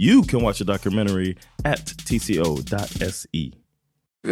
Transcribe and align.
You 0.00 0.22
can 0.22 0.42
watch 0.42 0.58
the 0.58 0.64
documentary 0.64 1.36
at 1.64 1.86
tco.se. 1.86 3.50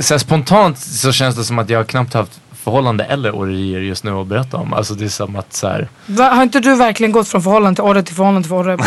Så 0.00 0.14
här, 0.14 0.18
spontant 0.18 0.78
så 0.78 1.12
känns 1.12 1.36
det 1.36 1.44
som 1.44 1.58
att 1.58 1.70
jag 1.70 1.86
knappt 1.86 2.14
haft 2.14 2.40
förhållande 2.64 3.04
eller 3.04 3.36
orerier 3.36 3.80
just 3.80 4.04
nu 4.04 4.10
att 4.10 4.26
berätta 4.26 4.56
om. 4.56 4.72
Alltså 4.72 4.94
det 4.94 5.04
är 5.04 5.08
som 5.08 5.36
att 5.36 5.52
så 5.52 5.68
här... 5.68 5.88
Va, 6.06 6.28
har 6.28 6.42
inte 6.42 6.60
du 6.60 6.76
verkligen 6.76 7.12
gått 7.12 7.28
från 7.28 7.42
förhållande 7.42 7.76
till 7.76 7.84
orre 7.84 8.02
till 8.02 8.14
förhållande 8.14 8.48
till 8.48 8.56
orre? 8.56 8.78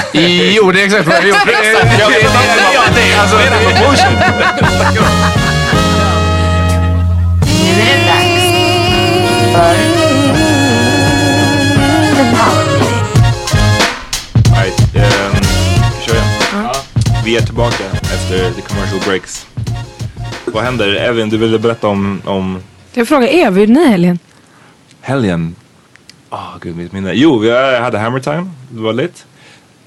Jo, 0.55 0.71
det 0.71 0.81
är 0.81 0.85
exakt 0.85 1.07
vad 1.07 1.15
jag 1.15 1.21
har 1.21 1.27
gjort. 1.27 1.37
Jag 1.99 2.09
vet 2.09 2.23
inte, 2.23 2.33
ja, 2.73 2.81
det 2.95 3.11
är 3.11 3.19
alltså... 3.19 3.37
Nu 7.47 7.69
är 7.69 7.75
det 7.75 8.05
dags 8.05 8.43
för 9.53 10.08
Vi 17.29 17.37
är 17.37 17.41
tillbaka 17.41 17.83
efter 18.01 18.51
the 18.51 18.61
commercial 18.61 18.99
breaks. 19.07 19.47
Vad 20.45 20.63
händer? 20.63 20.95
Evin, 20.95 21.29
du 21.29 21.37
ville 21.37 21.59
berätta 21.59 21.87
om, 21.87 22.21
om 22.25 22.59
Jag 22.93 23.07
frågar 23.07 23.27
er, 23.27 23.49
vad 23.49 23.59
gjorde 23.59 23.73
ni 23.73 23.81
i 23.81 23.87
helgen? 23.87 24.19
helgen. 25.01 25.55
Åh, 26.29 26.55
gud 26.61 26.75
mitt 26.75 26.91
minne. 26.91 27.11
Jo, 27.13 27.37
vi 27.39 27.77
hade 27.79 27.99
Hammer 27.99 28.19
Time. 28.19 28.49
Det 28.69 28.81
var 28.81 28.93
lite. 28.93 29.21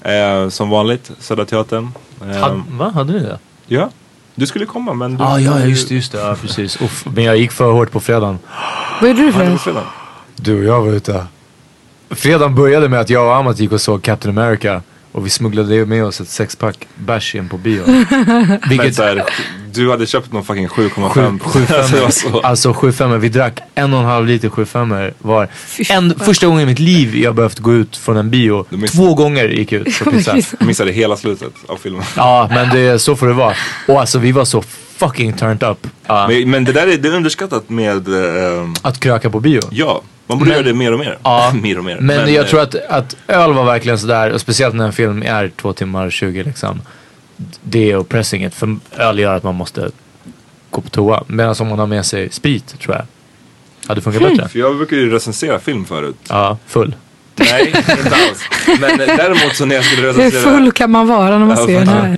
Eh, 0.01 0.49
som 0.49 0.69
vanligt, 0.69 1.11
Södra 1.19 1.45
Teatern. 1.45 1.91
Eh, 2.21 2.37
Had, 2.37 2.63
va, 2.69 2.91
hade 2.95 3.13
ni 3.13 3.19
det? 3.19 3.39
Ja, 3.67 3.89
du 4.35 4.47
skulle 4.47 4.65
komma 4.65 4.93
men 4.93 5.17
du... 5.17 5.23
Ah, 5.23 5.39
ja, 5.39 5.59
ja, 5.59 5.65
just 5.65 5.89
det, 5.89 5.95
just 5.95 6.11
det. 6.11 6.17
Ja, 6.19 6.35
precis. 6.41 6.81
Uff, 6.81 7.05
men 7.15 7.23
jag 7.23 7.37
gick 7.37 7.51
för 7.51 7.71
hårt 7.71 7.91
på 7.91 7.99
fredagen. 7.99 8.39
Vad 9.01 9.09
gjorde 9.09 9.21
du 9.21 9.31
för 9.31 9.39
Hade 9.39 9.51
en? 9.51 9.57
på 9.57 9.63
fredag. 9.63 9.83
Du 10.35 10.57
och 10.59 10.63
jag 10.63 10.81
var 10.81 10.91
ute. 10.93 11.25
Fredagen 12.09 12.55
började 12.55 12.89
med 12.89 12.99
att 12.99 13.09
jag 13.09 13.25
och 13.27 13.35
Amat 13.35 13.59
gick 13.59 13.71
och 13.71 13.81
såg 13.81 14.01
Captain 14.03 14.37
America. 14.37 14.81
Och 15.13 15.25
vi 15.25 15.29
smugglade 15.29 15.85
med 15.85 16.05
oss 16.05 16.21
ett 16.21 16.29
sexpack 16.29 16.87
bärs 16.95 17.35
på 17.49 17.57
bio. 17.57 17.83
Vilket... 18.69 18.97
här, 18.97 19.23
du 19.73 19.91
hade 19.91 20.05
köpt 20.05 20.31
någon 20.31 20.43
fucking 20.43 20.67
7,5. 20.67 21.39
Sju- 21.39 21.39
sju 21.39 21.59
Alltså, 21.75 21.95
det 21.95 22.01
var 22.01 22.09
femmor. 22.09 22.41
så. 22.41 22.47
Alltså 22.47 22.73
75 22.73 23.19
Vi 23.21 23.29
drack 23.29 23.59
en 23.75 23.93
och 23.93 23.99
en 23.99 24.05
halv 24.05 24.27
liter 24.27 24.49
75 24.49 24.93
var. 25.19 25.47
En, 25.89 26.19
första 26.19 26.47
gången 26.47 26.61
i 26.61 26.65
mitt 26.65 26.79
liv 26.79 27.15
jag 27.15 27.35
behövt 27.35 27.59
gå 27.59 27.73
ut 27.73 27.97
från 27.97 28.17
en 28.17 28.29
bio. 28.29 28.65
Du 28.69 28.87
Två 28.87 29.15
gånger 29.15 29.47
gick 29.47 29.71
jag 29.71 29.87
ut 29.87 29.99
på 30.03 30.11
pizza. 30.11 30.37
Jag 30.59 30.67
missade 30.67 30.91
hela 30.91 31.17
slutet 31.17 31.53
av 31.67 31.77
filmen. 31.77 32.03
Ja, 32.15 32.49
men 32.51 32.69
det, 32.69 32.99
så 32.99 33.15
får 33.15 33.27
det 33.27 33.33
vara. 33.33 33.55
Och 33.87 33.99
alltså 33.99 34.19
vi 34.19 34.31
var 34.31 34.45
så 34.45 34.61
fucking 34.97 35.33
turned 35.33 35.63
up. 35.63 35.87
Ja, 36.07 36.27
Men, 36.29 36.49
men 36.49 36.63
det 36.63 36.71
där 36.71 36.87
är, 36.87 36.97
det 36.97 37.07
är 37.09 37.13
underskattat 37.15 37.69
med... 37.69 38.07
ehm, 38.07 38.73
att 38.81 38.99
kröka 38.99 39.29
på 39.29 39.39
bio. 39.39 39.61
ja, 39.71 40.01
man 40.27 40.39
borde 40.39 40.49
Men- 40.49 40.57
göra 40.57 40.67
det 40.67 40.73
mer 40.73 40.93
och 40.93 40.99
mer. 40.99 41.17
Ja, 41.23 41.53
mer 41.61 41.77
och 41.77 41.85
mer. 41.85 41.97
Men, 41.99 42.33
jag 42.33 42.43
eh, 42.43 42.49
tror 42.49 42.61
att, 42.61 42.75
att 42.75 43.15
öl 43.27 43.53
var 43.53 43.65
verkligen 43.65 43.99
sådär, 43.99 44.31
och 44.31 44.41
speciellt 44.41 44.75
när 44.75 44.85
en 44.85 44.93
film 44.93 45.23
är 45.25 45.51
två 45.61 45.73
timmar 45.73 46.09
20 46.09 46.43
liksom. 46.43 46.81
Det 47.63 47.91
är 47.91 47.97
oppressing 47.97 48.45
it, 48.45 48.55
för 48.55 48.75
öl 48.97 49.19
gör 49.19 49.35
att 49.35 49.43
man 49.43 49.55
måste 49.55 49.91
gå 50.69 50.81
på 50.81 50.89
toa. 50.89 51.23
Medan 51.27 51.55
om 51.59 51.67
man 51.67 51.79
har 51.79 51.87
med 51.87 52.05
sig 52.05 52.29
sprit 52.29 52.79
tror 52.79 52.95
jag 52.95 53.05
hade 53.87 54.01
funkat 54.01 54.21
bättre. 54.21 54.47
För 54.47 54.59
jag 54.59 54.77
brukar 54.77 54.97
ju 54.97 55.09
recensera 55.11 55.59
film 55.59 55.85
förut. 55.85 56.15
Ja, 56.29 56.57
full. 56.67 56.95
Nej, 57.35 57.67
inte 57.77 58.15
alls. 58.15 58.43
Men 58.79 59.01
eh, 59.01 59.15
däremot 59.17 59.55
så 59.55 59.65
när 59.65 59.75
jag 59.75 59.85
skulle 59.85 60.01
Hur 60.01 60.13
recensera... 60.13 60.41
full 60.41 60.71
kan 60.71 60.91
man 60.91 61.07
vara 61.07 61.39
när 61.39 61.45
man 61.45 61.57
ser 61.57 61.79
den 61.79 61.87
här? 61.87 62.17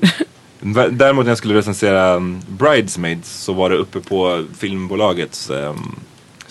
Däremot 0.91 1.25
när 1.25 1.31
jag 1.31 1.37
skulle 1.37 1.53
recensera 1.53 2.15
um, 2.15 2.41
Bridesmaids 2.47 3.29
så 3.29 3.53
var 3.53 3.69
det 3.69 3.75
uppe 3.75 3.99
på 3.99 4.45
filmbolagets, 4.57 5.49
um, 5.49 5.95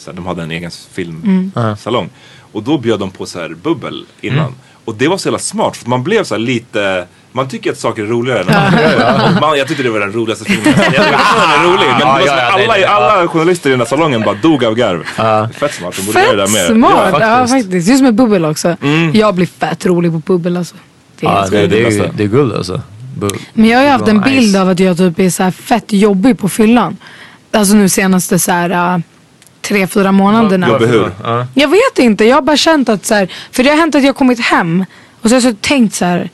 så 0.04 0.10
här, 0.10 0.16
de 0.16 0.26
hade 0.26 0.42
en 0.42 0.50
egen 0.50 0.70
filmsalong. 0.92 2.08
Och 2.52 2.62
då 2.62 2.78
bjöd 2.78 3.00
de 3.00 3.10
på 3.10 3.26
så 3.26 3.40
här 3.40 3.48
bubbel 3.62 4.04
innan. 4.20 4.54
Och 4.84 4.94
det 4.94 5.08
var 5.08 5.16
så 5.18 5.28
jävla 5.28 5.38
smart 5.38 5.76
för 5.76 5.88
man 5.90 6.02
blev 6.04 6.24
så 6.24 6.34
här 6.34 6.40
lite 6.40 7.06
Man 7.32 7.48
tycker 7.48 7.72
att 7.72 7.78
saker 7.78 8.02
är 8.02 8.06
roligare. 8.06 8.44
När 8.44 9.18
man, 9.18 9.40
man, 9.40 9.58
jag 9.58 9.68
tyckte 9.68 9.82
det 9.82 9.90
var 9.90 10.00
den 10.00 10.12
roligaste 10.12 10.44
filmen. 10.44 10.66
Jag 10.66 10.84
tyckte 10.84 11.00
den 11.02 11.10
är 11.60 11.64
rolig. 11.64 11.86
Men 11.88 11.98
det 11.98 12.04
Ja, 12.04 12.20
ja, 12.26 12.48
att 12.48 12.54
alla, 12.54 12.78
ja. 12.78 12.88
alla 12.88 13.28
journalister 13.28 13.68
i 13.68 13.72
den 13.72 13.78
där 13.78 13.86
salongen 13.86 14.22
bara 14.22 14.34
dog 14.34 14.64
av 14.64 14.74
garv. 14.74 15.04
Fett 15.52 15.74
smart. 15.74 15.94
De 15.96 16.06
borde 16.06 16.20
göra 16.22 16.36
det 16.36 16.46
Fett 16.46 16.68
där 16.68 16.74
mer. 16.74 16.88
smart. 16.88 17.08
Ja, 17.12 17.20
Ja, 17.20 17.36
faktiskt. 17.38 17.64
faktiskt. 17.66 17.88
Just 17.88 18.02
med 18.02 18.14
bubbel 18.14 18.44
också. 18.44 18.76
Jag 19.12 19.34
blir 19.34 19.46
fett 19.46 19.86
rolig 19.86 20.12
på 20.12 20.18
bubbel 20.18 20.56
alltså. 20.56 20.74
Det 21.20 21.26
är 21.26 21.30
Ja, 21.30 21.46
det, 21.50 21.66
det, 21.66 21.86
är, 21.98 22.10
det 22.16 22.22
är 22.24 22.28
guld 22.28 22.52
alltså. 22.54 22.80
Bu- 23.18 23.38
Men 23.54 23.68
jag 23.68 23.78
har 23.78 23.84
ju 23.84 23.90
haft 23.90 24.08
en 24.08 24.16
Nice. 24.16 24.30
bild 24.30 24.56
av 24.56 24.68
att 24.68 24.80
jag 24.80 24.96
typ 24.96 25.18
är 25.20 25.30
så 25.30 25.42
här 25.42 25.50
fett 25.50 25.92
jobbig 25.92 26.38
på 26.38 26.48
fyllan. 26.48 26.96
Alltså 27.52 27.74
nu 27.74 27.88
senaste 27.88 28.38
så 28.38 28.52
här 28.52 28.70
äh, 28.94 29.00
tre, 29.64 29.86
fyra 29.86 30.12
månaderna. 30.12 30.68
Jobbig 30.68 30.86
hur? 30.86 31.10
Ja. 31.22 31.46
Jag 31.54 31.68
vet 31.68 31.98
inte, 31.98 32.24
jag 32.24 32.36
har 32.36 32.42
bara 32.42 32.56
känt 32.56 32.88
att 32.88 33.06
så 33.06 33.14
här, 33.14 33.28
för 33.52 33.62
det 33.62 33.70
har 33.70 33.76
hänt 33.76 33.94
att 33.94 34.02
jag 34.02 34.08
har 34.08 34.14
kommit 34.14 34.40
hem 34.40 34.84
och 35.20 35.28
så 35.28 35.36
har 35.36 35.42
jag 35.42 35.52
så 35.52 35.58
tänkt 35.60 35.94
så 35.94 36.04
här. 36.04 36.30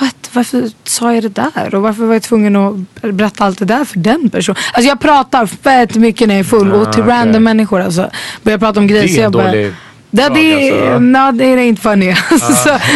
What? 0.00 0.30
Varför 0.32 0.70
sa 0.84 1.14
jag 1.14 1.22
det 1.22 1.28
där? 1.28 1.74
Och 1.74 1.82
varför 1.82 2.02
var 2.04 2.12
jag 2.12 2.22
tvungen 2.22 2.56
att 2.56 2.74
berätta 3.00 3.44
allt 3.44 3.58
det 3.58 3.64
där 3.64 3.84
för 3.84 3.98
den 3.98 4.30
personen? 4.30 4.56
Alltså 4.72 4.88
jag 4.88 5.00
pratar 5.00 5.46
fett 5.46 5.94
mycket 5.94 6.28
när 6.28 6.34
jag 6.34 6.40
är 6.40 6.44
full 6.44 6.72
och 6.72 6.92
till 6.92 7.02
okej. 7.02 7.14
random 7.14 7.44
människor 7.44 7.80
alltså. 7.80 8.10
Börjar 8.42 8.58
prata 8.58 8.80
om 8.80 8.86
grejer. 8.86 9.16
Det 9.16 9.20
är 9.20 9.26
en 9.26 9.32
dålig 9.32 9.74
det, 10.10 10.22
drag, 10.22 10.34
det, 10.34 10.70
alltså. 10.70 10.98
no, 10.98 11.32
det 11.32 11.44
är 11.44 11.56
inte 11.56 11.82
funny. 11.82 12.14
så, 12.30 12.38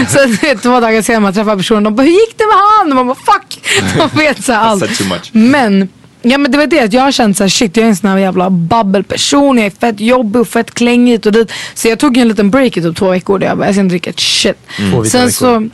så 0.09 0.19
är 0.19 0.63
två 0.63 0.81
dagar 0.81 1.03
senare 1.03 1.21
man 1.21 1.35
träffar 1.35 1.57
personen 1.57 1.87
och 1.87 1.93
bara, 1.93 2.03
hur 2.03 2.11
gick 2.11 2.39
det 2.39 2.45
med 2.47 2.57
han? 2.57 2.91
Och 2.91 2.97
man 2.97 3.07
bara 3.07 3.33
fuck. 3.33 3.61
De 4.15 4.19
vet 4.19 4.45
så 4.45 4.53
allt. 4.53 4.81
said 4.81 4.97
too 4.97 5.09
much. 5.09 5.31
Men, 5.33 5.89
ja 6.23 6.39
men 6.39 6.51
det 6.51 6.59
var 6.59 6.67
det 6.67 6.81
att 6.81 6.93
jag 6.93 7.03
har 7.03 7.13
känt 7.13 7.37
såhär 7.37 7.49
shit 7.49 7.77
jag 7.77 7.85
är 7.85 7.89
en 7.89 7.97
sån 7.97 8.11
här 8.11 8.19
jävla 8.19 8.51
babbelperson. 8.51 9.59
Jag 9.59 9.67
är 9.67 9.71
fett 9.71 10.01
jobbig 10.01 10.41
och 10.41 10.49
fett 10.49 10.75
klängig 10.75 11.27
och 11.27 11.33
dit. 11.33 11.53
Så 11.75 11.89
jag 11.89 11.99
tog 11.99 12.17
en 12.17 12.29
liten 12.29 12.51
break 12.51 12.77
i 12.77 12.83
typ 12.83 12.97
två 12.97 13.11
veckor 13.11 13.39
där 13.39 13.47
jag 13.47 13.59
bara 13.59 13.67
jag 13.67 13.75
ska 13.75 13.81
inte 13.81 13.93
dricka 13.93 14.11
ett 14.11 14.21
shit. 14.21 14.57
Vita 14.79 15.05
Sen 15.05 15.33
så, 15.33 15.69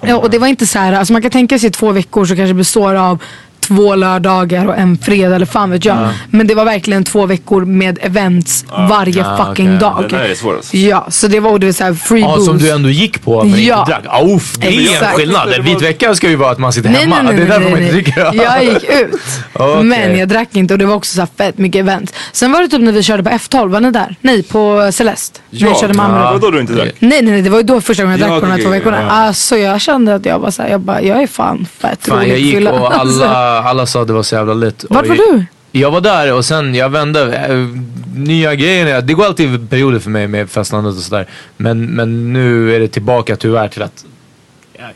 ja 0.00 0.16
och 0.16 0.30
det 0.30 0.38
var 0.38 0.46
inte 0.46 0.66
så 0.66 0.78
här, 0.78 0.92
alltså 0.92 1.12
man 1.12 1.22
kan 1.22 1.30
tänka 1.30 1.58
sig 1.58 1.70
två 1.70 1.92
veckor 1.92 2.24
så 2.24 2.36
kanske 2.36 2.54
består 2.54 2.94
av 2.94 3.18
två 3.68 3.94
lördagar 3.94 4.66
och 4.66 4.76
en 4.78 4.98
fredag 4.98 5.36
eller 5.36 5.46
fan 5.46 5.70
vet 5.70 5.84
jag. 5.84 6.08
Men 6.30 6.46
det 6.46 6.54
var 6.54 6.64
verkligen 6.64 7.04
två 7.04 7.26
veckor 7.26 7.64
med 7.64 7.98
events 8.02 8.64
varje 8.88 9.26
Ah, 9.26 9.36
fucking 9.46 9.66
okej. 9.68 9.78
dag. 9.78 10.04
Den 10.10 10.18
här 10.20 10.26
är 10.28 10.34
svår 10.34 10.56
alltså. 10.56 10.76
Ja, 10.76 11.06
så 11.10 11.26
det 11.28 11.40
var 11.40 11.58
det 11.58 11.66
var 11.66 11.72
så 11.72 11.84
här 11.84 11.94
free 11.94 12.20
Ja, 12.20 12.26
booze. 12.28 12.44
som 12.44 12.58
du 12.58 12.70
ändå 12.70 12.88
gick 12.88 13.22
på 13.24 13.44
men 13.44 13.64
Ja. 13.64 13.78
inte 13.80 13.90
drack. 13.92 14.04
Ah, 14.08 14.24
uff, 14.24 14.56
det 14.58 14.66
är 14.68 15.02
en 15.04 15.14
skillnad. 15.16 15.52
En 15.52 15.64
vit 15.64 15.82
vecka 15.82 16.14
ska 16.14 16.28
ju 16.28 16.36
vara 16.36 16.50
att 16.50 16.58
man 16.58 16.72
sitter 16.72 16.90
Nej, 16.90 17.00
hemma. 17.00 17.22
nej, 17.22 17.24
nej, 17.24 17.36
det 17.36 17.42
är 17.42 17.46
därför 17.46 17.60
nej, 17.60 17.70
man 17.70 17.80
inte 17.82 17.92
dricker. 17.92 18.32
Jag 18.44 18.64
gick 18.64 18.84
ut. 18.84 19.20
Okej. 19.52 19.82
Men 19.84 20.18
jag 20.18 20.28
drack 20.28 20.48
inte 20.56 20.74
och 20.74 20.78
det 20.78 20.86
var 20.86 20.94
också 20.94 21.14
så 21.14 21.20
här 21.20 21.28
fett 21.38 21.58
mycket 21.58 21.80
event. 21.80 22.14
Sen 22.32 22.52
var 22.52 22.60
det 22.62 22.68
typ 22.68 22.80
när 22.80 22.92
vi 22.92 23.02
körde 23.02 23.22
på 23.22 23.30
F12, 23.30 23.68
var 23.68 23.80
ni 23.80 23.90
där? 23.90 24.16
Nej, 24.20 24.42
på 24.42 24.90
Celeste. 24.92 25.40
när 25.50 25.68
jag 25.68 25.78
körde 25.80 25.94
med 25.94 26.06
Amrad. 26.06 26.32
var 26.32 26.38
då 26.40 26.50
du 26.50 26.60
inte 26.60 26.72
drack? 26.72 26.88
Nej, 26.98 27.22
nej, 27.22 27.32
nej, 27.32 27.42
det 27.42 27.50
var 27.50 27.58
ju 27.58 27.64
då 27.64 27.80
första 27.80 28.02
gången 28.02 28.18
jag 28.18 28.26
Ja, 28.28 28.30
drack 28.32 28.40
på 28.40 28.46
de 28.46 28.52
här 28.52 28.62
två 28.62 28.70
veckorna. 28.70 29.02
ja. 29.02 29.08
Alltså 29.10 29.56
jag 29.56 29.80
kände 29.80 30.14
att 30.14 30.24
jag 30.26 30.38
var 30.38 30.50
såhär, 30.50 30.70
jag 30.70 30.80
bara, 30.80 31.02
jag 31.02 31.22
är 31.22 31.26
fan 31.26 31.66
fett 31.78 32.06
Fan, 32.06 32.16
rolig 32.18 32.28
jag 32.28 32.36
på 32.36 32.40
gick 32.42 32.54
fylla. 32.54 32.72
och 32.72 32.94
Alltså. 33.00 33.24
alla, 33.24 33.57
alla 33.62 33.86
sa 33.86 34.02
att 34.02 34.06
det 34.06 34.12
var 34.12 34.22
så 34.22 34.34
jävla 34.34 34.54
lätt. 34.54 34.84
Vart 34.90 35.06
var 35.06 35.16
du? 35.16 35.44
Jag 35.72 35.90
var 35.90 36.00
där 36.00 36.34
och 36.34 36.44
sen 36.44 36.74
jag 36.74 36.88
vände. 36.88 37.36
Äh, 37.36 37.66
nya 38.14 38.54
grejer. 38.54 39.02
Det 39.02 39.14
går 39.14 39.24
alltid 39.24 39.70
perioder 39.70 39.98
för 39.98 40.10
mig 40.10 40.28
med 40.28 40.50
festlandet 40.50 40.94
och 40.96 41.02
sådär. 41.02 41.26
Men, 41.56 41.86
men 41.86 42.32
nu 42.32 42.74
är 42.74 42.80
det 42.80 42.88
tillbaka 42.88 43.36
tyvärr 43.36 43.68
till 43.68 43.82
att 43.82 44.04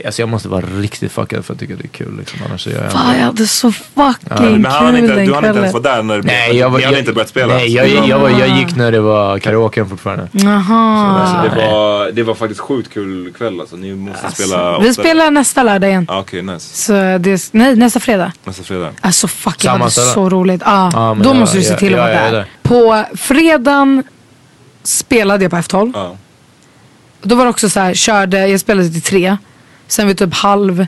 alltså 0.06 0.22
jag 0.22 0.28
måste 0.28 0.48
vara 0.48 0.66
riktigt 0.66 1.12
fuckad 1.12 1.44
för 1.44 1.54
att 1.54 1.60
tycka 1.60 1.74
det 1.76 1.84
är 1.84 1.88
kul. 1.88 2.16
Liksom. 2.18 2.40
Annars 2.48 2.66
är 2.66 2.70
jag 2.82 2.92
Fan, 2.92 3.18
jag 3.18 3.24
hade 3.26 3.46
så 3.46 3.72
fucking 3.72 4.62
Men 4.62 4.64
han 4.64 4.86
kul 4.94 5.04
inte, 5.04 5.14
den 5.14 5.26
du 5.26 5.34
hann 5.34 5.44
inte 5.44 5.58
ens 5.58 5.72
vara 5.72 5.82
där 5.82 6.02
när 6.02 6.16
det 6.16 6.22
Nej, 6.22 6.56
jag 6.56 6.70
var, 6.70 6.78
Ni 6.78 6.84
hade 6.84 6.96
jag, 6.96 7.02
inte 7.02 7.12
börjat 7.12 7.28
spela? 7.28 7.54
Nej, 7.54 7.74
jag, 7.74 7.88
jag, 7.88 8.08
jag, 8.08 8.18
var, 8.18 8.28
jag 8.30 8.48
gick 8.48 8.76
när 8.76 8.92
det 8.92 9.00
var 9.00 9.38
karaoke 9.38 9.84
fortfarande. 9.84 10.28
Jaha. 10.32 11.42
det, 11.42 11.48
var, 11.66 12.10
det 12.12 12.22
var 12.22 12.34
faktiskt 12.34 12.60
sjukt 12.60 12.92
kul 12.94 13.32
kväll 13.32 13.60
alltså. 13.60 13.76
Ni 13.76 13.94
måste 13.94 14.32
spela 14.32 14.70
Vi 14.70 14.88
oftare. 14.90 14.94
spelar 15.04 15.30
nästa 15.30 15.62
lördag 15.62 15.90
igen. 15.90 16.06
Ja, 16.08 16.20
Okej, 16.20 16.42
nice. 16.42 16.76
Så 16.76 16.92
det, 17.18 17.48
nej, 17.52 17.76
nästa 17.76 18.00
fredag. 18.00 18.32
Nästa 18.44 18.62
fredag. 18.62 18.90
Alltså 19.00 19.28
fuck 19.28 19.64
jag 19.64 19.72
hade 19.72 19.90
så 19.90 20.28
roligt. 20.30 20.62
Ja, 20.64 20.90
Ja, 20.92 21.14
men 21.14 21.22
då 21.24 21.30
jag- 21.30 21.36
måste 21.36 21.56
du 21.58 21.62
se 21.64 21.76
till 21.76 21.94
att 21.94 22.00
vara 22.00 22.10
är 22.12 22.32
där. 22.32 22.38
där. 22.38 22.46
På 22.62 23.04
fredagen 23.16 24.02
spelade 24.82 25.44
jag 25.44 25.50
på 25.50 25.56
F12. 25.56 25.92
Ja. 25.94 26.16
Då 27.22 27.34
var 27.34 27.44
det 27.44 27.50
också 27.50 27.68
så 27.70 27.80
här, 27.80 27.94
körde, 27.94 28.46
jag 28.46 28.60
spelade 28.60 28.88
till 28.90 29.02
tre. 29.02 29.36
Sen 29.92 30.06
vid 30.06 30.18
typ 30.18 30.34
halv 30.34 30.86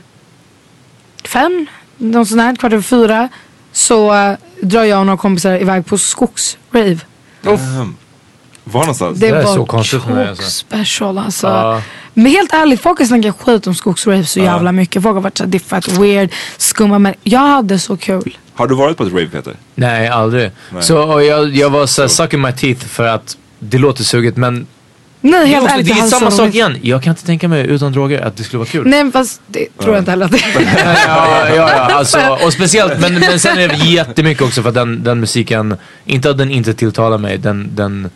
fem, 1.25 1.65
någon 1.97 2.25
sån 2.25 2.39
här, 2.39 2.55
kvart 2.55 2.73
över 2.73 2.83
fyra. 2.83 3.29
Så 3.71 4.13
äh, 4.13 4.37
drar 4.61 4.83
jag 4.83 4.99
och 4.99 5.05
några 5.05 5.17
kompisar 5.17 5.61
iväg 5.61 5.85
på 5.85 5.97
skogsrave. 5.97 6.99
Var 8.63 8.79
någonstans? 8.79 9.19
Det, 9.19 9.29
Det 9.31 9.37
är 9.37 9.43
var 9.43 9.55
så 9.55 9.65
konstigt 9.65 10.03
för 10.03 10.13
mig, 10.13 10.27
alltså. 10.27 10.49
special 10.49 11.17
alltså. 11.17 11.47
Ja. 11.47 11.81
Men 12.13 12.25
helt 12.25 12.53
ärligt, 12.53 12.81
folk 12.81 12.99
har 12.99 13.05
snackat 13.05 13.41
skit 13.41 13.67
om 13.67 13.75
skogsrave 13.75 14.25
så 14.25 14.39
jävla 14.39 14.71
mycket. 14.71 15.03
Folk 15.03 15.13
har 15.13 15.21
varit 15.21 15.37
såhär, 15.37 15.51
det 15.51 15.57
är 15.57 15.59
fett 15.59 15.87
weird, 15.87 16.29
skumma 16.57 16.99
men 16.99 17.13
jag 17.23 17.39
hade 17.39 17.79
så 17.79 17.97
kul. 17.97 18.37
Har 18.53 18.67
du 18.67 18.75
varit 18.75 18.97
på 18.97 19.03
ett 19.03 19.13
rave 19.13 19.27
Peter? 19.27 19.55
Nej, 19.75 20.07
aldrig. 20.07 20.51
Nej. 20.69 20.83
Så 20.83 21.03
och 21.13 21.23
jag, 21.23 21.55
jag 21.55 21.69
var 21.69 21.85
såhär 21.85 22.09
sucking 22.09 22.41
my 22.41 22.51
teeth 22.51 22.85
för 22.85 23.07
att 23.07 23.37
det 23.59 23.77
låter 23.77 24.03
suget 24.03 24.37
men 24.37 24.67
Nej 25.25 25.47
helt 25.47 25.71
ärligt, 25.71 25.87
det 25.87 25.91
är 25.93 26.07
samma 26.07 26.31
sak 26.31 26.55
igen. 26.55 26.77
Jag 26.81 27.03
kan 27.03 27.11
inte 27.11 27.25
tänka 27.25 27.47
mig 27.47 27.67
utan 27.67 27.91
droger 27.91 28.21
att 28.21 28.37
det 28.37 28.43
skulle 28.43 28.57
vara 28.57 28.69
kul. 28.69 28.87
Nej 28.87 29.11
fast 29.11 29.41
det 29.47 29.77
tror 29.79 29.93
jag 29.93 30.01
inte 30.01 30.11
heller 30.11 30.25
att 30.25 30.31
det 30.31 30.37
är. 30.37 30.61
ja, 31.07 31.49
ja, 31.49 31.55
ja, 31.55 31.95
alltså, 31.95 32.37
och 32.45 32.53
speciellt, 32.53 32.99
men, 33.01 33.19
men 33.19 33.39
sen 33.39 33.57
är 33.57 33.67
det 33.67 33.75
jättemycket 33.75 34.43
också 34.43 34.61
för 34.61 34.69
att 34.69 34.75
den, 34.75 35.03
den 35.03 35.19
musiken, 35.19 35.75
inte 36.05 36.29
att 36.29 36.37
den 36.37 36.51
inte 36.51 36.73
tilltalar 36.73 37.17
mig, 37.17 37.37
den, 37.37 37.69
den 37.75 38.09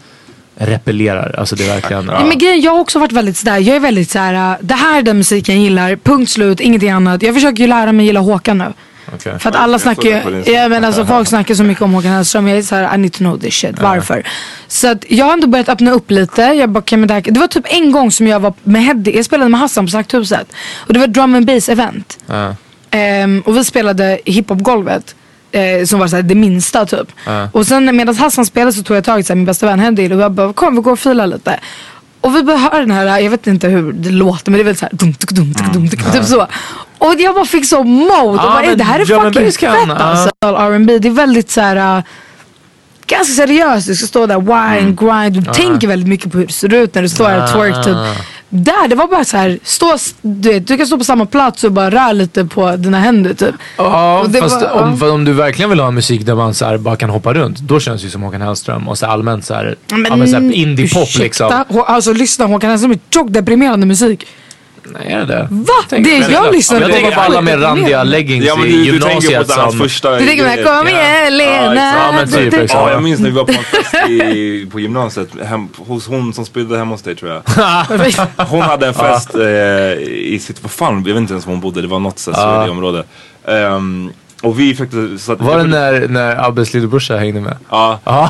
repellerar. 0.56 1.36
Alltså 1.38 1.56
det 1.56 1.64
är 1.64 1.74
verkligen, 1.74 2.06
Nej, 2.06 2.26
men 2.26 2.38
grejen, 2.38 2.62
jag 2.62 2.72
har 2.72 2.80
också 2.80 3.00
varit 3.00 3.12
väldigt 3.12 3.38
sådär, 3.38 3.58
jag 3.58 3.76
är 3.76 3.80
väldigt 3.80 4.10
såhär, 4.10 4.58
det 4.62 4.74
här 4.74 4.98
är 4.98 5.02
den 5.02 5.18
musiken 5.18 5.56
jag 5.56 5.64
gillar, 5.64 5.96
punkt 5.96 6.32
slut, 6.32 6.60
ingenting 6.60 6.90
annat. 6.90 7.24
Jag 7.24 7.36
försöker 7.36 7.64
ju 7.64 7.68
lära 7.68 7.92
mig 7.92 8.06
gilla 8.06 8.20
Håkan 8.20 8.58
nu. 8.58 8.74
Okej. 9.16 9.40
För 9.40 9.50
att 9.50 9.56
alla 9.56 9.80
snackar 9.80 10.10
ju, 10.10 10.44
ja, 10.54 10.70
men 10.70 10.84
alltså 10.84 11.06
folk 11.06 11.28
snackar 11.28 11.56
så 11.56 11.64
mycket 11.64 11.82
om 11.82 11.94
Håkan 11.94 12.12
Hellström. 12.12 12.48
Jag 12.48 12.58
är 12.58 12.62
såhär, 12.62 12.96
I 12.96 12.98
need 12.98 13.14
to 13.14 13.18
know 13.18 13.40
this 13.40 13.54
shit. 13.54 13.80
Varför? 13.82 14.28
Så 14.68 14.88
att 14.88 15.06
jag 15.10 15.26
har 15.26 15.34
ändå 15.34 15.48
börjat 15.48 15.70
öppna 15.70 15.92
upp 15.92 16.12
lite. 16.12 16.42
Jag 16.42 16.70
bara, 16.70 16.80
okay, 16.80 16.98
men 16.98 17.08
det, 17.08 17.14
här, 17.14 17.22
det 17.22 17.40
var 17.40 17.48
typ 17.48 17.66
en 17.68 17.92
gång 17.92 18.12
som 18.12 18.28
jag 18.28 18.40
var 18.40 18.54
med 18.64 18.84
Heddy, 18.84 19.12
jag 19.16 19.26
spelade 19.26 19.50
med 19.50 19.60
Hassan 19.60 19.86
på 19.86 19.90
Slakthuset. 19.90 20.48
Och 20.78 20.94
det 20.94 21.00
var 21.00 21.08
ett 21.08 21.14
drum 21.14 21.36
and 21.36 21.46
bass 21.46 21.70
event. 21.70 22.18
Ehm, 22.92 23.44
och 23.46 23.58
vi 23.58 23.64
spelade 23.66 24.20
hiphop-golvet. 24.26 25.16
Eh, 25.52 25.86
som 25.86 26.00
var 26.00 26.08
såhär, 26.08 26.24
det 26.24 26.36
minsta 26.36 26.86
typ. 26.86 27.08
Och 27.52 27.68
sen 27.68 27.98
medan 27.98 28.16
Hassan 28.16 28.46
spelade 28.46 28.74
så 28.74 28.84
tog 28.84 28.98
jag 28.98 29.04
tag 29.04 29.20
i 29.20 29.36
min 29.36 29.46
bästa 29.46 29.66
vän 29.66 29.80
Heddy 29.80 30.14
och 30.14 30.22
jag 30.22 30.32
bara 30.32 30.54
kom 30.54 30.76
vi 30.76 30.82
går 30.82 30.92
och 30.92 31.00
filar 31.00 31.28
lite. 31.28 31.60
Och 32.22 32.36
vi 32.36 32.44
började 32.44 32.64
höra 32.64 32.80
den 32.80 32.92
här, 32.92 33.20
jag 33.20 33.32
vet 33.32 33.48
inte 33.48 33.68
hur 33.68 33.92
det 33.92 34.10
låter 34.10 34.52
men 34.52 34.58
det 34.58 34.62
är 34.62 34.66
väl 34.66 34.76
såhär 34.76 34.94
dum, 34.94 35.16
dum, 35.32 35.54
tuk, 35.54 35.74
dum, 35.74 35.90
tuk, 35.90 36.12
typ 36.12 36.26
så. 36.26 36.48
Och 37.00 37.16
jag 37.18 37.36
bara 37.36 37.46
fick 37.46 37.66
så 37.66 37.84
mode. 37.84 38.13
och 38.13 38.36
Ja, 38.36 38.42
bara, 38.42 38.62
"Ey, 38.62 38.68
men 38.69 38.78
det 38.78 38.84
här 38.84 39.00
är 39.00 39.06
fucking 39.06 39.51
fett 39.51 39.90
alltså. 40.01 40.30
R&B 40.42 41.00
det 41.00 41.07
är 41.07 41.12
väldigt 41.12 41.50
såhär 41.51 41.98
uh, 41.98 42.04
ganska 43.07 43.34
seriöst. 43.34 43.88
Du 43.88 43.96
ska 43.96 44.07
stå 44.07 44.25
där, 44.25 44.40
wine, 44.40 44.92
grind. 45.00 45.46
Du 45.46 45.53
tänker 45.53 45.88
väldigt 45.88 46.10
mycket 46.10 46.32
på 46.32 46.38
hur 46.38 46.46
det 46.48 46.53
ser 46.53 46.74
ut 46.74 46.96
när 46.96 47.01
du 47.01 47.10
står 47.10 47.25
här 47.25 47.44
och 47.44 47.50
twerk 47.51 47.86
typ. 47.86 47.96
Där, 48.51 48.88
det 48.88 48.96
var 48.96 49.08
bara 49.08 49.25
så 49.25 49.38
här, 49.38 49.60
stå, 49.63 49.98
du, 50.22 50.50
vet, 50.53 50.68
du 50.68 50.77
kan 50.77 50.88
stå 50.88 50.98
på 50.98 51.03
samma 51.03 51.25
plats 51.25 51.63
och 51.63 51.72
bara 51.72 51.89
röra 51.91 52.12
lite 52.12 52.46
på 52.46 52.75
dina 52.75 53.00
händer 53.00 53.34
typ. 53.34 53.56
Ja, 53.77 54.20
Och 54.20 54.36
fast 54.36 54.62
var- 54.62 54.72
om, 54.72 55.03
om 55.03 55.25
du 55.25 55.34
verkligen 55.34 55.70
vill 55.70 55.79
ha 55.79 55.91
musik 55.91 56.25
där 56.25 56.36
man 56.36 56.53
så 56.53 56.65
här 56.65 56.77
bara 56.77 56.96
kan 56.96 57.10
hoppa 57.10 57.34
runt, 57.34 57.60
då 57.60 57.79
känns 57.79 58.01
det 58.01 58.06
ju 58.06 58.12
som 58.12 58.22
Håkan 58.22 58.41
Hellström 58.41 58.88
och 58.88 58.98
så 58.98 59.06
här 59.06 59.13
allmänt 59.13 59.46
så 59.46 59.53
här, 59.53 59.75
ja, 59.89 59.98
men 59.98 60.27
så 60.27 60.36
här 60.36 60.53
indie-pop 60.53 61.20
liksom. 61.20 61.63
Alltså 61.88 62.13
lyssna, 62.13 62.46
Håkan 62.46 62.70
Hellström 62.70 62.91
är 62.91 63.00
tjockt 63.13 63.34
deprimerande 63.34 63.86
musik. 63.86 64.27
Nej, 64.93 65.12
är 65.13 65.19
det 65.19 65.25
det? 65.25 65.48
Va? 65.50 65.74
Tänk- 65.89 66.05
det 66.05 66.19
men- 66.19 66.31
jag 66.31 66.53
lyssnade 66.53 66.81
Jag 66.81 66.89
på 66.89 66.96
tänker 66.96 67.15
var 67.15 67.24
på 67.24 67.31
alla 67.31 67.41
med 67.41 67.63
randiga 67.63 68.03
leggings 68.03 68.46
Ja 68.46 68.55
men 68.55 68.67
i 68.67 68.72
du, 68.72 68.91
du 68.91 69.00
tänker 69.00 69.29
gymnasiet 69.29 69.55
på 69.55 69.62
hans 69.62 69.77
första... 69.77 70.19
Du 70.19 70.25
tänker 70.25 70.43
med, 70.43 70.65
kom 70.65 70.88
igen 70.88 71.38
Lena. 71.38 71.75
Ja, 71.75 72.12
men 72.12 72.31
typ, 72.31 72.51
Du-. 72.51 72.67
Ja, 72.69 72.91
jag 72.91 73.03
minns 73.03 73.19
när 73.19 73.29
vi 73.29 73.36
var 73.36 73.46
på 73.46 73.51
en 73.51 73.63
fest 73.63 74.10
i, 74.10 74.67
på 74.72 74.79
gymnasiet 74.79 75.29
hem, 75.46 75.67
hos 75.77 76.08
hon 76.08 76.34
som 76.34 76.46
spydde 76.46 76.77
hemma 76.77 76.91
hos 76.91 77.01
dig 77.01 77.15
tror 77.15 77.31
jag. 77.31 77.43
Hon 78.48 78.62
hade 78.62 78.88
en 78.88 78.93
fest 78.93 79.36
eh, 79.36 79.41
i 80.08 80.39
sitt, 80.41 80.63
vad 80.63 80.72
fan, 80.72 80.93
jag 80.93 81.13
vet 81.13 81.17
inte 81.17 81.34
ens 81.34 81.46
var 81.46 81.53
hon 81.53 81.62
bodde, 81.62 81.81
det 81.81 81.88
var 81.88 82.00
något 82.00 82.27
uh. 82.27 82.72
område. 82.72 83.03
Ehm, 83.48 84.12
och 84.41 84.60
vi 84.60 84.75
fick 84.75 84.89
så 85.19 85.31
att, 85.31 85.41
Var 85.41 85.58
det 85.58 85.63
när, 85.63 86.08
när 86.08 86.48
Abbes 86.48 86.74
lillebrorsa 86.74 87.17
hängde 87.17 87.41
med? 87.41 87.58
Ja. 87.69 88.00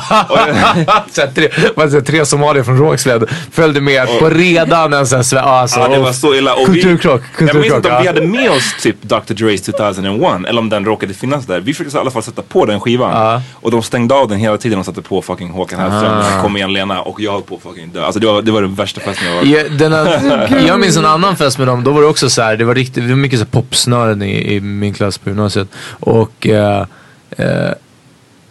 så 1.10 1.22
tre, 1.34 2.00
tre 2.00 2.26
somalier 2.26 2.64
från 2.64 2.78
Rågsved 2.78 3.24
följde 3.52 3.80
med 3.80 4.08
på 4.18 4.30
redan 4.30 4.92
en 4.92 5.06
sån 5.06 5.18
här 5.18 5.38
alltså, 5.38 5.80
Ja 5.80 5.88
det 5.88 5.98
var 5.98 6.12
så 6.12 6.34
illa. 6.34 6.54
Och 6.54 6.74
vi, 6.74 6.82
Kulturkrock, 6.82 7.22
jag 7.38 7.42
minns 7.42 7.52
kulturkrock. 7.52 7.76
inte 7.76 7.96
om 7.96 8.02
vi 8.02 8.06
hade 8.06 8.26
med 8.26 8.50
oss 8.50 8.74
typ 8.82 9.02
Dr. 9.02 9.16
Dre's 9.16 9.72
2001 9.72 10.48
eller 10.48 10.60
om 10.60 10.68
den 10.68 10.84
råkade 10.84 11.14
finnas 11.14 11.46
där. 11.46 11.60
Vi 11.60 11.74
försökte 11.74 11.96
i 11.96 12.00
alla 12.00 12.10
fall 12.10 12.22
sätta 12.22 12.42
på 12.42 12.66
den 12.66 12.80
skivan. 12.80 13.10
Ja. 13.10 13.42
Och 13.54 13.70
de 13.70 13.82
stängde 13.82 14.14
av 14.14 14.28
den 14.28 14.38
hela 14.38 14.56
tiden 14.56 14.78
och 14.78 14.84
satte 14.84 15.02
på 15.02 15.22
fucking 15.22 15.50
Håkan 15.50 15.80
Hellström. 15.80 16.42
Kom 16.42 16.56
igen 16.56 16.72
Lena 16.72 17.02
och 17.02 17.20
jag 17.20 17.32
höll 17.32 17.42
på 17.42 17.54
att 17.54 17.62
fucking 17.62 17.90
dö. 17.92 18.04
Alltså 18.04 18.20
det 18.20 18.26
var, 18.26 18.42
det 18.42 18.50
var 18.50 18.62
den 18.62 18.74
värsta 18.74 19.00
festen 19.00 19.28
jag 19.28 19.36
var 19.36 19.44
Ja, 19.44 19.68
den 19.68 19.92
här, 19.92 20.62
jag 20.66 20.80
minns 20.80 20.96
en 20.96 21.06
annan 21.06 21.36
fest 21.36 21.58
med 21.58 21.66
dem, 21.66 21.84
då 21.84 21.90
var 21.90 22.00
det 22.00 22.06
också 22.06 22.30
så 22.30 22.42
här, 22.42 22.56
det 22.56 22.64
var 22.64 22.74
riktigt, 22.74 23.04
det 23.04 23.10
var 23.10 23.16
mycket 23.16 23.38
så 23.38 23.46
popsnören 23.46 24.22
i, 24.22 24.54
i 24.54 24.60
min 24.60 24.94
klass 24.94 25.18
på 25.18 25.28
gymnasiet. 25.28 25.68
Och 26.00 26.46
eh, 26.46 26.86
eh, 27.30 27.72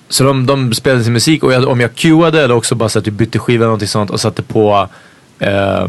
så 0.09 0.23
de, 0.23 0.45
de 0.45 0.73
spelade 0.73 1.03
sin 1.03 1.13
musik 1.13 1.43
och 1.43 1.53
jag, 1.53 1.67
om 1.67 1.79
jag 1.79 1.95
cuade 1.95 2.43
eller 2.43 2.55
också 2.55 2.75
bara 2.75 2.89
så 2.89 2.99
att 2.99 3.05
du 3.05 3.11
bytte 3.11 3.39
skiva 3.39 3.57
eller 3.57 3.65
någonting 3.65 3.87
sånt 3.87 4.09
och 4.09 4.19
satte 4.19 4.43
på 4.43 4.87
eh, 5.39 5.87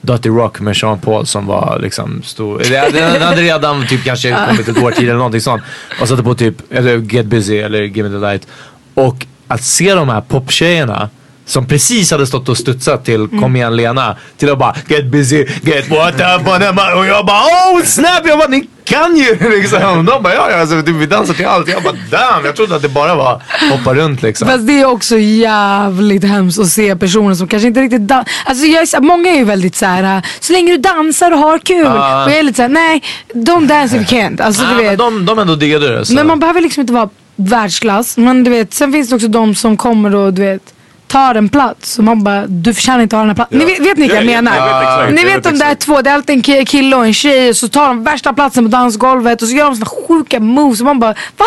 Dirty 0.00 0.28
Rock 0.28 0.60
med 0.60 0.76
Sean 0.76 0.98
Paul 0.98 1.26
som 1.26 1.46
var 1.46 1.78
liksom 1.82 2.22
stor. 2.22 2.62
Den 2.92 3.22
hade 3.22 3.42
redan 3.42 3.86
typ 3.86 4.04
kanske 4.04 4.36
kommit 4.48 4.68
ett 4.68 4.78
år 4.78 4.90
tidigare 4.90 5.10
eller 5.10 5.14
någonting 5.14 5.40
sånt. 5.40 5.62
Och 6.00 6.08
satte 6.08 6.22
på 6.22 6.34
typ 6.34 6.72
eller 6.72 6.98
Get 6.98 7.26
Busy 7.26 7.58
eller 7.58 7.82
Give 7.82 8.08
Me 8.08 8.14
The 8.14 8.20
Light. 8.20 8.46
Och 8.94 9.26
att 9.48 9.62
se 9.62 9.94
de 9.94 10.08
här 10.08 10.20
poptjejerna 10.20 11.10
som 11.48 11.66
precis 11.66 12.10
hade 12.10 12.26
stått 12.26 12.48
och 12.48 12.56
studsat 12.58 13.04
till 13.04 13.28
Kom 13.28 13.56
igen 13.56 13.76
Lena 13.76 14.16
till 14.36 14.50
att 14.52 14.58
bara 14.58 14.76
Get 14.88 15.06
busy, 15.06 15.46
get 15.62 15.90
what 15.90 16.14
up 16.14 16.48
on 16.48 16.60
them. 16.60 16.78
Och 16.96 17.06
jag 17.06 17.26
bara 17.26 17.42
oh 17.42 17.82
snap! 17.84 18.20
Jag 18.24 18.38
bara 18.38 18.48
ni 18.48 18.68
kan 18.84 19.16
ju 19.16 19.50
liksom. 19.60 20.06
De 20.06 20.22
bara 20.22 20.34
ja 20.34 20.50
ja 20.50 20.60
alltså, 20.60 20.76
vi 20.76 21.06
dansar 21.06 21.34
till 21.34 21.46
allt. 21.46 21.68
Jag 21.68 21.82
bara 21.82 21.94
damn 22.10 22.44
jag 22.44 22.56
trodde 22.56 22.76
att 22.76 22.82
det 22.82 22.88
bara 22.88 23.14
var 23.14 23.42
hoppa 23.70 23.94
runt 23.94 24.22
liksom. 24.22 24.48
Fast 24.48 24.66
det 24.66 24.80
är 24.80 24.84
också 24.84 25.18
jävligt 25.18 26.24
hemskt 26.24 26.58
att 26.58 26.68
se 26.68 26.96
personer 26.96 27.34
som 27.34 27.48
kanske 27.48 27.68
inte 27.68 27.80
riktigt 27.80 28.00
dansar. 28.00 28.32
Alltså 28.46 28.64
jag 28.66 28.82
är, 28.82 29.00
många 29.00 29.30
är 29.30 29.36
ju 29.36 29.44
väldigt 29.44 29.76
så 29.76 29.86
här. 29.86 30.16
äh, 30.16 30.22
så 30.40 30.52
länge 30.52 30.72
du 30.72 30.78
dansar 30.78 31.32
och 31.32 31.38
har 31.38 31.58
kul. 31.58 31.86
Ah. 31.86 32.24
Och 32.24 32.30
jag 32.30 32.38
är 32.38 32.42
lite 32.42 32.56
såhär, 32.56 32.68
nej, 32.68 33.02
don't 33.34 33.66
dance 33.66 33.96
if 33.96 34.12
you 34.12 34.22
can't. 34.22 34.42
Alltså, 34.42 34.62
Nej, 34.62 34.74
du 34.76 34.82
vet. 34.82 34.98
de, 34.98 35.26
de 35.26 35.38
ändå 35.38 35.54
diggade 35.54 35.98
det. 35.98 36.04
Så. 36.04 36.14
Men 36.14 36.26
man 36.26 36.40
behöver 36.40 36.60
liksom 36.60 36.80
inte 36.80 36.92
vara 36.92 37.08
världsklass. 37.36 38.16
Men 38.16 38.44
du 38.44 38.50
vet, 38.50 38.74
sen 38.74 38.92
finns 38.92 39.08
det 39.08 39.14
också 39.14 39.28
de 39.28 39.54
som 39.54 39.76
kommer 39.76 40.14
och 40.14 40.32
du 40.34 40.42
vet 40.42 40.62
tar 41.08 41.34
en 41.34 41.48
plats 41.48 41.98
och 41.98 42.04
man 42.04 42.24
bara, 42.24 42.46
du 42.46 42.74
förtjänar 42.74 43.00
inte 43.02 43.16
ha 43.16 43.20
den 43.20 43.28
här 43.30 43.34
platsen. 43.34 43.58
Ni 43.58 43.64
vet, 43.64 43.80
vet 43.80 43.96
ni 43.98 44.02
vilka 44.02 44.14
jag 44.16 44.24
Ja, 44.24 44.42
menar? 44.42 44.56
jag 44.56 45.06
vet 45.06 45.14
ni 45.14 45.24
vet 45.24 45.36
vet 45.36 45.42
de 45.44 45.58
där 45.58 45.74
två, 45.74 46.02
det 46.02 46.10
är 46.10 46.14
alltid 46.14 46.36
en 46.36 46.42
ki- 46.42 46.64
kille 46.64 46.96
och 46.96 47.06
en 47.06 47.14
tjej 47.14 47.48
och 47.48 47.56
så 47.56 47.68
tar 47.68 47.86
de 47.88 48.04
värsta 48.04 48.32
platsen 48.32 48.64
på 48.64 48.70
dansgolvet 48.70 49.42
och 49.42 49.48
så 49.48 49.54
gör 49.54 49.64
de 49.64 49.74
såna 49.76 49.86
sjuka 50.08 50.40
moves 50.40 50.80
och 50.80 50.86
man 50.86 50.98
bara, 51.00 51.14
va? 51.36 51.46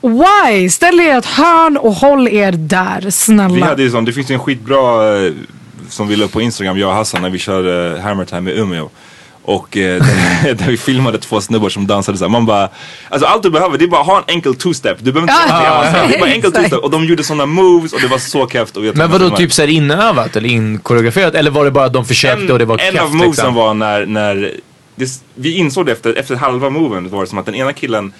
Why? 0.00 0.70
Ställ 0.70 1.00
er 1.00 1.04
i 1.04 1.10
ett 1.10 1.26
hörn 1.26 1.76
och 1.76 1.92
håll 1.94 2.28
er 2.28 2.52
där, 2.52 3.10
snälla. 3.10 3.54
Vi 3.54 3.60
hade 3.60 3.82
ju 3.82 3.90
sån, 3.90 4.04
det 4.04 4.12
finns 4.12 4.30
en 4.30 4.38
skitbra 4.40 5.16
eh, 5.26 5.32
som 5.88 6.08
vi 6.08 6.16
la 6.16 6.28
på 6.28 6.40
Instagram, 6.40 6.78
jag 6.78 6.88
och 6.90 6.94
Hassan, 6.96 7.22
när 7.22 7.30
vi 7.30 7.38
körde 7.38 7.94
uh, 7.94 8.00
Hammer 8.00 8.24
Time 8.24 8.50
i 8.50 8.58
Umeå. 8.60 8.88
Och 9.50 9.76
eh, 9.76 10.02
där, 10.44 10.68
vi 10.68 10.76
filmade 10.76 11.18
två 11.18 11.40
snubbar 11.40 11.68
som 11.68 11.86
dansade 11.86 12.18
såhär. 12.18 12.30
Man 12.30 12.46
bara, 12.46 12.68
alltså 13.08 13.26
allt 13.26 13.42
du 13.42 13.50
behöver 13.50 13.78
det 13.78 13.84
är 13.84 13.88
bara 13.88 14.02
ha 14.02 14.18
en 14.18 14.24
enkel 14.26 14.52
two-step. 14.52 14.96
Du 14.98 15.12
behöver 15.12 15.32
inte 15.32 15.48
säga 15.48 15.62
ja, 15.64 15.84
ja, 15.84 16.06
Det 16.08 16.14
är 16.14 16.20
bara 16.20 16.30
enkel 16.30 16.52
two-step. 16.52 16.78
Och 16.78 16.90
de 16.90 17.04
gjorde 17.04 17.24
sådana 17.24 17.46
moves 17.46 17.92
och 17.92 18.00
det 18.00 18.06
var 18.06 18.18
så 18.18 18.48
jag 18.52 18.96
Men 18.96 19.10
vadå 19.10 19.30
typ 19.30 19.52
såhär 19.52 19.68
inövat 19.68 20.36
eller 20.36 20.48
inkoreograferat? 20.48 21.34
Eller 21.34 21.50
var 21.50 21.64
det 21.64 21.70
bara 21.70 21.84
att 21.84 21.92
de 21.92 22.04
försökte 22.04 22.52
och 22.52 22.58
det 22.58 22.64
var 22.64 22.78
en 22.78 22.92
keft 22.92 23.02
av 23.02 23.14
movesen 23.14 23.30
liksom? 23.30 23.54
var 23.54 23.74
när, 23.74 24.06
när 24.06 24.54
det, 24.94 25.22
vi 25.34 25.56
insåg 25.56 25.86
det 25.86 25.92
efter, 25.92 26.14
efter 26.14 26.34
halva 26.34 26.70
moven 26.70 27.10
var 27.10 27.20
det 27.20 27.26
som 27.26 27.38
att 27.38 27.46
den 27.46 27.54
ena 27.54 27.72
killen 27.72 28.12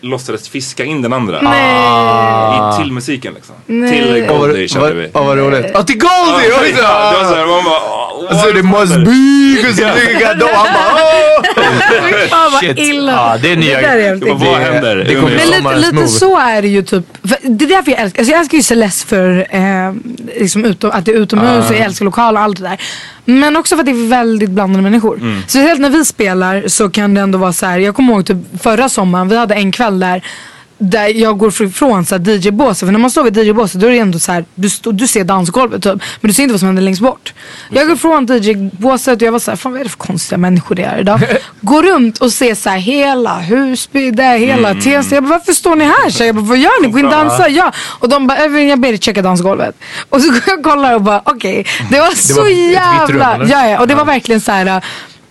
låtsades 0.00 0.48
fiska 0.48 0.84
in 0.84 1.02
den 1.02 1.12
andra. 1.12 1.40
I, 1.40 2.82
till 2.82 2.92
musiken 2.92 3.34
liksom. 3.34 3.54
Till 3.66 4.26
Åh, 4.28 4.38
vad- 4.38 4.48
Goldie 4.48 4.68
körde 4.68 4.94
vi. 4.94 5.10
Åh 5.14 5.26
vad 5.26 5.38
roligt. 5.38 5.66
Ja 5.74 5.82
till 5.82 5.98
Goldie! 5.98 6.48
Ja, 6.50 6.58
oj 6.62 6.72
då! 6.76 6.82
det 6.82 7.24
var 7.24 7.30
såhär, 7.30 7.46
man 7.46 7.64
bara, 7.64 8.05
Alltså 8.30 8.52
det 8.52 8.62
cause 9.62 9.82
you 9.82 10.18
got 10.18 10.38
no... 10.38 10.46
Han 10.54 10.66
bara 10.74 10.94
åh! 10.94 12.28
Fan 12.28 12.52
vad 12.52 12.60
Shit. 12.60 12.78
illa. 12.78 13.12
Ja 13.12 13.38
det 13.42 13.52
är 13.52 13.56
nya... 13.56 13.76
Det 13.76 13.86
där 13.86 13.96
är 13.96 14.16
Det 14.16 14.26
var, 14.26 14.34
vad 14.34 14.58
händer? 14.58 14.96
Det 14.96 15.14
kommer 15.14 15.36
Men 15.36 15.80
lite, 15.80 15.96
lite 15.96 16.08
så 16.08 16.38
är 16.38 16.62
det 16.62 16.68
ju 16.68 16.82
typ. 16.82 17.04
För 17.22 17.38
det 17.42 17.64
är 17.64 17.68
därför 17.68 17.90
jag 17.90 18.00
älskar, 18.00 18.20
alltså 18.20 18.32
jag 18.32 18.40
älskar 18.40 18.56
ju 18.56 18.62
Celeste 18.62 19.06
för 19.06 19.46
eh, 19.50 19.94
liksom 20.40 20.64
utom, 20.64 20.90
att 20.90 21.04
det 21.04 21.10
är 21.10 21.16
utomhus 21.16 21.70
och 21.70 21.76
jag 21.76 21.84
älskar 21.84 22.04
lokal 22.04 22.36
och 22.36 22.42
allt 22.42 22.56
det 22.56 22.62
där. 22.62 22.80
Men 23.24 23.56
också 23.56 23.76
för 23.76 23.80
att 23.80 23.86
det 23.86 23.92
är 23.92 24.08
väldigt 24.08 24.50
blandade 24.50 24.82
människor. 24.82 25.16
Mm. 25.18 25.42
Speciellt 25.42 25.80
när 25.80 25.90
vi 25.90 26.04
spelar 26.04 26.68
så 26.68 26.90
kan 26.90 27.14
det 27.14 27.20
ändå 27.20 27.38
vara 27.38 27.52
så 27.52 27.66
här. 27.66 27.78
Jag 27.78 27.94
kommer 27.94 28.12
ihåg 28.12 28.26
typ 28.26 28.62
förra 28.62 28.88
sommaren, 28.88 29.28
vi 29.28 29.36
hade 29.36 29.54
en 29.54 29.72
kväll 29.72 30.00
där 30.00 30.22
där 30.78 31.08
jag 31.08 31.38
går 31.38 31.62
ifrån 31.62 32.04
så 32.06 32.14
DJ-båset. 32.16 32.86
För 32.86 32.92
när 32.92 32.98
man 32.98 33.10
står 33.10 33.24
vid 33.24 33.36
DJ-båset 33.38 33.80
då 33.80 33.86
är 33.86 33.90
det 33.90 33.98
ändå 33.98 34.18
så 34.18 34.32
här, 34.32 34.44
du, 34.54 34.68
du 34.92 35.06
ser 35.06 35.24
dansgolvet 35.24 35.82
typ. 35.82 35.92
Men 36.20 36.28
du 36.28 36.32
ser 36.32 36.42
inte 36.42 36.52
vad 36.52 36.60
som 36.60 36.66
händer 36.66 36.82
längst 36.82 37.00
bort. 37.02 37.32
Jag 37.70 37.86
går 37.86 37.96
ifrån 37.96 38.26
DJ-båset 38.26 39.16
och 39.16 39.22
jag 39.22 39.32
var 39.32 39.38
så 39.38 39.50
här, 39.50 39.56
fan 39.56 39.72
vad 39.72 39.80
är 39.80 39.84
det 39.84 39.90
för 39.90 39.98
konstiga 39.98 40.38
människor 40.38 40.74
det 40.74 40.82
är 40.82 40.98
idag. 40.98 41.20
går 41.60 41.82
runt 41.82 42.18
och 42.18 42.32
ser 42.32 42.54
så 42.54 42.70
här 42.70 42.78
hela 42.78 43.38
Husby, 43.40 44.10
där 44.10 44.38
hela 44.38 44.70
Mm. 44.70 44.82
Tensta. 44.82 45.14
Jag 45.14 45.24
bara, 45.24 45.30
varför 45.30 45.52
står 45.52 45.76
ni 45.76 45.84
här? 45.84 46.22
Jag 46.26 46.34
bara, 46.34 46.44
vad 46.44 46.58
gör 46.58 46.82
ni? 46.82 46.88
Gå 46.88 46.98
in 46.98 47.04
och 47.04 47.10
dansa. 47.10 47.48
Ja. 47.48 47.72
Och 47.78 48.08
de 48.08 48.26
bara, 48.26 48.38
"Evelyn, 48.38 48.68
jag 48.68 48.80
ber 48.80 48.88
dig 48.88 48.98
checka 48.98 49.22
dansgolvet. 49.22 49.74
Och 50.08 50.20
så 50.22 50.28
går 50.32 50.40
jag 50.46 50.58
och 50.58 50.64
kollar 50.64 50.94
och 50.94 51.02
bara, 51.02 51.22
okej. 51.24 51.66
Det 51.90 52.00
var 52.00 52.10
så 52.10 52.34
var 52.34 52.42
ett 52.48 52.56
vitt 52.56 52.72
jävla, 52.72 53.38
rum, 53.38 53.48
ja, 53.50 53.68
ja. 53.68 53.80
Och 53.80 53.88
det 53.88 53.94
var 53.94 54.04
verkligen 54.04 54.40
så 54.40 54.52
här. 54.52 54.84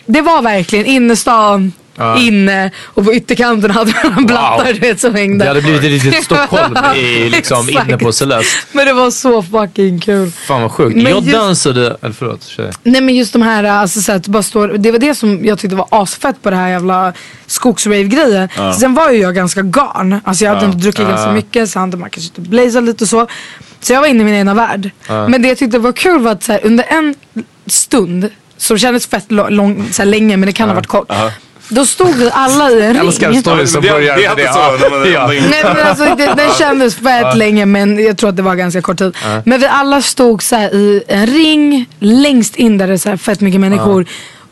Det 0.05 0.21
var 0.21 0.41
verkligen 0.41 0.85
innerstan. 0.85 1.73
Inne 2.19 2.71
och 2.83 3.05
på 3.05 3.13
ytterkanten 3.13 3.71
hade 3.71 3.93
de 4.15 4.25
blattar 4.25 4.73
du 4.73 4.79
vet 4.79 4.99
som 4.99 5.15
hängde. 5.15 5.45
Det 5.45 5.49
hade 5.49 5.61
blivit 5.61 5.83
ett 5.83 6.03
litet 6.03 6.23
Stockholm 6.25 6.75
i, 6.95 7.29
liksom, 7.29 7.69
inne 7.69 7.97
på 7.97 8.11
Celeste. 8.11 8.57
Men 8.71 8.85
det 8.85 8.93
var 8.93 9.11
så 9.11 9.43
fucking 9.43 9.99
kul. 9.99 10.31
Fan 10.31 10.61
vad 10.61 10.71
sjukt. 10.71 10.95
Men 10.95 11.05
jag 11.05 11.21
just- 11.23 11.31
dansade... 11.31 11.97
Eller 12.01 12.13
förlåt, 12.13 12.43
tjej. 12.43 12.71
Nej 12.83 13.01
men 13.01 13.15
just 13.15 13.33
de 13.33 13.41
här, 13.41 13.63
alltså, 13.63 14.01
så 14.01 14.11
att 14.11 14.27
bara 14.27 14.43
står, 14.43 14.67
det 14.67 14.91
var 14.91 14.99
det 14.99 15.15
som 15.15 15.45
jag 15.45 15.59
tyckte 15.59 15.75
var 15.75 15.87
asfett 15.91 16.41
på 16.41 16.49
det 16.49 16.55
här 16.55 16.69
jävla 16.69 17.13
skogsrave-grejen. 17.47 18.49
Sen 18.79 18.93
var 18.93 19.11
ju 19.11 19.19
jag 19.21 19.35
ganska 19.35 19.61
garn. 19.61 20.19
Alltså 20.23 20.45
jag 20.45 20.53
hade 20.53 20.65
inte 20.65 20.77
druckit 20.77 21.07
ganska 21.07 21.31
mycket 21.31 21.69
så 21.69 21.79
hade 21.79 21.97
man 21.97 22.09
kanske 22.09 22.27
inte 22.37 22.49
blazat 22.49 22.83
lite 22.83 23.03
och 23.03 23.07
så. 23.09 23.27
Så 23.81 23.93
jag 23.93 24.01
var 24.01 24.07
inne 24.07 24.21
i 24.21 24.25
min 24.25 24.33
egna 24.33 24.53
värld. 24.53 24.89
Men 25.07 25.41
det 25.41 25.47
jag 25.47 25.57
tyckte 25.57 25.79
var 25.79 25.91
kul 25.91 26.21
var 26.21 26.31
att 26.31 26.43
så 26.43 26.51
här, 26.51 26.59
under 26.63 26.85
en 26.89 27.15
stund, 27.67 28.29
som 28.57 28.77
kändes 28.77 29.07
fett 29.07 29.31
lång, 29.31 29.87
så 29.91 30.03
länge 30.03 30.37
men 30.37 30.47
det 30.47 30.53
kan 30.53 30.69
ha 30.69 30.75
varit 30.75 30.87
kort. 30.87 31.11
Då 31.69 31.86
stod 31.86 32.29
alla 32.34 32.72
i 32.72 32.81
en 32.86 32.95
Jag 32.95 33.05
älskar 33.05 33.29
ring. 33.29 33.41
stories 33.41 33.72
som 33.72 33.81
Det- 33.81 33.89
börjar 33.89 34.15
det 34.17 34.25
är 34.25 34.36
med 34.36 34.45
det. 34.45 34.53
så. 34.53 34.60
när 34.60 34.89
man- 35.00 35.12
Ja. 35.12 35.27
Nej 35.27 35.63
men 35.75 35.88
alltså 35.88 36.15
det, 36.15 36.34
den 36.38 36.50
kändes 36.60 36.95
fett 36.95 37.36
länge 37.38 37.65
men 37.65 38.03
jag 38.05 38.17
tror 38.17 38.29
att 38.29 38.36
det 38.36 38.41
var 38.41 38.55
ganska 38.55 38.81
kort 38.81 38.98
tid. 38.98 39.15
Men 39.45 39.60
vi 39.60 39.65
alla 39.67 40.01
stod 40.01 40.43
så 40.43 40.55
här 40.55 40.75
i 40.75 41.03
en 41.07 41.27
ring 41.27 41.86
längst 42.00 42.55
in 42.55 42.77
där 42.77 42.88
det 42.88 42.93
är 42.93 42.98
så 42.98 43.10
här 43.10 43.17
fett 43.17 43.41
mycket 43.41 43.62
människor. 43.62 44.05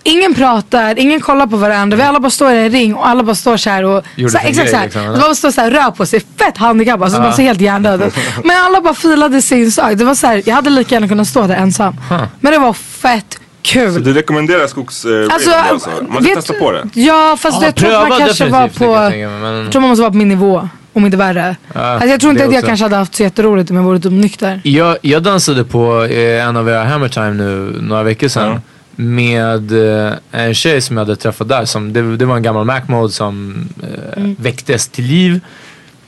Ingen 0.05 0.33
pratar, 0.33 0.99
ingen 0.99 1.21
kollar 1.21 1.47
på 1.47 1.57
varandra. 1.57 1.97
Vi 1.97 2.03
alla 2.03 2.19
bara 2.19 2.29
står 2.29 2.51
i 2.51 2.57
en 2.57 2.69
ring 2.71 2.95
och 2.95 3.07
alla 3.07 3.23
bara 3.23 3.35
står 3.35 3.57
så 3.57 3.69
här 3.69 3.83
och 3.83 4.03
Gjorde 4.15 4.31
så 4.31 4.37
här, 4.37 4.49
exakt 4.49 4.69
så 4.69 4.75
här. 4.75 4.83
liksom, 4.83 5.05
De 5.05 5.19
bara 5.19 5.35
står 5.35 5.51
så 5.51 5.61
här 5.61 5.71
rör 5.71 5.91
på 5.91 6.05
sig, 6.05 6.23
fett 6.39 6.57
handikappade. 6.57 7.05
Alltså 7.05 7.21
man 7.21 7.33
ser 7.33 7.43
helt 7.43 7.61
hjärndöd 7.61 8.01
ut. 8.01 8.13
Men 8.43 8.57
alla 8.61 8.81
bara 8.81 8.93
filade 8.93 9.41
sin 9.41 9.71
sak. 9.71 9.93
Det 9.95 10.05
var 10.05 10.15
så 10.15 10.27
här, 10.27 10.41
jag 10.45 10.55
hade 10.55 10.69
lika 10.69 10.95
gärna 10.95 11.07
kunnat 11.07 11.27
stå 11.27 11.47
där 11.47 11.55
ensam. 11.55 11.95
Men 12.39 12.53
det 12.53 12.59
var 12.59 12.73
fett 12.73 13.39
Så 13.65 13.71
kul. 13.73 14.03
du 14.03 14.13
rekommenderar 14.13 14.67
skogs... 14.67 15.05
Eh, 15.05 15.27
Alltså, 15.33 15.51
alltså, 15.51 15.89
man 16.09 16.23
ska 16.23 16.29
vet- 16.35 16.35
testa 16.45 16.53
på 16.53 16.71
det. 16.71 16.83
Ja 16.93 17.37
fast 17.39 17.61
Ja, 17.61 17.65
jag 17.67 17.75
tror 17.75 17.93
att 18.03 18.09
man 18.09 18.19
kanske 18.19 18.49
var 18.49 18.67
på, 18.67 18.85
jag 18.85 19.11
tänka 19.11 19.29
men- 19.29 19.55
jag 19.63 19.71
tror 19.71 19.81
man 19.81 19.89
måste 19.89 20.01
vara 20.01 20.11
på 20.11 20.17
min 20.17 20.29
nivå. 20.29 20.69
Om 20.95 21.05
inte 21.05 21.17
värre. 21.17 21.55
alltså 21.73 22.07
jag 22.07 22.19
tror 22.19 22.31
inte 22.31 22.43
att 22.45 22.51
jag 22.51 22.59
också. 22.59 22.67
kanske 22.67 22.85
hade 22.85 22.95
haft 22.95 23.15
så 23.15 23.23
jätteroligt 23.23 23.69
om 23.69 23.75
jag 23.75 23.83
vore 23.83 23.99
typ 23.99 24.11
nykter. 24.11 24.61
Jag, 24.63 24.97
jag 25.01 25.23
dansade 25.23 25.63
på 25.63 26.03
eh, 26.03 26.45
en 26.47 26.57
av 26.57 26.69
era 26.69 26.83
Hammer 26.83 27.07
Time 27.09 27.31
nu 27.33 27.75
några 27.81 28.03
veckor 28.03 28.27
sedan. 28.27 28.61
Med 28.95 29.71
eh, 30.07 30.13
en 30.31 30.53
tjej 30.53 30.81
som 30.81 30.97
jag 30.97 31.05
hade 31.05 31.15
träffat 31.15 31.47
där. 31.49 31.65
Som, 31.65 31.93
det, 31.93 32.17
det 32.17 32.25
var 32.25 32.35
en 32.35 32.43
gammal 32.43 32.65
Mac 32.65 32.81
Mode 32.87 33.13
som 33.13 33.55
eh, 33.83 34.23
väcktes 34.37 34.87
till 34.87 35.05
liv. 35.05 35.39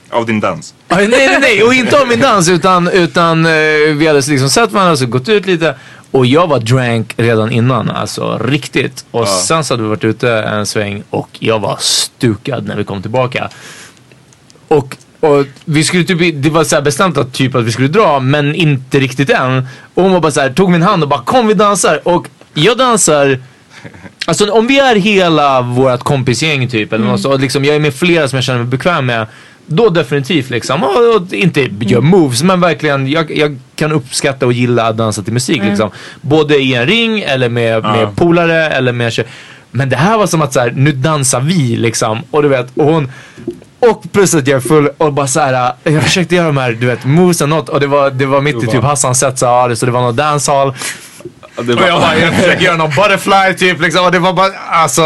Av 0.09 0.25
din 0.25 0.39
dans. 0.39 0.73
Ah, 0.87 0.95
nej, 0.95 1.07
nej, 1.07 1.37
nej. 1.41 1.63
Och 1.63 1.73
inte 1.73 1.99
av 2.01 2.07
min 2.07 2.19
dans 2.19 2.49
utan, 2.49 2.87
utan 2.87 3.45
eh, 3.45 3.51
vi 3.95 4.07
hade 4.07 4.21
liksom 4.21 4.49
sett 4.49 4.71
varandra 4.71 5.05
och 5.05 5.09
gått 5.11 5.29
ut 5.29 5.45
lite. 5.45 5.75
Och 6.15 6.25
jag 6.25 6.47
var 6.47 6.59
drank 6.59 7.13
redan 7.17 7.51
innan, 7.51 7.89
alltså 7.89 8.37
riktigt. 8.37 9.05
Och 9.11 9.27
sen 9.27 9.63
så 9.63 9.73
hade 9.73 9.83
vi 9.83 9.89
varit 9.89 10.03
ute 10.03 10.31
en 10.31 10.65
sväng 10.65 11.03
och 11.09 11.29
jag 11.39 11.59
var 11.59 11.77
stukad 11.79 12.67
när 12.67 12.75
vi 12.75 12.83
kom 12.83 13.01
tillbaka. 13.01 13.49
Och, 14.67 14.97
och 15.19 15.45
vi 15.65 15.83
skulle 15.83 16.03
typ, 16.03 16.43
det 16.43 16.49
var 16.49 16.63
så 16.63 16.81
bestämt 16.81 17.17
att, 17.17 17.33
typ 17.33 17.55
att 17.55 17.63
vi 17.63 17.71
skulle 17.71 17.87
dra 17.87 18.19
men 18.19 18.55
inte 18.55 18.99
riktigt 18.99 19.29
än. 19.29 19.67
Och 19.93 20.03
hon 20.03 20.11
var 20.11 20.19
bara 20.19 20.31
så 20.31 20.41
här, 20.41 20.49
tog 20.49 20.71
min 20.71 20.81
hand 20.81 21.03
och 21.03 21.09
bara 21.09 21.21
kom 21.21 21.47
vi 21.47 21.53
dansar. 21.53 22.07
Och 22.07 22.27
jag 22.53 22.77
dansar 22.77 23.39
Alltså 24.25 24.51
om 24.51 24.67
vi 24.67 24.79
är 24.79 24.95
hela 24.95 25.61
vårt 25.61 25.99
kompisgäng 26.03 26.67
typ 26.67 26.93
eller 26.93 27.05
något 27.05 27.21
så, 27.21 27.37
liksom, 27.37 27.65
jag 27.65 27.75
är 27.75 27.79
med 27.79 27.93
flera 27.93 28.27
som 28.27 28.37
jag 28.37 28.43
känner 28.43 28.59
mig 28.59 28.67
bekväm 28.67 29.05
med. 29.05 29.27
Då 29.67 29.89
definitivt 29.89 30.49
liksom, 30.49 30.83
och, 30.83 31.15
och 31.15 31.33
inte 31.33 31.69
gör 31.79 32.01
moves 32.01 32.43
men 32.43 32.61
verkligen 32.61 33.07
jag, 33.07 33.37
jag 33.37 33.59
kan 33.75 33.91
uppskatta 33.91 34.45
och 34.45 34.53
gilla 34.53 34.83
att 34.83 34.97
dansa 34.97 35.21
till 35.21 35.33
musik 35.33 35.61
liksom. 35.63 35.89
Både 36.21 36.57
i 36.57 36.73
en 36.73 36.85
ring 36.85 37.19
eller 37.19 37.49
med, 37.49 37.83
med 37.83 38.15
polare 38.15 38.69
eller 38.69 38.91
med. 38.91 39.13
Men 39.71 39.89
det 39.89 39.95
här 39.95 40.17
var 40.17 40.27
som 40.27 40.41
att 40.41 40.53
så 40.53 40.59
här, 40.59 40.71
nu 40.75 40.91
dansar 40.91 41.39
vi 41.39 41.75
liksom. 41.75 42.21
Och 42.31 42.43
du 42.43 42.49
vet, 42.49 42.67
och 42.77 42.85
hon 42.85 43.11
och 43.79 44.03
plus 44.11 44.35
att 44.35 44.47
jag 44.47 44.57
är 44.57 44.67
full 44.67 44.89
och 44.97 45.13
bara 45.13 45.27
så 45.27 45.39
här. 45.39 45.73
jag 45.83 46.03
försökte 46.03 46.35
göra 46.35 46.47
de 46.47 46.57
här 46.57 46.71
du 46.71 46.87
vet 46.87 47.05
moves 47.05 47.41
och 47.41 47.49
något 47.49 47.69
och 47.69 47.79
det 47.79 47.87
var, 47.87 48.09
det 48.09 48.25
var 48.25 48.41
mitt 48.41 48.63
i 48.63 48.67
typ 48.67 48.83
Hassans 48.83 49.19
set 49.19 49.39
så, 49.39 49.71
så 49.75 49.85
det 49.85 49.91
var 49.91 50.01
någon 50.01 50.15
dancehall. 50.15 50.73
Det 51.61 51.73
Och 51.73 51.81
jag 51.81 52.01
bara, 52.01 52.17
jag 52.17 52.33
försöker 52.33 52.65
göra 52.65 52.77
någon 52.77 52.89
butterfly 52.89 53.53
typ 53.57 53.81
liksom 53.81 54.05
och 54.05 54.11
det 54.11 54.19
var 54.19 54.33
bara, 54.33 54.51
alltså. 54.69 55.01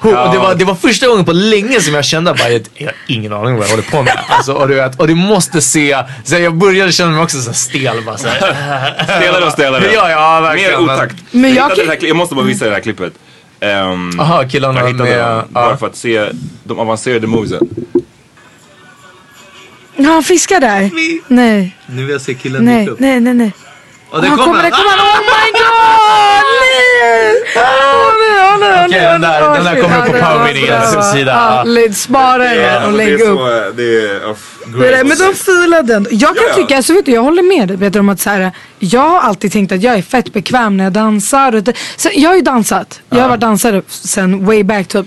Och 0.00 0.32
det, 0.32 0.38
var, 0.38 0.54
det 0.54 0.64
var 0.64 0.74
första 0.74 1.06
gången 1.08 1.24
på 1.24 1.32
länge 1.32 1.80
som 1.80 1.94
jag 1.94 2.04
kände 2.04 2.34
bara, 2.34 2.50
jag, 2.50 2.62
jag 2.74 2.86
har 2.86 2.94
ingen 3.06 3.32
aning 3.32 3.56
vad 3.56 3.64
jag 3.64 3.70
håller 3.70 3.82
på 3.90 4.02
med. 4.02 4.18
Alltså, 4.28 4.52
och, 4.52 4.68
du 4.68 4.74
vet, 4.74 5.00
och 5.00 5.06
du 5.08 5.14
måste 5.14 5.60
se, 5.60 5.98
så 6.24 6.36
jag 6.36 6.54
började 6.56 6.92
känna 6.92 7.10
mig 7.10 7.20
också 7.22 7.40
så 7.40 7.46
här 7.50 7.54
stel. 7.56 8.04
Bara, 8.06 8.16
så 8.18 8.28
här. 8.28 9.04
Stelare 9.20 9.44
och 9.44 9.52
stelare. 9.52 9.84
Ja, 9.94 10.10
ja, 10.10 10.40
verkligen. 10.40 10.84
Mer 10.86 10.94
otakt. 10.94 11.16
Men 11.30 11.54
jag, 11.54 11.70
jag 11.78 11.86
kli- 11.98 12.06
jag 12.06 12.16
måste 12.16 12.34
bara 12.34 12.44
visa 12.44 12.64
det 12.64 12.70
här 12.70 12.80
klippet. 12.80 13.12
Um, 13.60 14.20
Aha, 14.20 14.44
killarna 14.48 14.80
jag 14.80 14.86
hittade 14.88 15.10
med- 15.10 15.18
dem 15.28 15.42
bara 15.50 15.70
ja. 15.70 15.76
för 15.76 15.86
att 15.86 15.96
se 15.96 16.28
de 16.64 16.78
avancerade 16.78 17.26
movesen. 17.26 17.68
Ja, 19.96 20.10
han 20.10 20.22
fiskar 20.22 20.60
där. 20.60 20.90
Nej, 21.28 21.76
Nu 21.86 22.02
vill 22.02 22.10
jag 22.12 22.20
se 22.20 22.34
killen 22.34 22.64
nej, 22.64 22.88
nej, 22.98 23.20
nej, 23.20 23.34
nej. 23.34 23.52
Och 24.10 24.22
Han 24.24 24.38
kommer, 24.38 24.62
det 24.62 24.70
kommer. 24.70 24.96
Oh 24.96 25.20
my 25.30 25.50
god! 25.60 26.44
Nej! 26.60 27.34
Åh 27.56 27.62
nej, 28.20 28.52
åh 28.52 28.58
nej, 28.60 28.78
åh 28.78 28.84
Okej, 28.86 29.00
den 29.00 29.20
där- 29.20 29.54
den 29.54 29.64
där 29.64 29.82
kommer 29.82 30.06
på 30.06 30.12
det 30.12 30.66
bra. 30.92 31.02
sida. 31.02 31.64
Spara 31.94 32.44
den 32.54 32.84
och 32.84 32.92
lägg 32.92 33.20
upp. 33.20 33.38
det. 33.76 34.18
Det 34.66 34.90
där, 34.90 35.04
men 35.04 35.18
de 35.18 35.34
filade 35.34 35.94
ändå. 35.94 36.10
Jag 36.12 36.36
kan 36.36 36.54
tycka, 36.54 36.76
alltså 36.76 36.92
vet 36.92 37.06
du, 37.06 37.12
jag 37.12 37.22
håller 37.22 37.42
med 37.42 37.68
dig 37.68 37.78
Peter 37.78 38.00
om 38.00 38.08
att 38.08 38.20
så 38.20 38.30
här, 38.30 38.52
jag 38.78 39.00
har 39.00 39.20
alltid 39.20 39.52
tänkt 39.52 39.72
att 39.72 39.82
jag 39.82 39.94
är 39.94 40.02
fett 40.02 40.32
bekväm 40.32 40.76
när 40.76 40.84
jag 40.84 40.92
dansar. 40.92 41.54
Och 41.54 41.62
det, 41.62 41.72
så 41.96 42.08
jag 42.14 42.30
har 42.30 42.36
ju 42.36 42.42
dansat. 42.42 43.00
Jag 43.10 43.18
har 43.20 43.28
varit 43.28 43.40
dansare 43.40 43.82
sen 43.88 44.46
way 44.46 44.62
back 44.64 44.88
typ. 44.88 45.06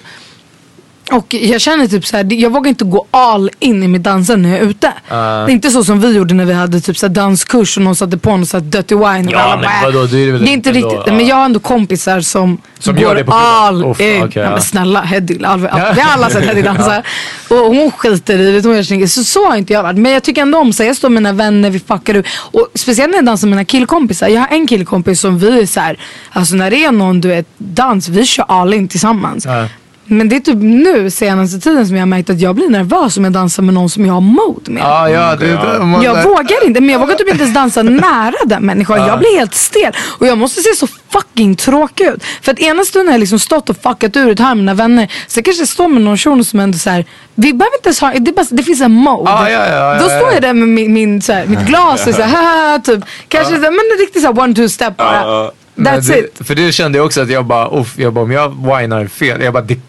Och 1.12 1.34
jag 1.34 1.62
känner 1.62 1.88
typ 1.88 2.06
så 2.06 2.18
här, 2.18 2.34
jag 2.34 2.50
vågar 2.50 2.70
inte 2.70 2.86
gå 2.86 3.06
all 3.12 3.50
in 3.60 3.84
i 3.84 3.88
mitt 3.88 4.04
dansande 4.04 4.50
när 4.50 4.56
jag 4.56 4.66
är 4.66 4.70
ute. 4.70 4.94
Det 5.10 5.16
är 5.16 5.50
inte 5.50 5.70
så 5.70 5.84
som 5.84 6.00
vi 6.02 6.12
gjorde 6.16 6.34
när 6.34 6.46
vi 6.46 6.54
hade 6.54 6.82
typ 6.82 6.98
så 6.98 7.08
danskurs 7.08 7.78
och 7.78 7.84
någon 7.84 7.96
satte 7.96 8.18
på 8.18 8.30
någon 8.30 8.46
så 8.46 8.58
här 8.58 8.64
Dirty 8.64 8.96
Wine. 8.96 9.28
och 9.28 9.34
Ja, 9.34 9.40
alla 9.40 9.56
men 9.62 9.70
bara, 9.82 9.92
vadå, 9.92 10.06
det 10.06 10.18
är 10.18 10.32
det 10.32 10.50
är 10.50 10.54
inte 10.54 10.72
riktigt, 10.72 11.00
ja. 11.06 11.14
men 11.14 11.28
jag 11.28 11.36
har 11.36 11.46
ändå 11.46 11.60
kompisar 11.60 12.22
som, 12.22 12.58
Som 12.80 12.96
går 12.96 13.04
gör 13.04 13.16
det 13.16 13.26
all. 13.34 13.86
Uff, 13.86 14.00
in. 14.02 14.24
okej, 14.24 14.44
ja, 14.44 14.50
men 14.50 14.62
snälla 14.62 15.02
Heddy, 15.02 15.44
all, 15.44 15.68
all, 15.68 15.96
vi 15.96 16.02
har 16.02 16.12
alla 16.14 16.30
sett 16.30 16.46
Heddy 16.46 16.62
dansa. 16.62 17.04
Och 17.50 17.58
hon 17.58 17.92
skiter 17.92 18.40
i 18.40 18.52
det, 18.52 18.68
hon 18.68 18.76
gör 18.76 18.84
sin. 18.84 19.10
Så 19.10 19.24
så 19.24 19.50
har 19.50 19.56
inte 19.58 19.74
jag 19.74 19.84
varit. 19.84 19.98
Men 19.98 20.12
jag 20.12 20.24
tycker 20.24 20.42
ändå 20.42 20.58
om 20.58 20.74
så 20.74 20.84
här, 20.84 20.88
jag 20.90 20.98
står 20.98 21.10
med 21.10 21.24
mina 21.24 21.34
vänner, 21.34 21.70
vi 21.70 21.80
fuckar 21.80 22.16
ur. 22.16 22.28
Och 22.34 22.68
speciellt 22.76 23.12
när 23.12 23.18
jag 23.18 23.26
dansar 23.26 23.48
med 23.48 23.56
mina 23.58 23.66
killkompisar. 23.66 24.28
Jag 24.28 24.42
har 24.42 24.48
en 24.48 24.68
killkompis 24.68 25.20
som 25.22 25.40
vi 25.40 25.62
är 25.62 25.66
så 25.66 25.80
här, 25.80 25.98
alltså 26.32 26.56
när 26.56 26.72
det 26.72 26.86
är 26.86 26.92
någon 26.92 27.22
du 27.22 27.28
vet, 27.28 27.48
dans, 27.58 28.08
vi 28.10 28.26
kör 28.26 28.46
all 28.48 28.74
in 28.74 28.88
tillsammans. 28.88 29.46
Ja. 29.46 29.68
Men 30.06 30.30
det 30.30 30.36
är 30.36 30.40
typ 30.40 30.58
nu 30.58 31.10
senaste 31.12 31.60
tiden 31.60 31.88
som 31.88 31.96
jag 31.96 32.02
har 32.02 32.08
märkt 32.08 32.30
att 32.30 32.42
jag 32.42 32.56
blir 32.56 32.70
nervös 32.70 33.18
om 33.18 33.24
jag 33.24 33.34
dansar 33.34 33.64
med 33.64 33.74
någon 33.74 33.90
som 33.90 34.06
jag 34.06 34.14
har 34.14 34.22
mode 34.22 34.72
med. 34.72 34.84
Ja, 34.84 35.10
ja, 35.10 35.36
det, 35.36 35.46
det, 35.46 35.86
man, 35.86 36.02
Jag 36.02 36.24
vågar 36.24 36.66
inte, 36.66 36.82
men 36.82 36.90
jag 36.90 37.00
vågar 37.00 37.16
typ 37.16 37.30
inte 37.30 37.44
ens 37.44 37.54
dansa 37.56 37.84
nära 38.08 38.34
den 38.46 38.66
människan. 38.66 39.08
Jag 39.08 39.20
blir 39.20 39.38
helt 39.38 39.54
stel. 39.54 39.94
Och 40.20 40.28
jag 40.28 40.38
måste 40.38 40.62
se 40.62 40.76
så 40.76 40.88
fucking 41.10 41.56
tråkig 41.56 42.08
ut. 42.08 42.24
För 42.42 42.52
att 42.52 42.60
ena 42.60 42.84
stunden 42.84 43.08
har 43.08 43.14
jag 43.14 43.20
liksom 43.20 43.40
stått 43.40 43.70
och 43.70 43.78
fuckat 43.78 44.18
ur 44.18 44.30
ett 44.30 44.40
här 44.40 44.50
med 44.50 44.58
mina 44.58 44.74
vänner. 44.74 45.12
Sen 45.28 45.44
kanske 45.44 45.62
jag 45.62 45.70
står 45.70 45.88
med 45.88 46.02
någon 46.02 46.18
shuno 46.18 46.44
som 46.44 46.60
ändå 46.60 46.78
såhär, 46.78 47.06
vi 47.36 47.54
behöver 47.54 47.78
inte 47.78 47.88
ens 47.88 48.02
ha, 48.02 48.12
det, 48.12 48.32
är 48.32 48.34
bara, 48.34 48.46
det 48.50 48.64
finns 48.64 48.82
en 48.82 48.92
mode. 48.92 49.32
Ja, 49.32 49.50
ja, 49.50 49.66
ja, 49.68 49.76
ja, 49.76 50.00
Då 50.00 50.10
ja. 50.10 50.20
står 50.20 50.34
jag 50.34 50.42
där 50.42 50.54
med 50.54 50.68
min, 50.68 50.94
min, 50.94 51.22
så 51.22 51.34
här, 51.34 51.46
mitt 51.46 51.68
glas 51.68 52.08
och 52.08 52.16
såhär, 52.16 52.80
typ. 52.80 53.04
Kanske 53.28 53.54
men 53.54 53.66
en 53.66 54.00
riktig 54.00 54.22
såhär 54.22 54.40
one 54.40 54.56
two 54.56 54.68
step 54.68 54.98
bara. 54.98 55.52
That's 55.76 56.08
det, 56.08 56.20
it. 56.20 56.48
För 56.48 56.56
det 56.56 56.72
kände 56.72 56.98
jag 56.98 57.06
också 57.06 57.22
att 57.22 57.30
jag 57.30 57.46
bara, 57.46 57.80
uff, 57.80 57.94
jag 57.98 58.14
bara 58.14 58.24
om 58.24 58.32
jag 58.32 58.50
whinar 58.50 59.08
fel, 59.08 59.42
jag 59.42 59.54
bara 59.54 59.64
det 59.64 59.80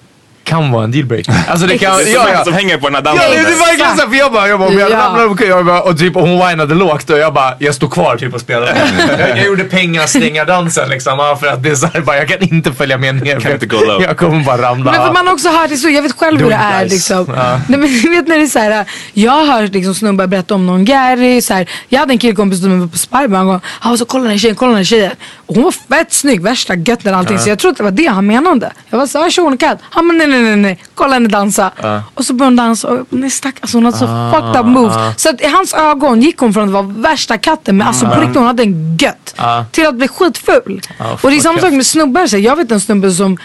kan 0.45 0.71
vara 0.73 0.85
en 0.85 0.91
dealbreaker. 0.91 1.35
Alltså 1.49 1.67
det 1.67 1.79
kan, 1.79 1.93
ja, 2.15 2.29
ja. 2.33 2.45
som 2.45 2.53
hänger 2.53 2.79
på 2.79 2.89
den 2.89 2.95
här 2.95 3.03
Ja, 3.17 3.29
det 3.31 3.37
är 3.37 3.43
verkligen 3.45 3.97
så. 3.97 4.09
För 4.09 4.17
jag 4.17 4.33
bara, 4.33 4.49
jag 4.49 4.59
bara, 4.59 4.69
om 4.69 4.79
jag 4.79 4.91
Ja. 4.91 4.99
ramlar 4.99 5.27
omkull 5.27 5.49
jag 5.49 5.67
bara, 5.67 5.81
och, 5.83 5.99
typ, 5.99 6.17
och 6.17 6.29
hon 6.29 6.47
whinade 6.49 6.75
lågt 6.75 7.11
och 7.11 7.19
jag 7.19 7.35
bara, 7.35 7.55
jag 7.59 7.75
stod 7.75 7.93
kvar 7.93 8.17
typ 8.17 8.35
och 8.35 8.41
spelade. 8.41 8.77
jag, 9.19 9.29
jag 9.39 9.47
gjorde 9.47 9.65
pengaslängardansen 9.65 10.89
liksom. 10.89 11.37
För 11.41 11.47
att 11.47 11.63
det 11.63 11.71
är 11.71 11.75
så 11.75 11.87
här, 11.87 12.01
bara, 12.01 12.17
jag 12.17 12.29
kan 12.29 12.43
inte 12.43 12.73
följa 12.73 12.99
med 12.99 13.15
ner. 13.15 13.41
Kan 13.41 13.53
inte 13.53 13.67
gå 13.67 13.85
low. 13.85 14.03
Jag 14.03 14.17
kommer 14.17 14.45
bara 14.45 14.63
ramla. 14.63 14.93
Men 14.93 15.01
för 15.01 15.13
man 15.13 15.27
har 15.27 15.35
också 15.35 15.49
hört 15.49 15.69
det 15.71 15.77
så, 15.77 15.89
jag 15.89 16.03
vet 16.03 16.19
själv 16.19 16.41
hur 16.41 16.49
det 16.51 16.55
är 16.55 16.83
nice. 16.85 16.95
liksom. 16.95 17.27
Ja. 17.37 17.61
Nej, 17.69 17.79
men 17.79 18.01
du 18.03 18.11
vet 18.11 18.29
när 18.29 18.39
det 18.39 18.45
är 18.45 18.47
så 18.47 18.59
här, 18.59 18.85
jag 19.13 19.33
har 19.33 19.61
hört 19.61 19.73
liksom 19.73 19.95
snubbar 19.95 20.27
berätta 20.27 20.55
om 20.55 20.67
någon 20.67 20.85
Gary, 20.85 21.43
så 21.43 21.55
här, 21.55 21.67
jag 21.89 22.01
hade 22.01 22.13
en 22.15 22.19
killkompis 22.19 22.61
som 22.61 22.81
var 22.81 22.87
på 22.87 22.99
Spybar 22.99 23.39
en 23.39 23.47
gång, 23.47 23.61
han 23.65 23.93
var 23.93 23.97
så 23.97 24.05
kolla 24.05 24.23
den 24.23 24.31
här 24.33 24.39
tjejen, 24.39 24.57
kolla 24.57 24.69
den 24.71 24.77
här 24.77 24.85
tjejen. 24.85 25.13
Hon 25.55 25.65
var 25.65 25.71
fett 25.97 26.13
snygg, 26.13 26.43
värsta 26.43 26.75
götten 26.75 27.15
allting. 27.15 27.39
Så 27.39 27.49
jag 27.49 27.59
trodde 27.59 27.77
det 27.77 27.83
var 27.83 27.91
det 27.91 28.07
han 28.07 28.27
menade. 28.27 28.73
Jag 28.91 28.99
var 28.99 29.07
såhär, 29.07 29.31
shunon 29.31 29.57
katt. 29.57 29.79
Han 29.91 30.09
bara 30.09 30.15
nej 30.19 30.27
nej 30.27 30.43
nej 30.43 30.57
nej, 30.57 30.83
kolla 30.95 31.13
henne 31.15 31.29
dansa. 31.29 31.71
Och 32.15 32.25
så 32.25 32.33
började 32.35 32.47
hon 32.51 32.57
dansa 32.57 32.89
och 32.89 33.07
nej 33.11 33.31
stack, 33.31 33.55
alltså 33.61 33.77
hon 33.77 33.85
hade 33.85 33.97
så 33.99 34.07
Ah, 34.09 34.33
fucked 34.33 34.61
up 34.61 34.67
moves. 34.67 35.23
Så 35.23 35.29
att 35.29 35.41
i 35.41 35.47
hans 35.47 35.75
ögon 35.75 36.21
gick 36.23 36.39
hon 36.39 36.53
från 36.55 36.65
att 36.65 36.71
vara 36.71 36.83
värsta 36.83 37.39
katten, 37.39 37.77
men 37.77 37.87
alltså 37.87 38.07
på 38.07 38.21
riktigt 38.21 38.37
hon 38.37 38.47
hade 38.47 38.63
en 38.63 38.97
gött. 39.01 39.35
Till 39.71 39.87
att 39.87 39.95
bli 39.95 40.09
skitful. 40.09 40.81
och 41.23 41.31
det 41.31 41.37
är 41.37 41.41
samma 41.41 41.59
sak 41.59 41.73
med 41.73 41.87
snubbar, 41.87 42.27
så 42.27 42.39
jag 42.39 42.57
vet 42.57 42.71
en 42.73 42.81
snubbe 42.81 43.11
som 43.11 43.39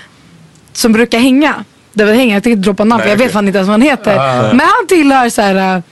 som 0.74 0.92
brukar 0.94 1.20
hänga. 1.20 1.56
Där 1.94 2.06
vi 2.06 2.14
hänger, 2.18 2.34
jag 2.34 2.44
tänker 2.44 2.58
inte 2.58 2.64
droppa 2.70 2.84
namn 2.84 3.04
för 3.04 3.10
jag 3.10 3.18
vet 3.18 3.34
fan 3.34 3.48
inte 3.48 3.58
ens 3.58 3.68
vad 3.68 3.74
han 3.74 3.82
heter. 3.82 4.16
Men 4.54 4.60
han 4.60 4.88
tillhör 4.88 5.30
så 5.30 5.42
här 5.42 5.76
uh, 5.78 5.84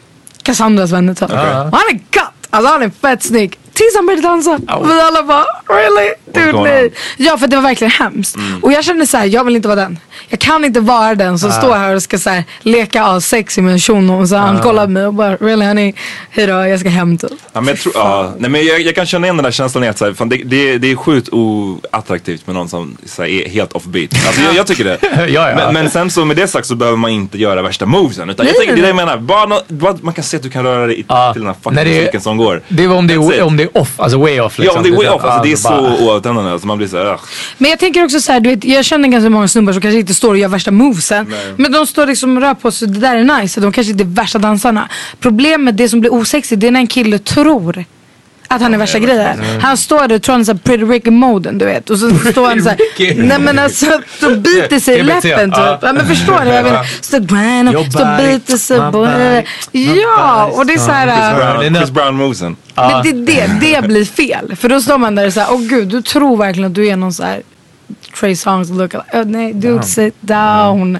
Cassandras 0.44 0.92
vänner 0.92 1.14
typ. 1.14 1.30
Och 1.30 1.38
han 1.78 1.82
är 1.90 1.94
gött! 1.94 2.32
Alltså 2.50 2.72
han 2.72 2.82
är 2.84 2.90
fett 3.02 3.24
snygg. 3.24 3.58
Tills 3.76 3.96
han 3.96 4.06
började 4.06 4.22
dansa. 4.28 4.60
Och 4.76 4.90
vi 4.90 5.02
alla 5.02 5.24
bara 5.24 5.46
really? 5.68 6.14
Vad 6.54 6.64
nej. 6.64 6.92
Ja 7.18 7.38
för 7.38 7.48
det 7.48 7.56
var 7.56 7.64
verkligen 7.64 7.92
hemskt. 7.92 8.36
Och 8.62 8.72
jag 8.72 8.84
kände 8.84 9.08
så 9.08 9.18
här, 9.18 9.26
jag 9.26 9.44
vill 9.44 9.56
inte 9.56 9.68
vara 9.68 9.80
den. 9.80 10.00
Jag 10.30 10.40
kan 10.40 10.66
inte 10.66 10.80
vara 10.80 11.16
den 11.16 11.40
som 11.40 11.52
står 11.52 11.76
här 11.76 11.96
och 11.96 12.04
ska 12.04 12.18
så 12.20 12.30
här, 12.30 12.44
leka 12.62 13.04
assexig 13.04 13.64
med 13.64 13.74
en 13.74 13.80
shuno. 13.80 14.22
Och 14.22 14.30
så 14.30 14.36
han 14.36 14.60
kollar 14.62 14.86
på 14.86 14.92
mig 14.92 15.06
och 15.08 15.14
bara 15.14 15.36
really 15.36 15.66
honey, 15.66 15.94
hejdå 16.30 16.54
jag 16.54 16.80
ska 16.80 16.90
hem 16.90 17.18
typ. 17.18 17.32
Ja, 17.54 17.62
men 17.62 17.68
jag, 17.68 17.80
tror, 17.80 17.94
ja, 17.96 18.34
nej, 18.38 18.50
men 18.50 18.66
jag, 18.66 18.82
jag 18.82 18.96
kan 18.96 19.06
känna 19.06 19.28
igen 19.28 19.38
den 19.38 19.44
där 19.44 19.52
känslan 19.52 19.84
i 19.84 19.88
att 19.88 19.98
så 19.98 20.06
här, 20.06 20.14
fan, 20.14 20.30
det, 20.30 20.38
det, 20.46 20.78
det 20.78 20.92
är 20.92 20.96
sjukt 20.96 21.30
oattraktivt 21.32 22.48
med 22.48 22.56
någon 22.56 22.70
som 22.70 22.98
så 23.06 23.22
här, 23.22 23.30
är 23.30 23.50
helt 23.50 23.74
offbeat. 23.74 24.10
Alltså, 24.28 24.42
jag, 24.42 24.56
jag 24.56 24.68
tycker 24.68 24.84
det. 24.84 24.98
Ja, 25.30 25.50
ja. 25.50 25.56
Men, 25.56 25.74
men 25.74 25.90
sen 25.90 26.12
så 26.12 26.26
med 26.26 26.38
det 26.38 26.48
sagt 26.48 26.68
så 26.68 26.76
behöver 26.76 26.98
man 26.98 27.12
inte 27.12 27.38
göra 27.38 27.62
värsta 27.62 27.86
movesen. 27.86 28.30
Utan 28.30 28.46
jag 28.46 28.54
Nej, 28.54 28.60
tänker, 28.60 28.76
det 28.76 28.80
är 28.80 28.82
det 28.82 28.88
jag 28.88 28.96
menar. 28.96 29.18
Bara, 29.18 29.46
nå- 29.46 29.62
bara, 29.68 29.98
man 30.02 30.14
kan 30.14 30.24
se 30.24 30.38
att 30.38 30.44
du 30.44 30.50
kan 30.50 30.64
röra 30.64 30.88
dig 30.88 31.00
i, 31.00 31.06
Ja. 31.08 31.34
till 31.34 31.42
den 31.42 31.48
här 31.48 31.56
fucking 31.64 31.94
musiken 31.94 32.22
som 32.22 32.38
går. 32.38 32.62
Det 32.68 32.88
var 32.88 32.96
om 32.96 33.08
det, 33.08 33.14
är, 33.14 33.42
om 33.44 33.58
det 33.58 33.64
är 33.64 33.78
off, 33.78 34.00
alltså 34.00 34.20
way 34.20 34.40
off. 34.40 34.54
Ja, 34.58 34.64
Liksom. 34.64 34.78
om 34.78 34.84
det 34.84 34.90
är 34.90 34.98
way 34.98 35.08
off. 35.08 35.24
Alltså, 35.24 35.42
det 35.44 35.48
är 35.50 35.52
Ja, 35.52 35.58
så 35.58 35.70
bara- 35.70 36.06
oavtändande. 36.26 36.52
Alltså, 36.52 36.68
man 36.68 36.78
blir 36.78 36.88
så 36.88 36.98
här. 36.98 37.20
Men 37.58 37.70
jag 37.70 37.80
tänker 37.80 38.04
också 38.04 38.20
så 38.20 38.32
här, 38.32 38.40
du 38.40 38.50
vet, 38.50 38.64
jag 38.64 38.86
känner 38.86 39.08
ganska 39.08 39.30
många 39.30 39.48
snubbar 39.48 39.74
som 39.74 39.82
kanske 39.82 40.00
inte 40.00 40.14
står 40.14 40.30
och 40.30 40.38
gör 40.38 40.48
värsta 40.48 40.72
movesen. 40.72 41.34
Men 41.58 41.72
de 41.72 41.88
står 41.88 42.08
liksom 42.08 42.38
och 42.38 42.44
rör 42.44 42.54
på 42.54 42.72
sig, 42.72 42.88
det 42.88 43.00
där 43.00 43.16
är 43.16 43.42
nice. 43.42 43.62
De 43.62 43.72
kanske 43.72 43.92
inte 43.92 44.04
är 44.04 44.08
värsta 44.08 44.40
dansarna. 44.40 44.90
Problemet, 45.20 45.78
det 45.78 45.90
som 45.90 46.00
blir 46.00 46.14
osexigt, 46.14 46.62
det 46.62 46.68
är 46.68 46.72
när 46.72 46.80
en 46.80 46.88
kille 46.88 47.20
tror 47.20 47.86
att 48.48 48.62
han 48.62 48.74
är 48.74 48.78
värsta 48.78 49.00
grejen. 49.00 49.44
Han 49.62 49.78
står 49.78 50.08
där 50.08 50.16
och 50.16 50.22
tror 50.22 50.34
han 50.34 50.42
är 50.42 50.46
såhär 50.46 50.60
pretty 50.60 50.84
Ricky 50.84 51.12
moden 51.12 51.58
du 51.58 51.66
vet. 51.66 51.90
Och 51.90 52.00
så 52.00 52.10
står 52.10 52.48
han 52.48 52.64
såhär, 52.64 52.78
nej 53.28 53.40
men 53.40 53.60
alltså 53.60 53.86
så 54.20 54.36
biter 54.36 54.80
sig 54.80 55.00
i 55.00 55.04
läppen 55.04 55.52
typ. 55.52 55.60
ja. 55.82 55.94
Men 55.94 56.08
förstår 56.08 56.44
ni? 56.46 56.56
Jag 56.56 56.64
menar, 56.64 56.86
så 57.02 57.20
bueno, 57.20 57.72
Your 57.72 57.84
så 57.84 58.24
biter 58.24 58.58
sig. 58.58 58.78
Ja, 58.78 60.46
och 60.46 60.66
det 60.66 60.74
är 60.74 60.78
såhär. 60.78 61.76
Chris 61.76 61.92
Brown 61.92 62.16
movesen. 62.16 62.56
men 62.76 63.04
det, 63.04 63.12
det, 63.12 63.60
det 63.62 63.88
blir 63.88 64.06
fel. 64.06 64.56
För 64.56 64.70
då 64.70 64.82
står 64.82 64.98
man 64.98 65.16
där 65.16 65.28
och 65.28 65.34
säger, 65.34 65.48
åh 65.52 65.62
gud, 65.62 65.88
du 65.88 66.02
tror 66.02 66.38
verkligen 66.38 66.68
att 66.68 66.76
du 66.76 66.88
är 66.88 66.96
någon 66.96 67.14
så 67.14 67.24
här 67.24 67.42
Trey 68.20 68.36
Songs 68.36 68.70
look 68.70 68.94
nej, 69.26 69.54
dude 69.54 69.84
sit 69.84 70.16
down. 70.22 71.00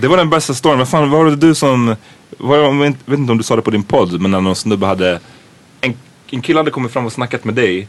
Det 0.00 0.08
var 0.08 0.16
den 0.16 0.30
bästa 0.30 0.54
storyn. 0.54 0.78
Vad 0.78 0.88
fan 0.88 1.10
var 1.10 1.24
det 1.24 1.36
du 1.36 1.54
som... 1.54 1.96
Var, 2.38 2.56
jag 2.56 2.72
vet 3.06 3.18
inte 3.18 3.32
om 3.32 3.38
du 3.38 3.44
sa 3.44 3.56
det 3.56 3.62
på 3.62 3.70
din 3.70 3.82
podd, 3.82 4.20
men 4.20 4.30
när 4.30 4.40
någon 4.40 4.56
snubbe 4.56 4.86
hade... 4.86 5.20
En, 5.80 5.94
en 6.30 6.42
kille 6.42 6.58
hade 6.58 6.70
kommit 6.70 6.92
fram 6.92 7.06
och 7.06 7.12
snackat 7.12 7.44
med 7.44 7.54
dig. 7.54 7.88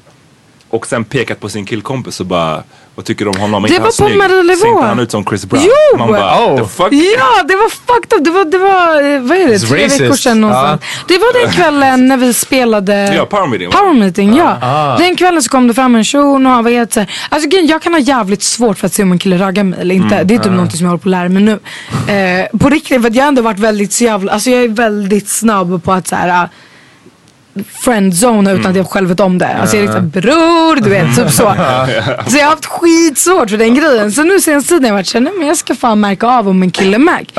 Och 0.71 0.87
sen 0.87 1.03
pekat 1.03 1.39
på 1.39 1.49
sin 1.49 1.65
killkompis 1.65 2.19
och 2.19 2.25
bara... 2.25 2.63
Vad 2.95 3.05
tycker 3.05 3.25
du 3.25 3.31
om 3.31 3.37
honom? 3.39 3.63
Det 3.63 3.69
Inte 3.69 3.81
var 3.81 3.93
han 3.99 4.11
på? 4.11 4.17
Marie 4.17 4.47
Sänkte 4.57 4.67
Laveau. 4.67 4.81
han 4.87 4.99
ut 4.99 5.11
som 5.11 5.25
Chris 5.25 5.45
Brown? 5.45 5.63
Jo! 5.65 5.97
Man 5.97 6.07
bara, 6.07 6.45
Oh. 6.45 6.57
the 6.57 6.65
fuck? 6.65 6.93
Ja, 6.93 7.43
det 7.43 7.55
var 7.55 7.69
fucked 7.69 8.17
up. 8.19 8.23
Det 8.25 8.31
var, 8.31 8.45
det 8.45 8.57
var 8.57 9.19
vad 9.19 9.37
är 9.37 9.47
det, 9.47 9.53
It's 9.55 9.67
tre 9.69 9.85
racist. 9.85 10.01
veckor 10.01 10.15
sedan 10.15 10.41
någonstans. 10.41 10.81
Det 11.07 11.17
var 11.17 11.43
den 11.45 11.51
kvällen 11.53 12.07
när 12.07 12.17
vi 12.17 12.33
spelade 12.33 13.15
Ja, 13.15 13.25
power 13.25 13.47
meeting. 13.47 13.71
Power 13.71 13.93
meeting, 13.93 14.35
ja. 14.35 14.57
Ah. 14.61 14.97
Den 14.97 15.15
kvällen 15.15 15.41
så 15.43 15.49
kom 15.49 15.67
det 15.67 15.73
fram 15.73 15.95
en 15.95 16.03
shuno 16.03 16.49
och 16.49 16.55
han 16.55 16.63
var 16.63 16.71
helt 16.71 16.93
såhär. 16.93 17.09
Alltså 17.29 17.49
jag 17.49 17.81
kan 17.81 17.93
ha 17.93 17.99
jävligt 17.99 18.43
svårt 18.43 18.77
för 18.77 18.87
att 18.87 18.93
se 18.93 19.03
om 19.03 19.11
en 19.11 19.19
kille 19.19 19.37
raggar 19.37 19.63
mig 19.63 19.79
eller 19.81 19.95
inte. 19.95 20.23
Det 20.23 20.35
är 20.35 20.39
typ 20.39 20.51
någonting 20.51 20.77
som 20.77 20.85
jag 20.85 20.91
håller 20.91 21.01
på 21.03 21.09
att 21.09 21.11
lära 21.11 21.29
mig 21.29 21.43
nu. 21.43 21.59
Eh, 22.13 22.59
på 22.59 22.69
riktigt, 22.69 23.01
för 23.01 23.09
att 23.09 23.15
jag 23.15 23.23
har 23.23 23.27
ändå 23.27 23.41
varit 23.41 23.59
väldigt 23.59 23.93
så 23.93 24.03
jävla, 24.03 24.31
alltså 24.31 24.49
jag 24.49 24.63
är 24.63 24.67
väldigt 24.67 25.29
snabb 25.29 25.83
på 25.83 25.91
att 25.91 26.07
såhär 26.07 26.49
friendzone 27.83 28.53
utan 28.53 28.71
att 28.71 28.77
jag 28.77 28.87
själv 28.89 29.09
vet 29.09 29.19
om 29.19 29.37
det. 29.37 29.47
Alltså 29.61 29.75
jag 29.75 29.83
är 29.83 29.87
liksom 29.87 30.09
bror, 30.09 30.81
du 30.81 30.89
vet, 30.89 31.15
typ 31.15 31.31
så. 31.31 31.43
Så 32.27 32.37
jag 32.37 32.43
har 32.45 32.49
haft 32.49 32.65
skitsvårt 32.65 33.49
för 33.49 33.57
den 33.57 33.75
grejen. 33.75 34.11
Så 34.11 34.23
nu 34.23 34.39
senaste 34.41 34.69
tiden 34.69 34.83
har 34.83 34.89
jag 34.89 34.95
varit 34.95 35.07
såhär, 35.07 35.23
nej 35.23 35.33
men 35.37 35.47
jag 35.47 35.57
ska 35.57 35.75
fan 35.75 35.99
märka 35.99 36.27
av 36.27 36.49
om 36.49 36.63
en 36.63 36.71
kille 36.71 36.97
märk. 36.97 37.29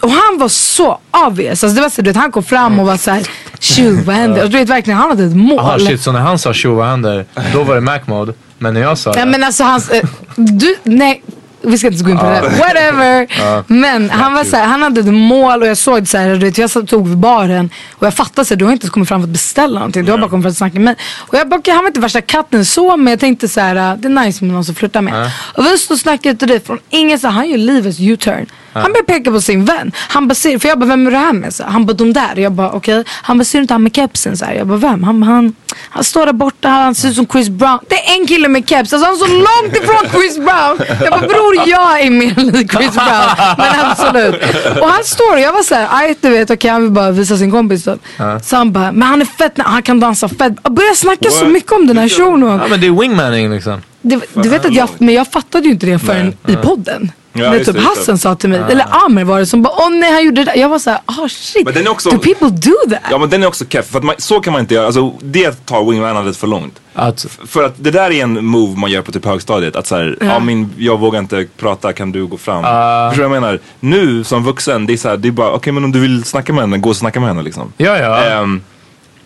Och 0.00 0.10
han 0.10 0.38
var 0.38 0.48
så 0.48 0.98
obvious. 1.26 1.64
Alltså 1.64 1.76
det 1.76 1.80
var 1.82 1.88
så, 1.88 2.02
du 2.02 2.10
vet, 2.10 2.16
han 2.16 2.32
kom 2.32 2.42
fram 2.42 2.78
och 2.80 2.86
var 2.86 2.96
såhär, 2.96 3.22
tjo 3.58 3.98
vad 4.04 4.16
händer? 4.16 4.44
Och 4.44 4.50
du 4.50 4.58
vet 4.58 4.68
verkligen, 4.68 4.98
han 4.98 5.08
hade 5.10 5.24
ett 5.24 5.36
mål. 5.36 5.58
Aha, 5.58 5.78
shit, 5.78 6.00
så 6.02 6.12
när 6.12 6.20
han 6.20 6.38
sa 6.38 6.52
tjo 6.52 6.74
vad 6.74 6.86
händer, 6.86 7.24
då 7.52 7.62
var 7.62 7.74
det 7.74 7.80
Mac 7.80 7.98
mode. 8.06 8.32
Men 8.58 8.74
när 8.74 8.80
jag 8.80 8.98
sa 8.98 9.12
det. 9.12 9.26
men 9.26 9.44
alltså 9.44 9.64
hans, 9.64 9.90
eh, 9.90 10.04
du, 10.36 10.76
nej. 10.82 11.22
Vi 11.68 11.78
ska 11.78 11.86
inte 11.86 12.04
gå 12.04 12.10
in 12.10 12.18
på 12.18 12.24
det. 12.24 12.40
Whatever. 12.40 13.26
Men 13.72 14.10
han 14.10 14.34
var 14.34 14.44
såhär, 14.44 14.66
han 14.66 14.82
hade 14.82 15.00
ett 15.00 15.06
mål 15.14 15.62
och 15.62 15.68
jag 15.68 15.76
såg 15.76 16.00
det 16.00 16.06
såhär, 16.06 16.28
du 16.30 16.46
vet, 16.46 16.58
jag 16.58 16.70
satt 16.70 16.88
tog 16.88 17.08
vid 17.08 17.18
baren 17.18 17.70
och 17.94 18.06
jag 18.06 18.14
fattade 18.14 18.44
såhär, 18.44 18.58
du 18.58 18.64
har 18.64 18.72
inte 18.72 18.88
kommit 18.88 19.08
fram 19.08 19.20
för 19.20 19.28
att 19.28 19.32
beställa 19.32 19.74
någonting. 19.78 20.04
Du 20.04 20.10
har 20.10 20.18
bara 20.18 20.30
kommit 20.30 20.42
fram 20.42 20.42
för 20.42 20.48
att 20.50 20.56
snacka 20.56 20.74
med 20.74 20.84
mig. 20.84 20.96
Och 21.16 21.34
jag 21.34 21.48
bara, 21.48 21.58
okej, 21.60 21.74
han 21.74 21.84
var 21.84 21.88
inte 21.88 22.00
värsta 22.00 22.20
katten 22.20 22.64
så 22.64 22.96
men 22.96 23.10
jag 23.10 23.20
tänkte 23.20 23.48
såhär, 23.48 23.76
äh, 23.76 23.96
det 23.98 24.08
är 24.08 24.24
nice 24.24 24.44
med 24.44 24.54
någon 24.54 24.64
som 24.64 24.74
flörtar 24.74 25.00
med. 25.02 25.30
Och 25.54 25.64
vi 25.64 25.78
stod 25.78 25.94
och 25.94 26.00
snackade 26.00 26.34
ut 26.34 26.42
och 26.42 26.48
dit 26.48 26.66
från 26.66 26.78
ingenstans, 26.90 27.34
han 27.34 27.48
gör 27.50 27.58
livets 27.58 28.00
U-turn. 28.00 28.46
Han 28.72 28.92
börjar 28.92 29.04
peka 29.04 29.30
på 29.30 29.40
sin 29.40 29.64
vän. 29.64 29.92
Han 29.96 30.28
bara, 30.28 30.34
ser, 30.34 30.58
för 30.58 30.68
jag 30.68 30.78
bara, 30.78 30.86
vem 30.86 31.06
är 31.06 31.10
du 31.10 31.16
här 31.16 31.32
med? 31.32 31.54
Så, 31.54 31.64
han 31.64 31.86
bara, 31.86 31.92
de 31.92 32.12
där. 32.12 32.36
Jag 32.36 32.52
bara, 32.52 32.70
okej. 32.72 33.04
Han 33.08 33.38
bara, 33.38 33.44
ser 33.44 33.58
du 33.58 33.62
inte 33.62 33.74
han 33.74 33.82
med 33.82 33.96
kepsen? 33.96 34.36
Så 34.36 34.44
här. 34.44 34.54
Jag 34.54 34.66
bara, 34.66 34.78
vem? 34.78 35.02
Han, 35.04 35.22
han, 35.22 35.54
han 35.90 36.04
står 36.04 36.26
där 36.26 36.32
borta, 36.32 36.68
han 36.68 36.94
ser 36.94 37.08
ut 37.08 37.14
som 37.14 37.26
Chris 37.26 37.48
Brown. 37.48 37.78
Det 37.88 37.94
är 37.94 38.20
en 38.20 38.26
kille 38.26 38.48
med 38.48 38.68
keps, 38.68 38.92
alltså 38.92 39.06
han 39.06 39.14
är 39.14 39.18
så 39.18 39.26
långt 39.26 39.76
ifrån 39.76 40.10
Chris 40.20 40.36
Brown. 40.36 40.98
Jag 41.04 41.10
bara, 41.10 41.20
bror 41.28 41.68
jag 41.68 42.00
är 42.00 42.10
mer 42.10 42.34
lik 42.52 42.72
Chris 42.72 42.94
Brown. 42.94 43.54
Men 43.58 43.80
absolut. 43.90 44.34
Och 44.80 44.88
han 44.88 45.04
står 45.04 45.32
och 45.32 45.40
jag 45.40 45.52
var 45.52 45.62
såhär, 45.62 45.88
aj 45.90 46.16
du 46.20 46.28
vet, 46.30 46.50
okej 46.50 46.70
han 46.70 46.82
vill 46.82 46.90
bara 46.90 47.10
visa 47.10 47.36
sin 47.36 47.50
kompis. 47.50 47.84
Typ. 47.84 48.00
Så 48.42 48.56
han 48.56 48.72
bara, 48.72 48.92
men 48.92 49.08
han 49.08 49.20
är 49.20 49.24
fett, 49.26 49.52
han 49.56 49.82
kan 49.82 50.00
dansa 50.00 50.28
fett. 50.28 50.52
Jag 50.62 50.72
började 50.72 50.96
snacka 50.96 51.30
så 51.30 51.44
What? 51.44 51.52
mycket 51.52 51.72
om 51.72 51.86
den 51.86 51.98
här 51.98 52.08
shunon. 52.08 52.60
Ja 52.62 52.68
men 52.70 52.80
det 52.80 52.86
är 52.86 53.00
wingmaning 53.00 53.50
liksom. 53.50 53.82
Du, 54.02 54.20
du 54.34 54.48
vet 54.48 54.64
att 54.64 54.74
jag, 54.74 54.88
men 54.98 55.14
jag 55.14 55.26
fattade 55.32 55.64
ju 55.64 55.70
inte 55.70 55.86
det 55.86 55.98
förrän 55.98 56.36
i 56.46 56.56
podden. 56.56 57.12
Ja, 57.32 57.52
typ 57.52 57.66
det, 57.66 57.72
det. 57.72 57.80
Hassan 57.80 58.18
sa 58.18 58.34
till 58.34 58.48
mig, 58.48 58.60
eller 58.70 59.04
Amer 59.04 59.24
var 59.24 59.38
det 59.38 59.46
som 59.46 59.62
bara 59.62 59.74
åh 59.76 59.90
nej 59.90 60.12
han 60.12 60.24
gjorde 60.24 60.44
det 60.44 60.44
där. 60.44 60.56
Jag 60.60 60.68
var 60.68 60.78
såhär, 60.78 61.00
ah 61.06 61.28
shit, 61.28 61.64
Men 61.64 61.74
den 61.74 61.86
är 61.86 61.90
också- 61.90 62.10
do 62.10 62.18
people 62.18 62.48
do 62.48 62.72
that? 62.90 63.00
Ja 63.10 63.18
men 63.18 63.30
den 63.30 63.42
är 63.42 63.46
också 63.46 63.64
keff, 63.68 63.86
för 63.86 63.98
att 63.98 64.04
man, 64.04 64.14
så 64.18 64.40
kan 64.40 64.52
man 64.52 64.60
inte 64.60 64.74
göra. 64.74 64.86
Alltså 64.86 65.12
det 65.20 65.66
tar 65.66 65.90
wingmanandet 65.90 66.36
för 66.36 66.46
långt. 66.46 66.80
Att, 66.94 67.26
För 67.46 67.64
att 67.64 67.74
det 67.76 67.90
där 67.90 68.10
är 68.10 68.22
en 68.22 68.44
move 68.46 68.78
man 68.80 68.90
gör 68.90 69.02
på 69.02 69.12
typ 69.12 69.24
högstadiet. 69.24 69.76
Att 69.76 69.86
såhär, 69.86 70.16
ja. 70.20 70.38
min, 70.40 70.70
jag 70.78 70.98
vågar 70.98 71.18
inte 71.18 71.46
prata, 71.56 71.92
kan 71.92 72.12
du 72.12 72.26
gå 72.26 72.36
fram? 72.38 72.62
Förstår 73.10 73.22
du 73.22 73.28
vad 73.28 73.36
jag 73.36 73.42
menar? 73.42 73.60
Nu 73.80 74.24
som 74.24 74.44
vuxen, 74.44 74.86
det 74.86 74.92
är 74.92 74.96
såhär, 74.96 75.16
det 75.16 75.28
är 75.28 75.32
bara, 75.32 75.50
okej 75.52 75.72
men 75.72 75.84
om 75.84 75.92
du 75.92 76.00
vill 76.00 76.24
snacka 76.24 76.52
med 76.52 76.62
henne, 76.62 76.78
gå 76.78 76.88
och 76.88 76.96
snacka 76.96 77.20
med 77.20 77.28
henne 77.28 77.42
liksom. 77.42 77.72
ja 77.76 77.98
ja. 77.98 78.24
Ehm, 78.24 78.62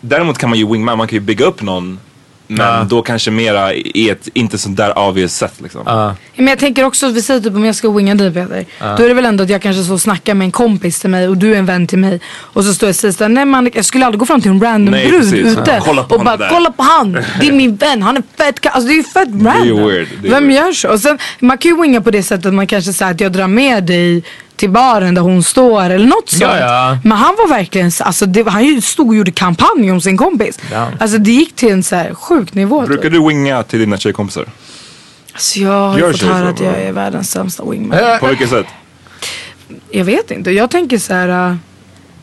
däremot 0.01 0.39
kan 0.39 0.51
man 0.51 0.59
ju 0.59 0.67
wingman, 0.73 0.99
man 0.99 1.09
kan 1.09 1.17
ju 1.17 1.21
bygga 1.21 1.45
upp 1.45 1.63
någon. 1.63 1.99
Men 2.59 2.89
då 2.89 3.03
kanske 3.03 3.31
mera 3.31 3.75
i 3.75 4.11
ett 4.11 4.29
inte 4.35 4.59
sånt 4.59 4.77
där 4.77 4.99
obvious 4.99 5.37
sätt 5.37 5.55
liksom. 5.63 5.83
Ja. 5.87 6.15
Men 6.37 6.47
jag 6.47 6.59
tänker 6.59 6.85
också, 6.85 7.09
vi 7.09 7.23
säger 7.23 7.41
typ 7.41 7.55
om 7.55 7.65
jag 7.65 7.75
ska 7.75 7.91
winga 7.91 8.15
dig 8.15 8.33
Peter. 8.33 8.65
Då 8.97 9.05
är 9.05 9.09
det 9.09 9.15
väl 9.15 9.25
ändå 9.25 9.45
att 9.45 9.51
jag 9.51 9.63
kanske 9.63 9.83
så 9.85 9.99
snackar 9.99 10.35
med 10.35 10.45
en 10.45 10.53
kompis 10.53 11.01
till 11.01 11.11
mig 11.11 11.29
och 11.29 11.37
du 11.37 11.55
är 11.55 11.59
en 11.59 11.67
vän 11.67 11.87
till 11.87 11.99
mig. 11.99 12.21
Och 12.39 12.65
så 12.65 12.75
står 12.75 12.87
jag 12.87 12.91
och 12.93 12.97
säger 12.97 13.13
såhär, 13.13 13.29
nej 13.29 13.45
man 13.45 13.71
jag 13.75 13.85
skulle 13.85 14.07
aldrig 14.07 14.19
gå 14.21 14.27
fram 14.27 14.41
till 14.41 14.51
en 14.51 14.61
random 14.61 14.93
Nej, 14.93 15.09
brud 15.09 15.21
precis. 15.21 15.59
ute. 15.59 15.81
Kolla 15.85 16.03
på 16.03 16.15
och 16.15 16.21
honom 16.21 16.25
bara 16.25 16.37
där. 16.37 16.49
kolla 16.49 16.71
på 16.73 16.83
han, 16.83 17.13
det 17.41 17.49
är 17.49 17.53
min 17.53 17.77
vän, 17.77 18.03
han 18.03 18.17
är 18.17 18.23
fett 18.37 18.61
ka-" 18.61 18.69
Alltså 18.71 18.89
det 18.89 18.95
är 18.95 18.97
ju 18.97 19.03
fett 19.03 19.29
random. 19.29 19.89
weird, 19.89 20.09
det 20.23 20.29
är 20.29 20.31
Vem 20.31 20.49
weird. 20.49 20.57
gör 20.65 20.73
så? 20.73 20.89
Och 20.89 21.01
sen, 21.01 21.19
man 21.41 21.59
kan 21.59 21.71
ju 21.71 21.83
winga 21.83 22.01
på 22.01 22.11
det 22.11 22.23
sättet 22.23 22.47
att 22.47 22.55
man 22.55 22.67
kanske 22.67 22.93
säger 22.93 23.13
att 23.13 23.21
jag 23.21 23.33
drar 23.33 23.47
med 23.49 23.85
dig 23.85 24.23
till 24.63 24.71
baren 24.71 25.15
där 25.15 25.23
hon 25.23 25.43
står 25.43 25.91
eller 25.91 26.07
något 26.07 26.29
sånt. 26.29 26.43
Ja, 26.43 26.59
ja. 26.59 26.99
Men 27.05 27.19
han 27.19 27.35
var 27.39 27.49
verkligen, 27.49 27.93
så- 27.93 28.05
alltså 28.05 28.27
det, 28.27 28.49
han 28.49 28.65
ju 28.65 28.81
stod 28.81 29.09
och 29.09 29.15
gjorde 29.17 29.31
kampanj 29.33 29.91
om 29.93 30.01
sin 30.01 30.17
kompis. 30.17 30.59
Ja. 30.73 30.89
Alltså 31.01 31.19
det 31.19 31.31
gick 31.31 31.57
till 31.57 31.73
en 31.73 31.83
så 31.83 31.97
här 31.97 32.15
sjuk 32.15 32.55
nivå. 32.55 32.81
Brukar 32.81 33.03
Typ. 33.03 33.13
du 33.13 33.29
winga 33.29 33.63
till 33.63 33.79
dina 33.81 33.97
tjejkompisar? 33.97 34.47
Alltså 35.33 35.61
jag 35.61 35.89
har 35.89 35.95
ju 35.95 36.01
Gör 36.01 36.13
fått 36.13 36.21
så, 36.21 36.27
höra 36.27 36.49
att 36.49 36.61
jag 36.61 36.75
är 36.75 36.93
världens 36.93 37.31
sämsta 37.31 37.65
wingman. 37.71 37.99
På 38.21 38.27
vilket 38.27 38.51
sätt? 38.51 38.67
Jag 39.91 40.05
vet 40.05 40.31
inte. 40.31 40.51
Jag 40.51 40.71
tänker 40.71 40.99
så 40.99 41.15
här. 41.15 41.29
Uh, 41.51 41.57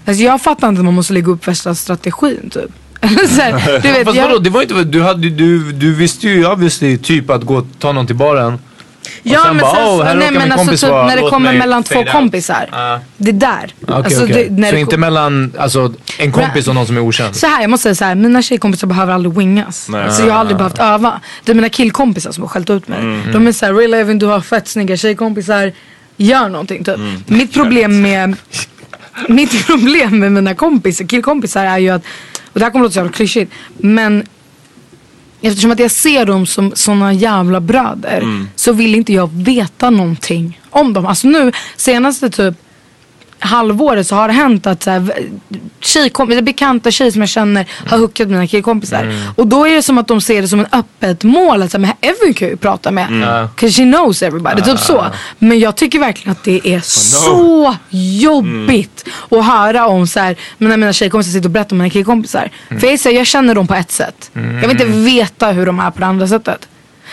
alltså 0.05 0.23
jag 0.23 0.41
fattar 0.41 0.69
inte 0.69 0.79
att 0.79 0.85
man 0.85 0.93
måste 0.93 1.13
lägga 1.13 1.31
upp 1.31 1.47
värsta 1.47 1.75
strategin 1.75 2.49
typ. 2.49 2.71
Här, 3.01 3.81
du 3.81 3.91
vet, 3.91 4.05
Fast 4.05 4.17
jag, 4.17 4.27
vadå, 4.27 4.39
det 4.39 4.49
var 4.49 4.61
inte, 4.61 4.83
du, 4.83 5.01
hade, 5.01 5.29
du, 5.29 5.71
du 5.71 5.95
visste 5.95 6.27
ju 6.27 6.45
obviously 6.51 6.97
typ 6.97 7.29
att 7.29 7.43
gå 7.43 7.55
och 7.55 7.65
ta 7.79 7.91
någon 7.91 8.07
till 8.07 8.15
baren. 8.15 8.59
Ja, 9.23 9.43
men 9.45 9.57
bara, 9.57 9.75
sen, 9.75 9.83
"Åh, 9.87 10.03
här 10.03 10.15
nej, 10.15 10.31
men 10.31 10.51
alltså 10.51 10.71
typ 10.71 10.89
när 10.91 11.15
det 11.23 11.29
kommer 11.29 11.53
mellan 11.53 11.83
två 11.83 11.93
fade 11.93 12.05
out." 12.05 12.11
kompisar. 12.11 12.69
Ja. 12.71 12.99
Det 13.17 13.29
är 13.29 13.33
där. 13.33 13.73
Okej, 13.81 13.95
Alltså, 13.95 14.23
okej. 14.23 14.47
det- 14.49 14.55
när 14.61 14.67
Så 14.69 14.75
det 14.75 14.81
inte 14.81 14.97
mellan 14.97 15.53
alltså, 15.57 15.93
en 16.19 16.31
kompis 16.31 16.67
och 16.67 16.75
någon 16.75 16.87
som 16.87 16.97
är 16.97 17.01
okänd? 17.01 17.35
Så 17.35 17.47
här, 17.47 17.61
jag 17.61 17.69
måste 17.69 17.83
säga 17.83 17.95
så 17.95 18.05
här, 18.05 18.15
mina 18.15 18.41
tjejkompisar 18.41 18.87
behöver 18.87 19.13
aldrig 19.13 19.33
wingas. 19.37 19.89
Nej. 19.89 20.11
Så 20.11 20.21
jag 20.21 20.31
har 20.33 20.39
aldrig 20.39 20.57
behövt 20.57 20.79
öva. 20.79 21.19
Det 21.45 21.51
är 21.51 21.55
mina 21.55 21.69
killkompisar 21.69 22.31
som 22.31 22.43
har 22.43 22.47
skällt 22.49 22.69
ut 22.69 22.87
mig. 22.87 22.99
Mm. 22.99 23.21
De 23.33 23.47
är 23.47 23.51
såhär, 23.51 23.73
really 23.73 23.97
Evin 23.97 24.19
du 24.19 24.25
har 24.25 24.41
fett 24.41 24.67
snygga 24.67 24.97
tjejkompisar. 24.97 25.71
Gör 26.17 26.49
någonting 26.49 26.83
typ. 26.83 26.95
Mm. 26.95 27.23
Mitt 27.27 27.53
problem 27.53 28.01
med 28.01 28.35
Mitt 29.27 29.65
problem 29.67 30.19
med 30.19 30.31
mina 30.31 30.55
kompisar, 30.55 31.05
killkompisar 31.05 31.65
är 31.65 31.77
ju 31.77 31.89
att, 31.89 32.01
och 32.53 32.59
det 32.59 32.65
här 32.65 32.71
kommer 32.71 32.83
låta 32.83 32.93
så 32.93 32.99
jävla 32.99 33.11
klyschigt, 33.11 33.51
men 33.77 34.25
eftersom 35.41 35.71
att 35.71 35.79
jag 35.79 35.91
ser 35.91 36.25
dem 36.25 36.45
som 36.45 36.71
såna 36.75 37.13
jävla 37.13 37.59
bröder 37.59 38.47
så 38.55 38.71
vill 38.71 38.95
inte 38.95 39.13
jag 39.13 39.29
veta 39.33 39.89
någonting 39.89 40.61
om 40.69 40.93
dem. 40.93 41.05
Alltså 41.05 41.27
nu, 41.27 41.51
senaste 41.75 42.29
typ 42.29 42.55
halvåret 43.39 44.07
så 44.07 44.15
har 44.15 44.27
det 44.27 44.33
hänt 44.33 44.67
att 44.67 44.83
så 44.83 44.89
här, 44.91 45.13
tjejkompisar, 45.79 46.41
bekanta 46.41 46.91
tjejer 46.91 47.11
som 47.11 47.21
jag 47.21 47.29
känner 47.29 47.65
har 47.87 47.97
hookat 47.97 48.27
med 48.27 48.37
mina 48.37 48.47
killkompisar. 48.47 49.13
Och 49.35 49.47
då 49.47 49.67
är 49.67 49.75
det 49.75 49.83
som 49.83 49.97
att 49.97 50.07
de 50.07 50.21
ser 50.21 50.41
det 50.41 50.47
som 50.47 50.59
ett 50.59 50.73
öppet 50.73 51.23
mål. 51.23 51.63
Att 51.63 51.71
så 51.71 51.77
här, 51.77 51.81
men 51.81 51.91
Evan 52.01 52.33
kan 52.33 52.45
jag 52.45 52.51
ju 52.51 52.57
prata 52.57 52.91
med. 52.91 53.07
Cause 53.55 53.73
she 53.75 53.83
knows 53.83 54.23
everybody. 54.23 54.61
Typ 54.61 54.79
så. 54.79 55.05
Men 55.39 55.59
jag 55.59 55.75
tycker 55.75 55.99
verkligen 55.99 56.31
att 56.31 56.43
det 56.43 56.67
är 56.73 56.79
så 56.79 57.75
jobbigt 57.89 59.07
att 59.29 59.45
höra 59.45 59.87
om 59.87 60.07
så 60.07 60.19
här, 60.19 60.35
men 60.57 60.69
när 60.69 60.77
mina 60.77 60.93
tjejkompisar 60.93 61.31
sitter 61.31 61.47
och 61.47 61.51
berättar 61.51 61.73
om 61.73 61.77
mina 61.77 61.89
killkompisar. 61.89 62.49
För 62.67 62.83
jag, 62.83 62.93
är 62.93 62.97
så 62.97 63.09
här, 63.09 63.15
jag 63.15 63.27
känner 63.27 63.55
dem 63.55 63.67
på 63.67 63.73
ett 63.75 63.91
sätt. 63.91 64.31
Jag 64.33 64.67
vill 64.67 64.71
inte 64.71 64.85
veta 64.85 65.51
hur 65.51 65.65
de 65.65 65.79
är 65.79 65.91
på 65.91 65.99
det 65.99 66.05
andra 66.05 66.27
sättet. 66.27 66.67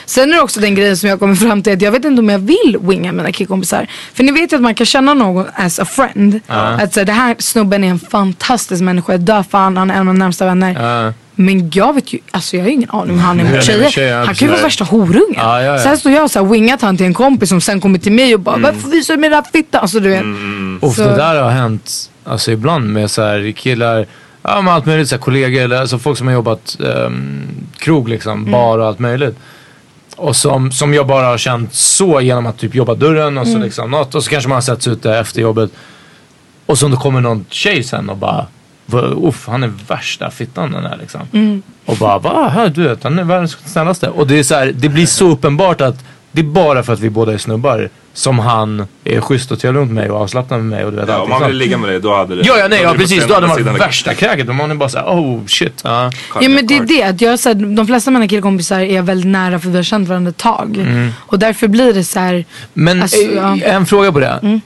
Sen 0.06 0.30
är 0.32 0.36
det 0.36 0.42
också 0.42 0.60
den 0.60 0.74
grejen 0.74 0.96
som 0.96 1.08
jag 1.08 1.18
kommer 1.18 1.34
fram 1.34 1.62
till 1.62 1.72
att 1.72 1.82
jag 1.82 1.92
vet 1.92 2.04
inte 2.04 2.20
om 2.20 2.28
jag 2.28 2.38
vill 2.38 2.78
winga 2.80 3.12
mina 3.12 3.32
killkompisar. 3.32 3.86
För 4.14 4.24
ni 4.24 4.32
vet 4.32 4.52
ju 4.52 4.56
att 4.56 4.62
man 4.62 4.74
kan 4.74 4.86
känna 4.86 5.14
någon 5.14 5.46
as 5.54 5.78
a 5.78 5.84
friend. 5.84 6.40
Att 6.46 6.94
så, 6.94 7.04
det 7.04 7.12
här 7.12 7.36
snubben 7.38 7.84
är 7.84 7.88
en 7.88 7.98
fantastisk 7.98 8.82
människa, 8.82 9.12
jag 9.12 9.20
dör 9.20 9.42
för 9.42 9.58
han, 9.58 9.76
han 9.76 9.90
är 9.90 9.94
en 9.94 10.00
av 10.00 10.06
mina 10.14 10.24
närmsta 10.24 10.46
vänner. 10.46 11.04
Ja. 11.06 11.12
Men 11.38 11.70
jag 11.74 11.94
vet 11.94 12.12
ju, 12.12 12.18
alltså 12.30 12.56
jag 12.56 12.62
har 12.64 12.68
ju 12.68 12.74
ingen 12.74 12.90
aning 12.90 13.12
om 13.12 13.18
han 13.18 13.40
är 13.40 13.44
mot 13.44 13.50
han 13.52 13.54
är 13.54 13.56
med 13.56 13.64
tjejer. 13.64 13.90
tjejer, 13.90 14.16
Han 14.24 14.34
kan 14.34 14.48
ju 14.48 14.52
vara 14.54 14.62
värsta 14.62 14.84
horungen. 14.84 15.34
Ja, 15.36 15.62
ja, 15.62 15.72
ja. 15.72 15.78
Sen 15.78 15.98
står 15.98 16.12
jag 16.12 16.24
och 16.24 16.30
så 16.30 16.44
här 16.44 16.46
wingat 16.52 16.82
han 16.82 16.96
till 16.96 17.06
en 17.06 17.14
kompis 17.14 17.48
som 17.48 17.60
sen 17.60 17.80
kommer 17.80 17.98
till 17.98 18.12
mig 18.12 18.34
och 18.34 18.40
bara 18.40 18.56
varför 18.56 18.88
visar 18.88 19.14
du 19.14 19.20
mig 19.20 19.30
den 19.30 19.42
här 19.44 19.50
fittan? 19.52 19.80
Alltså 19.82 20.00
du 20.00 20.08
vet. 20.08 20.22
Uff, 20.82 20.96
Så- 20.96 21.02
det 21.02 21.16
där 21.16 21.42
har 21.42 21.50
hänt 21.50 22.10
alltså, 22.24 22.52
ibland 22.52 22.92
med 22.92 23.10
så 23.10 23.22
här, 23.22 23.52
killar, 23.52 24.06
ja, 24.42 24.60
med 24.60 24.74
allt 24.74 24.86
möjligt, 24.86 25.08
så 25.08 25.14
här, 25.14 25.20
kollegor 25.22 25.62
eller 25.62 25.80
alltså, 25.80 25.98
folk 25.98 26.18
som 26.18 26.26
har 26.26 26.34
jobbat 26.34 26.76
um, 26.78 27.42
krog 27.78 28.08
liksom, 28.08 28.50
bar 28.50 28.78
och 28.78 28.86
allt 28.86 28.98
möjligt. 28.98 29.38
Och 30.16 30.36
som, 30.36 30.72
som 30.72 30.94
jag 30.94 31.06
bara 31.06 31.26
har 31.26 31.38
känt 31.38 31.74
så 31.74 32.20
genom 32.20 32.46
att 32.46 32.58
typ 32.58 32.74
jobba 32.74 32.94
dörren 32.94 33.38
och 33.38 33.46
så 33.46 33.58
liksom 33.58 33.90
något 33.90 34.14
och 34.14 34.24
så 34.24 34.30
kanske 34.30 34.48
man 34.48 34.56
har 34.56 34.60
setts 34.62 34.88
ute 34.88 35.14
efter 35.14 35.40
jobbet. 35.40 35.70
Och 36.66 36.78
så 36.78 36.96
kommer 36.96 37.20
någon 37.20 37.44
tjej 37.50 37.82
sen 37.82 38.10
och 38.10 38.16
bara 38.16 38.46
"Va- 38.86 39.00
Uff, 39.28 39.48
han 39.48 39.62
är 39.62 39.72
värsta 39.88 40.30
fittan 40.30 40.72
den 40.72 40.84
här 40.84 40.96
liksom. 41.00 41.20
Och 41.84 41.96
bara, 41.96 42.18
va? 42.18 42.48
Här, 42.48 42.68
du 42.68 42.82
vet, 42.88 43.02
han 43.04 43.18
är 43.18 43.24
världens 43.24 43.56
snällaste. 43.72 44.08
Och 44.08 44.26
det 44.26 44.38
är 44.38 44.42
så 44.42 44.54
här, 44.54 44.72
det 44.74 44.88
blir 44.88 45.06
så 45.06 45.28
uppenbart 45.30 45.80
att 45.80 46.04
Det 46.36 46.42
är 46.42 46.44
bara 46.44 46.82
för 46.82 46.92
att 46.92 47.00
vi 47.00 47.10
båda 47.10 47.32
är 47.32 47.38
snubbar 47.38 47.88
som 48.12 48.38
han 48.38 48.86
är 49.04 49.20
schysst 49.20 49.52
och 49.52 49.58
trevlig 49.60 49.80
mot 49.80 49.90
mig 49.90 50.10
och 50.10 50.20
avslappnad 50.20 50.60
med 50.60 50.68
mig 50.68 50.84
och 50.84 50.90
du 50.92 50.96
vet 50.96 51.08
Ja, 51.08 51.20
om 51.20 51.32
han 51.32 51.46
ville 51.46 51.58
ligga 51.58 51.78
med 51.78 51.88
dig 51.88 52.00
då 52.00 52.14
hade 52.14 52.36
det... 52.36 52.42
Ja, 52.46 52.58
ja, 52.58 52.68
nej, 52.68 52.82
ja 52.82 52.94
precis. 52.94 53.26
Då 53.26 53.34
hade 53.34 53.46
man 53.46 53.64
varit 53.64 53.80
värsta 53.80 54.14
kräket. 54.14 54.48
Om 54.48 54.56
man 54.56 54.70
är 54.70 54.74
bara 54.74 54.88
såhär, 54.88 55.06
oh 55.06 55.46
shit. 55.46 55.80
Ja. 55.84 56.10
Ja 56.40 56.48
men 56.48 56.66
det 56.66 56.76
är 56.76 56.84
det, 56.84 57.02
att 57.02 57.20
jag, 57.20 57.38
så 57.38 57.48
här, 57.48 57.54
de 57.76 57.86
flesta 57.86 58.08
av 58.08 58.12
mina 58.12 58.28
killkompisar 58.28 58.80
är 58.80 59.02
väldigt 59.02 59.30
nära 59.30 59.58
för 59.58 59.68
vi 59.68 59.76
har 59.76 59.82
känt 59.82 60.08
varandra 60.08 60.30
ett 60.30 60.36
tag. 60.36 60.76
Mm. 60.76 61.10
Och 61.18 61.38
därför 61.38 61.68
blir 61.68 61.92
det 61.92 62.04
så 62.04 62.20
här. 62.20 62.44
Men 62.72 63.02
Alltså, 63.02 63.20
eh, 63.20 63.34
ja. 63.34 63.56
en 63.56 63.86
fråga 63.86 64.12
på 64.12 64.20
det. 64.20 64.38
Mm. 64.42 64.60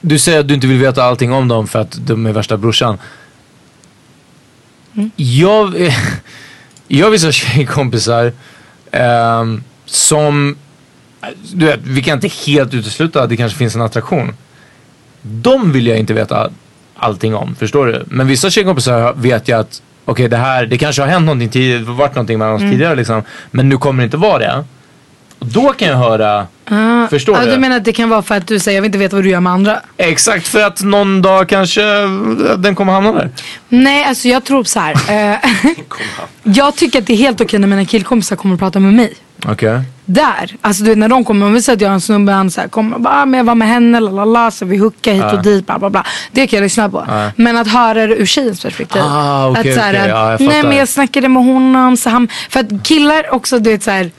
Du 0.00 0.18
säger 0.18 0.40
att 0.40 0.48
du 0.48 0.54
inte 0.54 0.66
vill 0.66 0.78
veta 0.78 1.02
allting 1.04 1.32
om 1.32 1.48
dem 1.48 1.66
för 1.66 1.78
att 1.78 1.98
de 2.06 2.26
är 2.26 2.32
värsta 2.32 2.56
brorsan. 2.56 2.98
Mm. 4.94 5.10
Jag, 5.16 5.92
jag 6.88 7.06
har 7.06 7.10
vissa 7.10 7.32
tjejkompisar 7.32 8.32
ehm, 8.90 9.62
som, 9.90 10.56
du 11.52 11.66
vet, 11.66 11.80
vi 11.82 12.02
kan 12.02 12.14
inte 12.14 12.28
helt 12.46 12.74
utesluta 12.74 13.22
att 13.22 13.28
det 13.28 13.36
kanske 13.36 13.58
finns 13.58 13.74
en 13.74 13.82
attraktion. 13.82 14.34
De 15.22 15.72
vill 15.72 15.86
jag 15.86 15.98
inte 15.98 16.14
veta 16.14 16.50
allting 16.96 17.34
om, 17.34 17.54
förstår 17.56 17.86
du? 17.86 18.04
Men 18.06 18.26
vissa 18.26 18.50
tjejkompisar 18.50 19.12
vet 19.16 19.48
jag 19.48 19.60
att 19.60 19.82
okej 20.04 20.28
det 20.28 20.36
här, 20.36 20.66
det 20.66 20.78
kanske 20.78 21.02
har 21.02 21.08
hänt 21.08 21.26
någonting 21.26 21.48
tidigare, 21.48 21.82
varit 21.82 22.14
någonting 22.14 22.38
mellan 22.38 22.54
oss 22.54 22.60
Mm. 22.60 22.72
tidigare 22.72 22.94
liksom. 22.94 23.22
Men 23.50 23.68
nu 23.68 23.76
kommer 23.78 24.02
det 24.02 24.04
inte 24.04 24.16
vara 24.16 24.38
det. 24.38 24.64
Och 25.38 25.46
då 25.46 25.72
kan 25.72 25.88
jag 25.88 25.96
höra, 25.96 26.46
Ah, 26.70 27.08
förstår 27.08 27.36
ja, 27.38 27.44
du? 27.44 27.50
Du 27.50 27.58
menar 27.58 27.76
att 27.76 27.84
det 27.84 27.92
kan 27.92 28.08
vara 28.08 28.22
för 28.22 28.34
att 28.34 28.46
du 28.46 28.58
säger 28.58 28.76
jag 28.76 28.82
vill 28.82 28.88
inte 28.88 28.98
veta 28.98 29.16
vad 29.16 29.24
du 29.24 29.30
gör 29.30 29.40
med 29.40 29.52
andra? 29.52 29.80
Exakt, 29.96 30.48
för 30.48 30.62
att 30.66 30.82
någon 30.82 31.22
dag 31.22 31.48
kanske 31.48 31.82
den 32.58 32.74
kommer 32.74 32.92
hamna 32.92 33.12
där. 33.12 33.30
Nej, 33.68 34.04
alltså 34.04 34.28
jag 34.28 34.44
tror 34.44 34.64
så 34.64 34.80
här. 34.80 34.94
eh, 35.32 35.38
jag 36.42 36.76
tycker 36.76 36.98
att 36.98 37.06
det 37.06 37.12
är 37.12 37.16
helt 37.16 37.40
okej 37.40 37.58
när 37.58 37.68
mina 37.68 37.84
killkompisar 37.84 38.36
kommer 38.36 38.54
och 38.54 38.58
pratar 38.60 38.80
med 38.80 38.94
mig. 38.94 39.14
Okej. 39.46 39.80
Där, 40.04 40.56
alltså 40.60 40.82
du 40.82 40.88
vet 40.88 40.98
när 40.98 41.08
de 41.08 41.24
kommer, 41.24 41.46
om 41.46 41.52
vi 41.52 41.62
säger 41.62 41.76
att 41.76 41.80
jag 41.80 41.88
har 41.88 41.94
en 41.94 42.00
snubbe, 42.00 42.32
han 42.32 42.50
så 42.50 42.60
här, 42.60 42.68
kommer 42.68 42.96
och 42.96 43.02
bara, 43.02 43.22
ah, 43.22 43.26
men 43.26 43.38
jag 43.38 43.44
var 43.44 43.54
med 43.54 43.68
henne, 43.68 44.00
lalala, 44.00 44.50
så 44.50 44.64
vi 44.64 44.76
hookar 44.76 45.12
hit 45.12 45.32
och 45.32 45.42
dit, 45.42 45.66
bla 45.66 45.78
bla 45.78 45.90
bla. 45.90 46.06
Det 46.32 46.46
kan 46.46 46.56
jag 46.56 46.62
lyssna 46.62 46.88
på. 46.88 47.04
Ja. 47.08 47.30
Men 47.36 47.56
att 47.56 47.68
höra 47.68 48.06
det 48.06 48.14
ur 48.16 48.26
tjejens 48.26 48.62
perspektiv. 48.62 49.02
Ah, 49.02 49.48
okej, 49.48 49.70
att 49.70 49.76
så 49.78 49.82
här, 49.82 49.94
okej, 49.94 50.08
ja, 50.08 50.36
nej 50.40 50.62
men 50.62 50.76
jag 50.76 50.88
snackade 50.88 51.28
med 51.28 51.44
honom, 51.44 51.96
så 51.96 52.10
han, 52.10 52.28
för 52.50 52.60
att 52.60 52.66
killar 52.82 53.34
också, 53.34 53.58
du 53.58 53.70
vet 53.70 53.82
så 53.82 53.90
här. 53.90 54.10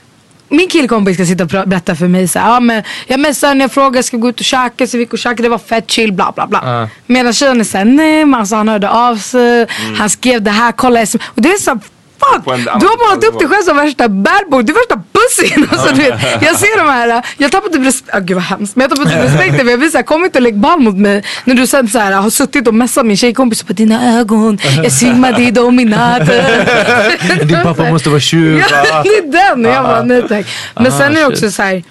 Min 0.52 0.68
killkompis 0.68 1.16
ska 1.16 1.26
sitta 1.26 1.44
och 1.44 1.68
berätta 1.68 1.96
för 1.96 2.08
mig 2.08 2.28
såhär, 2.28 2.50
ja 2.50 2.60
men 2.60 2.82
jag 3.06 3.20
messade 3.20 3.50
henne, 3.50 3.64
jag 3.64 3.72
frågade, 3.72 4.02
ska 4.02 4.16
vi 4.16 4.20
gå 4.20 4.28
ut 4.28 4.40
och 4.40 4.46
käka? 4.46 4.86
Så 4.86 4.96
vi 4.96 5.02
gick 5.02 5.12
och 5.12 5.18
käkade, 5.18 5.42
det 5.42 5.48
var 5.48 5.58
fett 5.58 5.90
chill, 5.90 6.12
bla 6.12 6.32
bla 6.34 6.46
bla. 6.46 6.60
Ja. 6.64 6.88
Medan 7.06 7.32
tjejen 7.32 7.60
är 7.60 7.64
såhär, 7.64 7.84
nej 7.84 8.24
men 8.24 8.40
alltså 8.40 8.56
han 8.56 8.68
hörde 8.68 8.90
av 8.90 9.16
sig, 9.16 9.66
han 9.98 10.10
skrev 10.10 10.42
det 10.42 10.50
här, 10.50 10.72
kolla 10.72 11.06
sm 11.06 11.18
Och 11.24 11.42
det 11.42 11.48
är 11.48 11.58
så 11.58 11.78
Fuck! 12.20 12.44
Du 12.80 12.86
har 12.86 13.08
målat 13.08 13.24
upp 13.24 13.38
dig 13.38 13.48
själv 13.48 13.62
som 13.62 13.76
värsta 13.76 14.08
bad 14.08 14.42
boy, 14.50 14.62
du 14.62 14.72
är 14.72 14.76
värsta 14.76 15.02
pussyn. 15.12 15.68
Alltså, 15.70 15.94
du 15.94 16.02
vet, 16.02 16.20
jag 16.42 16.56
ser 16.56 16.78
de 16.78 16.88
här, 16.92 17.22
jag 17.38 17.52
tappar 17.52 17.68
typ 17.68 17.86
respekt, 17.86 18.14
oh, 18.14 18.20
gud 18.20 18.34
vad 18.34 18.44
hemskt. 18.44 18.76
Men 18.76 18.82
jag 18.82 18.90
tappar 18.90 19.10
typ 19.10 19.24
respekten 19.24 19.58
för 19.58 19.70
jag 19.70 19.78
blir 19.78 19.88
såhär, 19.88 20.02
kom 20.04 20.24
inte 20.24 20.38
och 20.38 20.42
lägg 20.42 20.56
ball 20.58 20.80
mot 20.80 20.96
mig. 20.96 21.24
När 21.44 21.54
du 21.54 21.66
sen 21.66 21.88
såhär, 21.88 22.12
har 22.12 22.30
suttit 22.30 22.68
och 22.68 22.74
messat 22.74 23.06
min 23.06 23.16
tjejkompis 23.16 23.62
på 23.62 23.72
dina 23.72 24.18
ögon, 24.20 24.58
jag 24.82 24.92
svimmade 24.92 25.42
i 25.42 25.50
dem 25.50 25.80
i 25.80 25.84
natt. 25.84 26.26
Din 27.42 27.62
pappa 27.62 27.84
måste 27.90 28.08
vara 28.10 28.20
tjuv. 28.20 28.58
Ja, 28.70 29.02
det 29.02 29.08
är 29.08 29.32
den. 29.56 29.64
Jag 29.64 29.84
bara, 29.84 30.02
nej 30.02 30.22
tack. 30.28 30.46
Men 30.74 30.86
Ah, 30.86 30.98
sen 30.98 31.16
är 31.16 31.20
det 31.20 31.26
också 31.26 31.40
shit. 31.46 31.54
så 31.54 31.62
här, 31.62 31.82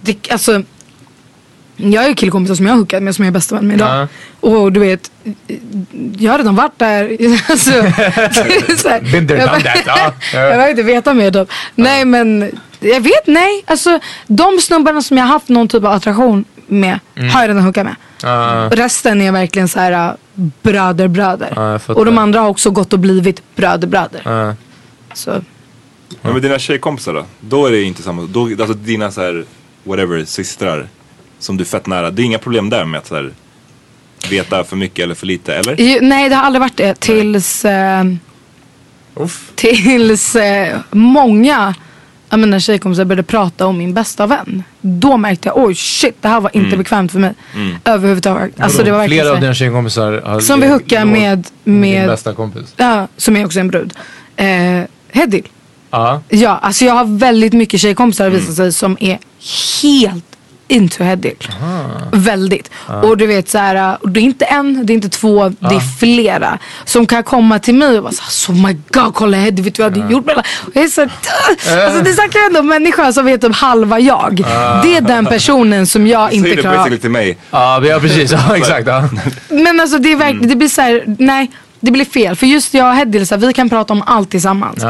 det, 0.00 0.30
alltså, 0.30 0.62
jag 1.76 2.02
har 2.02 2.08
ju 2.08 2.14
killkompisar 2.14 2.54
som 2.54 2.66
jag 2.66 2.72
har 2.72 2.78
hookat 2.78 3.02
med 3.02 3.14
som 3.14 3.24
jag 3.24 3.30
är 3.30 3.34
bästa 3.34 3.54
vän 3.54 3.66
med 3.66 3.76
idag. 3.76 4.08
Ja. 4.40 4.48
Och 4.48 4.72
du 4.72 4.80
vet, 4.80 5.10
jag 6.18 6.32
har 6.32 6.38
redan 6.38 6.54
varit 6.56 6.78
där. 6.78 7.04
alltså, 7.50 7.70
här, 7.70 9.12
Been 9.12 9.28
there, 9.28 9.38
jag, 9.38 9.48
done 9.50 9.62
that. 9.62 9.82
Ja. 9.86 10.12
jag 10.32 10.50
behöver 10.50 10.70
inte 10.70 10.82
veta 10.82 11.14
mer 11.14 11.30
typ. 11.30 11.48
Nej 11.74 12.04
men, 12.04 12.50
jag 12.80 13.00
vet 13.00 13.26
nej. 13.26 13.64
Alltså 13.66 13.98
de 14.26 14.58
snubbarna 14.60 15.02
som 15.02 15.16
jag 15.16 15.24
har 15.24 15.32
haft 15.32 15.48
någon 15.48 15.68
typ 15.68 15.84
av 15.84 15.92
attraktion 15.92 16.44
med 16.66 16.98
Mm. 17.16 17.30
har 17.30 17.40
jag 17.40 17.48
redan 17.48 17.62
hookat 17.62 17.84
med. 17.84 17.96
Ja. 18.22 18.66
Och 18.66 18.72
resten 18.76 19.20
är 19.22 19.32
verkligen 19.32 19.68
så 19.68 19.80
här 19.80 20.16
bröder 20.62 21.08
bröder. 21.08 21.52
Ja, 21.56 21.78
fattar. 21.78 21.98
och 21.98 22.04
de 22.04 22.18
andra 22.18 22.40
har 22.40 22.48
också 22.48 22.70
gått 22.70 22.92
och 22.92 22.98
blivit 22.98 23.42
bröder 23.56 23.88
bröder. 23.88 24.20
Ja. 24.24 24.54
Så. 25.14 25.42
Men 26.22 26.32
med 26.32 26.42
dina 26.42 26.58
tjejkompisar 26.58 27.14
då? 27.14 27.24
Då 27.40 27.66
är 27.66 27.70
det 27.70 27.82
inte 27.82 28.02
samma. 28.02 28.22
Då, 28.22 28.44
alltså 28.46 28.74
dina 28.74 29.10
så 29.10 29.20
här, 29.20 29.44
whatever, 29.84 30.24
systrar 30.24 30.88
som 31.44 31.56
du 31.56 31.62
är 31.64 31.66
fett 31.66 31.86
nära. 31.86 32.10
Det 32.10 32.22
är 32.22 32.24
inga 32.24 32.38
problem 32.38 32.70
där 32.70 32.84
med 32.84 32.98
att 32.98 33.06
så 33.06 33.14
här, 33.14 33.30
veta 34.30 34.64
för 34.64 34.76
mycket 34.76 35.02
eller 35.02 35.14
för 35.14 35.26
lite, 35.26 35.54
eller? 35.54 35.80
Ju, 35.80 36.00
nej 36.00 36.28
det 36.28 36.34
har 36.34 36.42
aldrig 36.42 36.60
varit 36.60 36.76
det 36.76 36.94
tills, 37.00 37.64
eh, 37.64 38.04
tills 39.54 40.36
eh, 40.36 40.78
många 40.90 41.74
av 42.28 42.38
mina 42.38 42.60
tjejkompisar 42.60 43.04
började 43.04 43.22
prata 43.22 43.66
om 43.66 43.78
min 43.78 43.94
bästa 43.94 44.26
vän. 44.26 44.62
Då 44.80 45.16
märkte 45.16 45.48
jag 45.48 45.58
oj 45.58 45.74
shit 45.74 46.16
det 46.20 46.28
här 46.28 46.40
var 46.40 46.50
inte 46.54 46.66
Mm. 46.66 46.78
bekvämt 46.78 47.12
för 47.12 47.18
mig. 47.18 47.34
Mm. 47.54 47.76
Överhuvudtaget. 47.84 48.60
Alltså, 48.60 48.82
det 48.82 48.90
var 48.90 48.98
verkligen 48.98 49.22
Flera 49.22 49.32
så 49.32 49.34
av 49.36 49.40
dina 49.40 49.54
tjejkompisar 49.54 50.40
Som 50.40 50.60
vi 50.60 50.66
hookar 50.68 51.04
låg- 51.04 51.12
med, 51.12 51.38
Din 51.64 51.80
med 51.80 52.08
bästa 52.08 52.32
kompis. 52.34 52.74
ja, 52.76 53.08
som 53.16 53.36
är 53.36 53.46
också 53.46 53.60
en 53.60 53.68
brud. 53.68 53.92
Eh, 54.36 54.46
Hedil. 55.12 55.48
Ja. 55.90 56.22
Ja, 56.28 56.58
alltså 56.62 56.84
jag 56.84 56.94
har 56.94 57.18
väldigt 57.18 57.52
mycket 57.52 57.80
tjejkompisar 57.80 58.26
Mm. 58.26 58.38
visat 58.40 58.54
sig 58.56 58.72
som 58.72 58.96
är 59.00 59.18
helt 59.92 60.24
into 60.68 61.04
Hedil. 61.04 61.36
Väldigt. 62.12 62.70
Ja. 62.88 62.94
Och 62.94 63.16
du 63.16 63.26
vet 63.26 63.48
så 63.48 63.58
här, 63.58 63.98
det 64.02 64.20
är 64.20 64.24
inte 64.24 64.44
en, 64.44 64.86
det 64.86 64.92
är 64.92 64.94
inte 64.94 65.08
två, 65.08 65.48
det 65.48 65.74
är 65.74 65.98
flera. 65.98 66.58
Som 66.84 67.06
kan 67.06 67.22
komma 67.22 67.58
till 67.58 67.74
mig 67.74 67.98
och 67.98 68.02
vara 68.04 68.12
så 68.12 68.52
här, 68.52 68.58
oh 68.60 68.66
my 68.66 68.76
god 68.90 69.14
kolla 69.14 69.36
Hedil, 69.36 69.64
vet 69.64 69.74
du 69.74 69.82
vad 69.82 69.96
jag 69.96 70.02
hade 70.02 70.12
gjort 70.12 70.26
med 70.26 70.34
henne?" 70.34 70.46
Och 70.66 70.70
jag 70.74 70.84
är 70.84 70.88
så 70.88 71.00
här, 71.00 71.10
alltså 71.86 72.02
det 72.02 72.12
snackar 72.12 72.46
ändå 72.46 72.60
om 72.60 72.66
människor 72.66 73.12
som 73.12 73.24
vet 73.24 73.40
typ 73.40 73.54
halva 73.54 73.98
jag. 73.98 74.44
Ja. 74.48 74.80
Det 74.82 74.96
är 74.96 75.00
den 75.00 75.26
personen 75.26 75.86
som 75.86 76.06
jag 76.06 76.32
inte 76.32 76.48
det 76.48 76.56
klarar 76.56 76.76
av. 76.76 76.78
basically 76.78 77.00
till 77.00 77.10
mig. 77.10 77.38
Ja, 77.50 77.82
precis. 78.00 78.32
Ja, 78.32 78.56
exakt. 78.56 78.86
Ja. 78.86 79.08
Men 79.48 79.80
alltså 79.80 79.98
det 79.98 80.12
är 80.12 80.16
verkligen, 80.16 80.48
det 80.48 80.56
blir 80.56 80.68
så 80.68 80.80
här, 80.80 81.04
nej 81.18 81.50
det 81.80 81.90
blir 81.90 82.04
fel. 82.04 82.36
För 82.36 82.46
just 82.46 82.74
jag 82.74 82.88
och 82.88 82.94
Hedil, 82.94 83.26
vi 83.38 83.52
kan 83.52 83.68
prata 83.68 83.92
om 83.92 84.02
allt 84.06 84.30
tillsammans. 84.30 84.84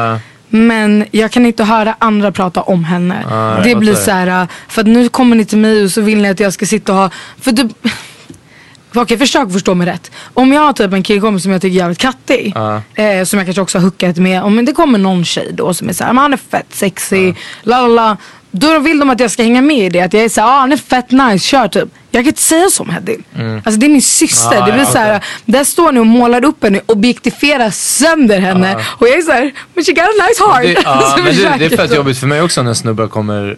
Men 0.49 1.05
jag 1.11 1.31
kan 1.31 1.45
inte 1.45 1.63
höra 1.63 1.95
andra 1.99 2.31
prata 2.31 2.61
om 2.61 2.83
henne. 2.83 3.25
Jag 3.29 3.63
det 3.63 3.75
blir 3.75 3.95
så 3.95 4.11
här, 4.11 4.41
äh, 4.41 4.47
för 4.67 4.81
att 4.81 4.87
nu 4.87 5.09
kommer 5.09 5.35
ni 5.35 5.45
till 5.45 5.57
mig 5.57 5.83
och 5.83 5.91
så 5.91 6.01
vill 6.01 6.21
ni 6.21 6.29
att 6.29 6.39
jag 6.39 6.53
ska 6.53 6.65
sitta 6.65 6.91
och 6.93 6.97
ha, 6.97 7.09
för 7.41 7.51
du, 7.51 7.69
Okej, 9.01 9.17
försök 9.17 9.51
förstå 9.51 9.75
mig 9.75 9.87
rätt. 9.87 10.11
Om 10.33 10.53
jag 10.53 10.61
har 10.61 10.73
typ 10.73 10.93
en 10.93 11.03
killkompis 11.03 11.43
som 11.43 11.51
jag 11.51 11.61
tycker 11.61 11.75
är 11.75 11.79
jävligt 11.79 11.99
kattig. 11.99 12.51
Ja. 12.55 12.81
Eh, 12.95 13.23
som 13.23 13.39
jag 13.39 13.47
kanske 13.47 13.61
också 13.61 13.77
har 13.77 13.83
hookat 13.83 14.17
med. 14.17 14.43
Om 14.43 14.65
det 14.65 14.71
kommer 14.71 14.97
någon 14.97 15.25
tjej 15.25 15.49
då 15.53 15.73
som 15.73 15.89
är 15.89 15.93
såhär, 15.93 16.13
han 16.13 16.33
är 16.33 16.37
fett 16.37 16.73
sexy. 16.75 17.33
La 17.63 17.81
la 17.81 17.87
la. 17.87 18.17
Då 18.57 18.79
vill 18.79 18.99
de 18.99 19.09
att 19.09 19.19
jag 19.19 19.31
ska 19.31 19.43
hänga 19.43 19.61
med 19.61 19.85
i 19.85 19.89
det. 19.89 20.01
Att 20.01 20.13
jag 20.13 20.23
är 20.23 20.29
såhär, 20.29 20.47
ah, 20.47 20.59
han 20.59 20.71
är 20.71 20.77
fett 20.77 21.11
nice, 21.11 21.39
kör 21.45 21.67
typ. 21.67 21.89
Jag 22.11 22.23
kan 22.23 22.27
inte 22.27 22.41
säga 22.41 22.69
som 22.69 22.89
Hedil. 22.89 23.23
Mm. 23.35 23.55
Alltså 23.65 23.79
det 23.79 23.85
är 23.85 23.89
min 23.89 24.01
syster. 24.01 24.61
Ah, 24.61 24.65
det 24.65 24.71
blir 24.71 24.83
ja, 24.83 24.91
så 24.91 24.97
här, 24.97 25.17
okej. 25.17 25.27
där 25.45 25.63
står 25.63 25.91
ni 25.91 25.99
och 25.99 26.05
målar 26.05 26.45
upp 26.45 26.63
henne, 26.63 26.81
objektifierar 26.85 27.69
sönder 27.69 28.39
henne. 28.39 28.75
Ah. 28.75 28.81
Och 28.99 29.07
jag 29.07 29.17
är 29.17 29.21
såhär, 29.21 29.51
men 29.73 29.83
she 29.83 29.91
got 29.91 30.03
a 30.03 30.27
nice 30.27 30.43
heart. 30.43 30.63
Det, 30.63 30.75
Så 31.17 31.23
men 31.23 31.59
det, 31.59 31.67
det 31.67 31.73
är 31.73 31.77
fett 31.77 31.95
jobbigt 31.95 32.17
för 32.17 32.27
mig 32.27 32.41
också 32.41 32.63
när 32.63 32.73
snubbar 32.73 33.07
kommer 33.07 33.57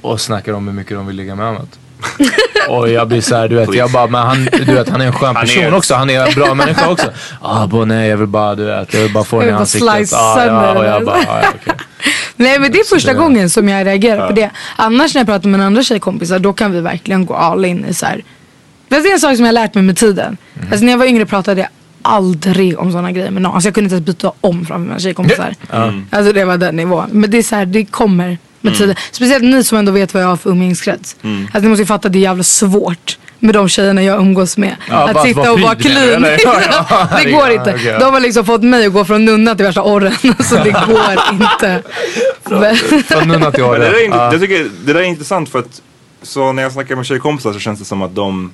och 0.00 0.20
snackar 0.20 0.52
om 0.52 0.66
hur 0.66 0.74
mycket 0.74 0.96
de 0.96 1.06
vill 1.06 1.16
ligga 1.16 1.34
med 1.34 1.46
annat. 1.46 1.78
och 2.68 2.88
jag 2.88 3.08
blir 3.08 3.20
såhär, 3.20 3.48
du 3.48 3.56
vet, 3.56 3.74
jag 3.74 3.90
bara, 3.90 4.06
men 4.06 4.20
han, 4.22 4.48
du 4.66 4.74
vet, 4.74 4.88
han 4.88 5.00
är 5.00 5.06
en 5.06 5.12
skön 5.12 5.36
Han 5.36 5.44
är- 5.44 5.48
person 5.56 5.74
också. 5.74 5.94
Han 5.94 6.10
är 6.10 6.26
en 6.26 6.34
bra 6.34 6.54
människa 6.54 6.88
också. 6.90 7.06
Ah, 7.42 7.66
bo, 7.66 7.84
nej, 7.84 8.08
jag 8.08 8.16
vill 8.16 8.26
bara, 8.26 8.54
du 8.54 8.64
vet, 8.64 8.94
jag 8.94 9.00
vill 9.00 9.12
bara 9.12 9.24
få 9.24 9.40
den 9.40 9.48
i 9.48 9.52
ansiktet. 9.52 10.12
Ah, 10.12 10.34
sönder 10.36 10.62
ja, 10.64 10.68
och 10.74 10.82
den. 10.82 10.92
jag 10.92 11.04
bara, 11.04 11.16
ah. 11.28 11.42
Nej 12.36 12.58
men 12.58 12.72
det 12.72 12.78
är 12.80 12.84
första 12.84 13.12
det- 13.12 13.18
gången 13.18 13.50
som 13.50 13.68
jag 13.68 13.86
reagerar 13.86 14.20
Ja. 14.20 14.26
på 14.26 14.32
det. 14.32 14.50
Annars 14.76 15.14
när 15.14 15.20
jag 15.20 15.26
pratar 15.26 15.48
med 15.48 15.60
andra 15.60 15.82
tjejkompisar 15.82 16.38
då 16.38 16.52
kan 16.52 16.72
vi 16.72 16.80
verkligen 16.80 17.26
gå 17.26 17.34
all 17.34 17.64
in 17.64 17.84
i 17.88 17.94
så 17.94 18.06
här. 18.06 18.24
Fast 18.90 19.02
det 19.02 19.08
är 19.08 19.12
en 19.12 19.20
sak 19.20 19.36
som 19.36 19.44
jag 19.44 19.48
har 19.48 19.52
lärt 19.52 19.74
mig 19.74 19.84
med 19.84 19.96
tiden. 19.96 20.36
Mm. 20.56 20.68
Alltså 20.70 20.84
när 20.84 20.92
jag 20.92 20.98
var 20.98 21.06
yngre 21.06 21.26
pratade 21.26 21.60
jag 21.60 21.68
aldrig 22.02 22.78
om 22.78 22.90
sådana 22.92 23.12
grejer 23.12 23.30
med 23.30 23.42
någon. 23.42 23.54
Alltså 23.54 23.66
jag 23.68 23.74
kunde 23.74 23.84
inte 23.86 23.94
ens 23.94 24.06
byta 24.06 24.32
om 24.40 24.66
framför 24.66 24.78
mina 24.88 24.98
tjejkompisar. 24.98 25.54
Mm. 25.72 26.06
Alltså 26.10 26.32
det 26.32 26.44
var 26.44 26.56
den 26.56 26.76
nivån. 26.76 27.08
Men 27.12 27.30
det 27.30 27.38
är 27.38 27.42
så 27.42 27.56
här, 27.56 27.66
det 27.66 27.84
kommer 27.84 28.38
med 28.60 28.70
Mm. 28.70 28.78
tiden. 28.78 28.96
Speciellt 29.12 29.44
ni 29.44 29.64
som 29.64 29.78
ändå 29.78 29.92
vet 29.92 30.14
vad 30.14 30.22
jag 30.22 30.28
har 30.28 30.36
för 30.36 30.50
umgängeskrets. 30.50 31.16
Mm. 31.22 31.44
Alltså 31.44 31.60
ni 31.60 31.68
måste 31.68 31.82
ju 31.82 31.86
fatta 31.86 32.06
att 32.08 32.12
det 32.12 32.18
är 32.18 32.20
jävla 32.20 32.42
svårt 32.42 33.18
med 33.38 33.54
de 33.54 33.68
tjejerna 33.68 34.02
jag 34.02 34.18
umgås 34.20 34.56
med. 34.56 34.76
Ja, 34.90 35.08
att 35.10 35.22
sitta 35.26 35.52
och 35.52 35.60
vara 35.60 35.74
clean. 35.74 36.22
det 37.22 37.30
går 37.32 37.50
inte. 37.50 37.70
ja. 37.84 37.98
De 37.98 38.12
har 38.14 38.20
liksom 38.20 38.44
fått 38.46 38.62
mig 38.62 38.86
att 38.86 38.92
gå 38.92 39.04
från 39.04 39.24
nunna 39.24 39.54
till 39.54 39.64
värsta 39.64 39.82
orren. 39.82 40.12
Alltså 40.38 40.54
det 40.64 40.70
går 40.70 41.16
inte. 41.32 41.82
Men- 42.50 42.76
Från 43.04 43.28
nunna 43.28 43.52
till 43.52 43.62
Men 43.62 43.72
det, 43.72 43.78
där 43.78 43.94
är, 43.94 44.32
jag 44.32 44.40
tycker, 44.40 44.70
det 44.84 44.92
där 44.92 45.00
är 45.00 45.04
intressant 45.04 45.48
för 45.48 45.58
att 45.58 45.82
så 46.22 46.52
när 46.52 46.62
jag 46.62 46.72
snackar 46.72 46.96
med 46.96 47.06
tjejkompisar 47.06 47.52
så 47.52 47.58
känns 47.58 47.78
det 47.78 47.84
som 47.84 48.02
att 48.02 48.14
de, 48.14 48.52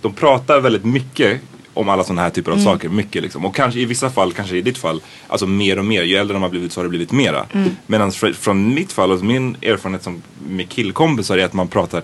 de 0.00 0.12
pratar 0.12 0.60
väldigt 0.60 0.84
mycket 0.84 1.40
om 1.74 1.88
alla 1.88 2.04
sådana 2.04 2.22
här 2.22 2.30
typer 2.30 2.50
av 2.50 2.58
Mm. 2.58 2.72
saker. 2.72 2.88
Mycket 2.88 3.22
liksom. 3.22 3.44
Och 3.44 3.54
kanske 3.54 3.80
i 3.80 3.84
vissa 3.84 4.10
fall, 4.10 4.32
kanske 4.32 4.56
i 4.56 4.60
ditt 4.62 4.78
fall, 4.78 5.00
alltså 5.28 5.46
mer 5.46 5.78
och 5.78 5.84
mer. 5.84 6.02
Ju 6.02 6.16
äldre 6.16 6.34
de 6.34 6.42
har 6.42 6.50
blivit 6.50 6.72
så 6.72 6.80
har 6.80 6.84
det 6.84 6.88
blivit 6.90 7.12
mera. 7.12 7.44
Mm. 7.52 7.70
Medan 7.86 8.10
fr- 8.10 8.32
från 8.32 8.74
mitt 8.74 8.92
fall, 8.92 9.10
alltså 9.10 9.24
min 9.24 9.56
erfarenhet 9.62 10.02
som 10.02 10.22
med 10.48 10.68
killkompisar 10.68 11.38
är 11.38 11.44
att 11.44 11.52
man 11.52 11.68
pratar 11.68 12.02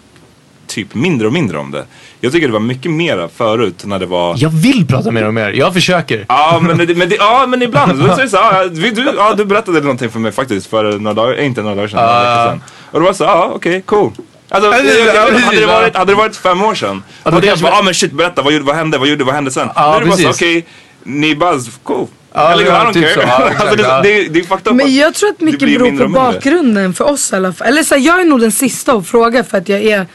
typ 0.67 0.95
mindre 0.95 1.27
och 1.27 1.33
mindre 1.33 1.59
om 1.59 1.71
det. 1.71 1.85
Jag 2.21 2.33
tycker 2.33 2.47
det 2.47 2.53
var 2.53 2.61
mycket 2.61 2.91
mera 2.91 3.29
förut 3.29 3.85
när 3.87 3.99
det 3.99 4.07
var... 4.07 4.35
Jag 4.39 4.51
vill 4.51 4.87
prata 4.87 5.11
mer 5.11 5.27
och 5.27 5.35
mer. 5.35 5.51
Jag 5.51 5.75
försöker. 5.75 6.27
Ja 6.29 6.61
men, 6.63 6.79
det, 6.79 6.95
men, 6.95 7.09
det, 7.09 7.15
ja, 7.17 7.47
men 7.49 7.63
ibland 7.63 7.99
så 8.03 8.05
är 8.07 8.17
det 8.23 8.29
så, 8.29 8.37
ja, 8.37 8.65
du, 8.69 9.13
ja, 9.17 9.35
du 9.35 9.45
berättade 9.45 9.81
någonting 9.81 10.11
för 10.11 10.19
mig 10.19 10.33
faktiskt 10.33 10.67
för 10.67 10.99
några 10.99 11.15
dagar, 11.15 11.41
inte 11.41 11.63
några 11.63 11.75
dagar 11.75 11.89
sedan, 11.89 11.97
några 12.01 12.11
Ah. 12.19 12.45
veckor 12.45 12.51
sedan. 12.59 12.63
Och 12.91 13.01
det 13.01 13.07
var 13.07 13.13
så, 13.13 13.25
ja 13.25 13.51
okej, 13.55 13.83
cool. 13.87 14.13
Alltså, 14.51 14.71
hade, 14.71 15.61
det 15.61 15.67
varit, 15.67 15.97
hade 15.97 16.13
det 16.13 16.17
varit 16.17 16.37
fem 16.37 16.63
år 16.63 16.75
sedan, 16.75 17.03
Ja, 17.25 17.31
då 17.31 17.37
hade 17.37 17.47
jag 17.47 17.53
kanske- 17.53 17.71
bara, 17.71 17.79
ah, 17.79 17.83
men 17.83 17.95
shit 17.95 18.13
berätta, 18.13 18.43
vad, 18.43 18.53
gjorde, 18.53 18.65
vad 18.65 18.77
hände, 18.77 18.99
vad 18.99 19.09
gjorde, 19.09 19.25
vad 19.25 19.35
hände 19.35 19.51
sen? 19.51 19.69
Ja, 19.75 19.91
nu 20.05 20.13
är 20.13 20.17
det 20.17 20.23
bara 20.23 20.31
okej, 20.31 20.67
ni 21.03 21.37
bara, 21.37 21.59
cool. 21.83 22.07
Ja, 22.35 22.53
Eller, 22.53 22.65
ja, 22.67 22.83
I 22.83 22.87
don't 22.87 22.93
typ 22.93 23.15
care. 23.15 23.27
så, 23.27 23.63
alltså, 23.63 23.77
det, 23.77 23.83
det, 24.03 24.29
det 24.29 24.39
är 24.39 24.45
fucked 24.45 24.69
up 24.69 24.75
Men 24.75 24.95
jag 24.97 25.15
tror 25.15 25.31
att 25.31 25.41
mycket 25.41 25.61
beror 25.61 25.99
på 25.99 26.09
bakgrunden 26.09 26.95
för 26.95 27.05
oss 27.11 27.33
i 27.33 27.37
alla 27.37 27.53
fall. 27.53 27.67
Eller 27.69 27.83
så 27.83 27.95
här, 27.95 28.03
jag 28.03 28.21
är 28.21 28.25
nog 28.25 28.41
den 28.41 28.53
sista 28.53 28.93
att 28.93 29.07
fråga 29.07 29.45
för 29.45 29.59
att 29.59 29.69
jag 29.69 29.83
är 29.83 30.07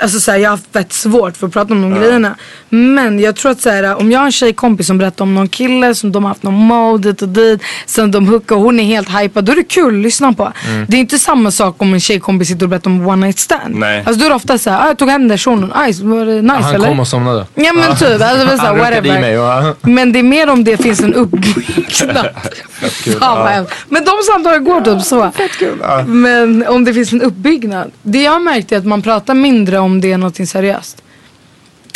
Alltså 0.00 0.20
så 0.20 0.30
här, 0.30 0.38
jag 0.38 0.50
har 0.50 0.58
fett 0.72 0.92
svårt 0.92 1.36
för 1.36 1.46
att 1.46 1.52
prata 1.52 1.74
om 1.74 1.82
de 1.82 2.00
grejerna. 2.00 2.34
Men 2.68 3.20
jag 3.20 3.36
tror 3.36 3.52
att 3.52 3.60
så 3.60 3.70
här, 3.70 3.94
om 4.00 4.12
jag 4.12 4.18
har 4.18 4.26
en 4.26 4.32
tjejkompis 4.32 4.86
som 4.86 4.98
berättar 4.98 5.22
om 5.24 5.34
någon 5.34 5.48
kille 5.48 5.94
som 5.94 6.12
de 6.12 6.24
har 6.24 6.28
haft 6.28 6.42
någon 6.42 6.54
mode 6.54 7.08
dit 7.08 7.22
och 7.22 7.28
dit. 7.28 7.62
Sen 7.86 8.10
de 8.10 8.28
hookar 8.28 8.56
och 8.56 8.62
hon 8.62 8.80
är 8.80 8.84
helt 8.84 9.08
hypad. 9.20 9.44
Då 9.44 9.52
är 9.52 9.56
det 9.56 9.62
kul 9.64 9.94
att 9.98 10.02
lyssna 10.02 10.32
på. 10.32 10.52
Mm. 10.68 10.86
Det 10.88 10.96
är 10.96 11.00
inte 11.00 11.18
samma 11.18 11.50
sak 11.50 11.82
om 11.82 11.94
en 11.94 12.00
tjejkompis 12.00 12.48
sitter 12.48 12.62
och 12.64 12.68
berättar 12.70 12.90
om 12.90 13.06
one 13.06 13.26
night 13.26 13.38
stand. 13.38 13.74
Nej. 13.74 13.98
Alltså 14.06 14.20
då 14.20 14.24
är 14.26 14.30
det 14.30 14.36
ofta 14.36 14.58
så 14.58 14.70
här, 14.70 14.84
ah, 14.84 14.86
jag 14.86 14.98
tog 14.98 15.08
hem 15.10 15.28
den 15.28 15.38
shunon. 15.38 15.72
Aj, 15.74 15.92
var 16.02 16.24
det 16.24 16.42
nice 16.42 16.54
Han 16.54 16.74
eller? 16.74 16.88
kom 16.88 17.00
och 17.00 17.08
somnade. 17.08 17.46
Ja 17.54 17.72
men 17.72 17.96
typ, 17.96 18.22
alltså 18.22 18.46
men 18.46 18.56
så 18.58 18.62
här, 18.62 18.68
Han 18.68 18.78
whatever. 18.78 19.20
mig. 19.20 19.36
va? 19.36 19.74
Men 19.82 20.12
det 20.12 20.18
är 20.18 20.22
mer 20.22 20.50
om 20.50 20.64
det 20.64 20.76
finns 20.76 21.00
en 21.00 21.14
uppbyggnad. 21.14 22.26
Hemskt. 22.80 23.74
Men 23.88 24.04
de 24.04 24.10
samtalen 24.32 24.64
går 24.64 24.80
typ 24.80 25.02
så. 25.02 25.32
Men 26.06 26.66
om 26.68 26.84
det 26.84 26.94
finns 26.94 27.12
en 27.12 27.22
uppbyggnad. 27.22 27.90
Det 28.02 28.22
jag 28.22 28.32
har 28.32 28.40
märkt 28.40 28.72
är 28.72 28.78
att 28.78 28.86
man 28.86 29.02
pratar 29.02 29.34
mindre 29.34 29.78
om 29.78 29.87
det 30.00 30.12
är 30.12 30.18
något 30.18 30.48
seriöst. 30.48 31.02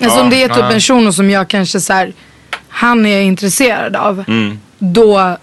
Alltså 0.03 0.19
Ja, 0.19 0.23
om 0.23 0.31
det 0.31 0.43
är 0.43 0.49
typ 0.49 0.59
ja. 0.59 0.73
en 0.73 0.81
shuno 0.81 1.13
som 1.13 1.31
jag 1.31 1.49
kanske 1.49 1.81
så 1.81 1.93
här, 1.93 2.13
han 2.69 3.07
är 3.07 3.11
jag 3.11 3.23
intresserad 3.25 3.97
av. 3.97 4.25
Mm. 4.29 4.61
Då 4.79 5.37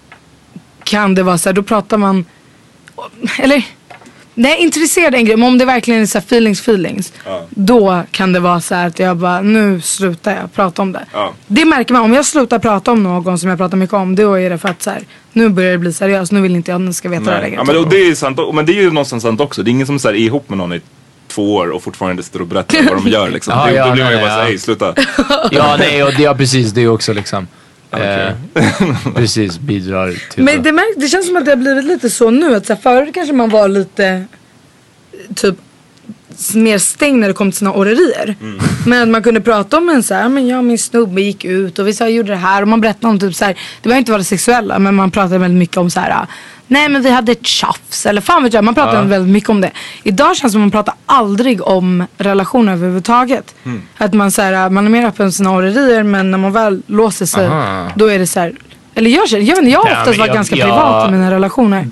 kan 0.84 1.16
det 1.16 1.24
vara 1.24 1.38
så 1.38 1.50
här, 1.50 1.54
då 1.54 1.64
pratar 1.64 1.98
man, 1.98 2.26
eller 3.40 3.64
Nej, 4.34 4.58
intresserad 4.60 5.14
är 5.14 5.18
en 5.18 5.26
grej, 5.26 5.38
men 5.38 5.48
om 5.48 5.58
det 5.58 5.66
verkligen 5.66 6.02
är 6.02 6.06
så 6.06 6.18
feelings 6.18 6.62
feelings. 6.62 7.14
Då 7.50 8.04
kan 8.12 8.34
det 8.34 8.40
vara 8.40 8.62
så 8.62 8.76
här 8.76 8.88
att 8.88 9.00
jag 9.00 9.18
bara, 9.18 9.42
nu 9.42 9.82
slutar 9.82 10.36
jag 10.36 10.54
prata 10.54 10.82
om 10.82 10.92
det. 10.92 11.06
Ja. 11.14 11.34
Det 11.48 11.66
märker 11.66 11.94
man, 11.94 12.04
om 12.04 12.14
jag 12.14 12.26
slutar 12.26 12.60
prata 12.60 12.92
om 12.92 13.04
någon 13.04 13.40
som 13.40 13.50
jag 13.50 13.58
pratar 13.58 13.78
mycket 13.78 13.94
om, 13.94 14.16
då 14.16 14.34
är 14.34 14.50
det 14.50 14.58
för 14.58 14.70
att 14.70 14.82
så 14.82 14.90
här, 14.90 15.02
nu 15.34 15.50
börjar 15.50 15.72
det 15.72 15.78
bli 15.78 15.94
seriöst, 15.94 16.32
nu 16.32 16.42
vill 16.42 16.56
inte 16.56 16.72
jag 16.72 16.82
att 16.82 16.88
ni 16.88 16.94
ska 16.94 17.10
veta 17.10 17.24
det 17.24 17.32
Nej. 17.32 17.42
längre. 17.42 17.56
Ja, 17.56 17.64
men, 17.64 17.78
och 17.78 17.90
det 17.90 17.98
är 17.98 18.16
sant, 18.16 18.40
men 18.54 18.66
det 18.66 18.72
är 18.72 18.82
ju 18.82 18.92
någonstans 18.92 19.24
sant 19.24 19.42
också. 19.42 19.64
Det 19.64 19.70
är 19.70 19.72
ingen 19.72 19.88
som 19.88 20.00
så 20.00 20.08
här, 20.08 20.16
är 20.16 20.20
ihop 20.20 20.50
med 20.50 20.58
någon 20.58 20.74
i 20.74 20.82
två 21.30 21.56
år 21.56 21.70
och 21.70 21.84
fortfarande 21.84 22.24
sitter 22.24 22.42
och 22.42 22.48
berättar 22.48 22.84
vad 22.84 23.04
de 23.04 23.10
gör 23.10 23.30
liksom. 23.38 23.54
Ja, 23.58 23.66
det, 23.66 23.74
ja, 23.74 23.86
då 23.88 23.92
blir 23.92 24.04
man 24.04 24.14
ju 24.14 24.20
bara 24.20 24.28
ja. 24.28 24.34
såhär, 24.34 24.48
hej 24.48 24.60
sluta. 24.60 24.96
Ja, 25.52 25.76
nej, 25.80 26.04
och 26.04 26.14
det, 26.14 26.24
ja, 26.24 26.36
precis. 26.36 26.72
Det 26.72 26.82
är 26.82 26.88
också 26.88 27.14
liksom. 27.14 27.48
Okej. 27.92 28.36
Eh, 28.54 29.14
precis, 29.16 29.60
bidrar 29.60 30.14
till 30.34 30.44
Men 30.44 30.64
det, 30.64 30.72
märk, 30.72 30.94
det 30.98 31.08
känns 31.08 31.28
som 31.28 31.36
att 31.36 31.46
det 31.46 31.52
har 31.52 31.56
blivit 31.56 31.86
lite 31.86 32.10
så 32.10 32.32
nu. 32.32 32.56
Att 32.56 32.66
så 32.66 32.74
här, 32.74 32.82
förut 32.82 33.14
kanske 33.14 33.34
man 33.34 33.50
var 33.50 33.68
lite 33.68 34.26
typ 35.36 35.56
mer 36.56 36.78
stängd 36.78 37.20
när 37.20 37.28
det 37.28 37.34
kom 37.34 37.52
till 37.52 37.58
sina 37.58 37.74
orrerier. 37.74 38.36
Men 38.86 39.02
att 39.02 39.08
man 39.08 39.24
kunde 39.24 39.42
prata 39.42 39.78
om 39.78 39.90
en 39.90 40.04
så 40.04 40.14
här, 40.14 40.30
men 40.30 40.48
jag 40.48 40.58
och 40.58 40.64
min 40.64 40.80
snubbe 40.80 41.22
gick 41.22 41.46
ut 41.46 41.80
och 41.80 41.88
vi 41.88 41.94
så 41.94 42.04
här, 42.04 42.12
gjorde 42.12 42.30
det 42.30 42.36
här 42.36 42.62
och 42.62 42.68
man 42.68 42.82
berättade 42.82 43.08
om 43.08 43.20
typ 43.20 43.36
så 43.36 43.46
här, 43.46 43.54
det 43.54 43.90
behöver 43.90 44.00
inte 44.00 44.12
vara 44.12 44.24
sexuella 44.24 44.80
men 44.80 44.96
man 44.96 45.12
pratade 45.12 45.38
väldigt 45.38 45.60
mycket 45.60 45.78
om 45.78 45.90
så 45.90 46.00
här, 46.00 46.26
nej 46.72 46.90
men 46.90 47.02
vi 47.02 47.10
hade 47.12 47.32
ett 47.32 47.46
tjafs 47.46 48.06
eller 48.06 48.22
fan 48.22 48.44
vet 48.44 48.54
jag, 48.54 48.64
man 48.64 48.76
pratade 48.76 48.98
Ja. 48.98 49.04
väldigt 49.04 49.34
mycket 49.34 49.50
om 49.50 49.62
det. 49.62 49.72
Idag 50.04 50.28
känns 50.38 50.42
det 50.42 50.50
som 50.56 50.62
att 50.62 50.66
man 50.66 50.72
pratar 50.72 50.94
aldrig 51.06 51.68
om 51.68 52.04
relationer 52.18 52.74
överhuvudtaget. 52.74 53.56
Att 53.98 54.14
man 54.14 54.32
så 54.32 54.42
här, 54.42 54.70
man 54.70 54.86
är 54.86 54.90
mer 54.90 55.06
öppen 55.06 55.28
för 55.28 55.32
sina 55.32 55.52
orrerier 55.56 56.04
men 56.04 56.32
när 56.32 56.38
man 56.38 56.52
väl 56.52 56.82
låser 56.88 57.26
sig 57.26 57.48
Aha. 57.48 57.88
då 57.96 58.08
är 58.08 58.20
det 58.20 58.28
så 58.28 58.40
här, 58.40 58.54
eller 58.96 59.10
jag 59.10 59.30
känner, 59.30 59.44
jag 59.44 59.56
vet 59.56 59.64
inte, 59.64 59.72
jag 59.72 59.80
har 59.80 59.92
oftast 59.92 60.08
varit 60.20 60.28
jag- 60.28 60.36
ganska 60.36 60.56
jag- 60.56 60.68
privat 60.68 61.10
i 61.10 61.12
mina 61.12 61.32
relationer. 61.32 61.88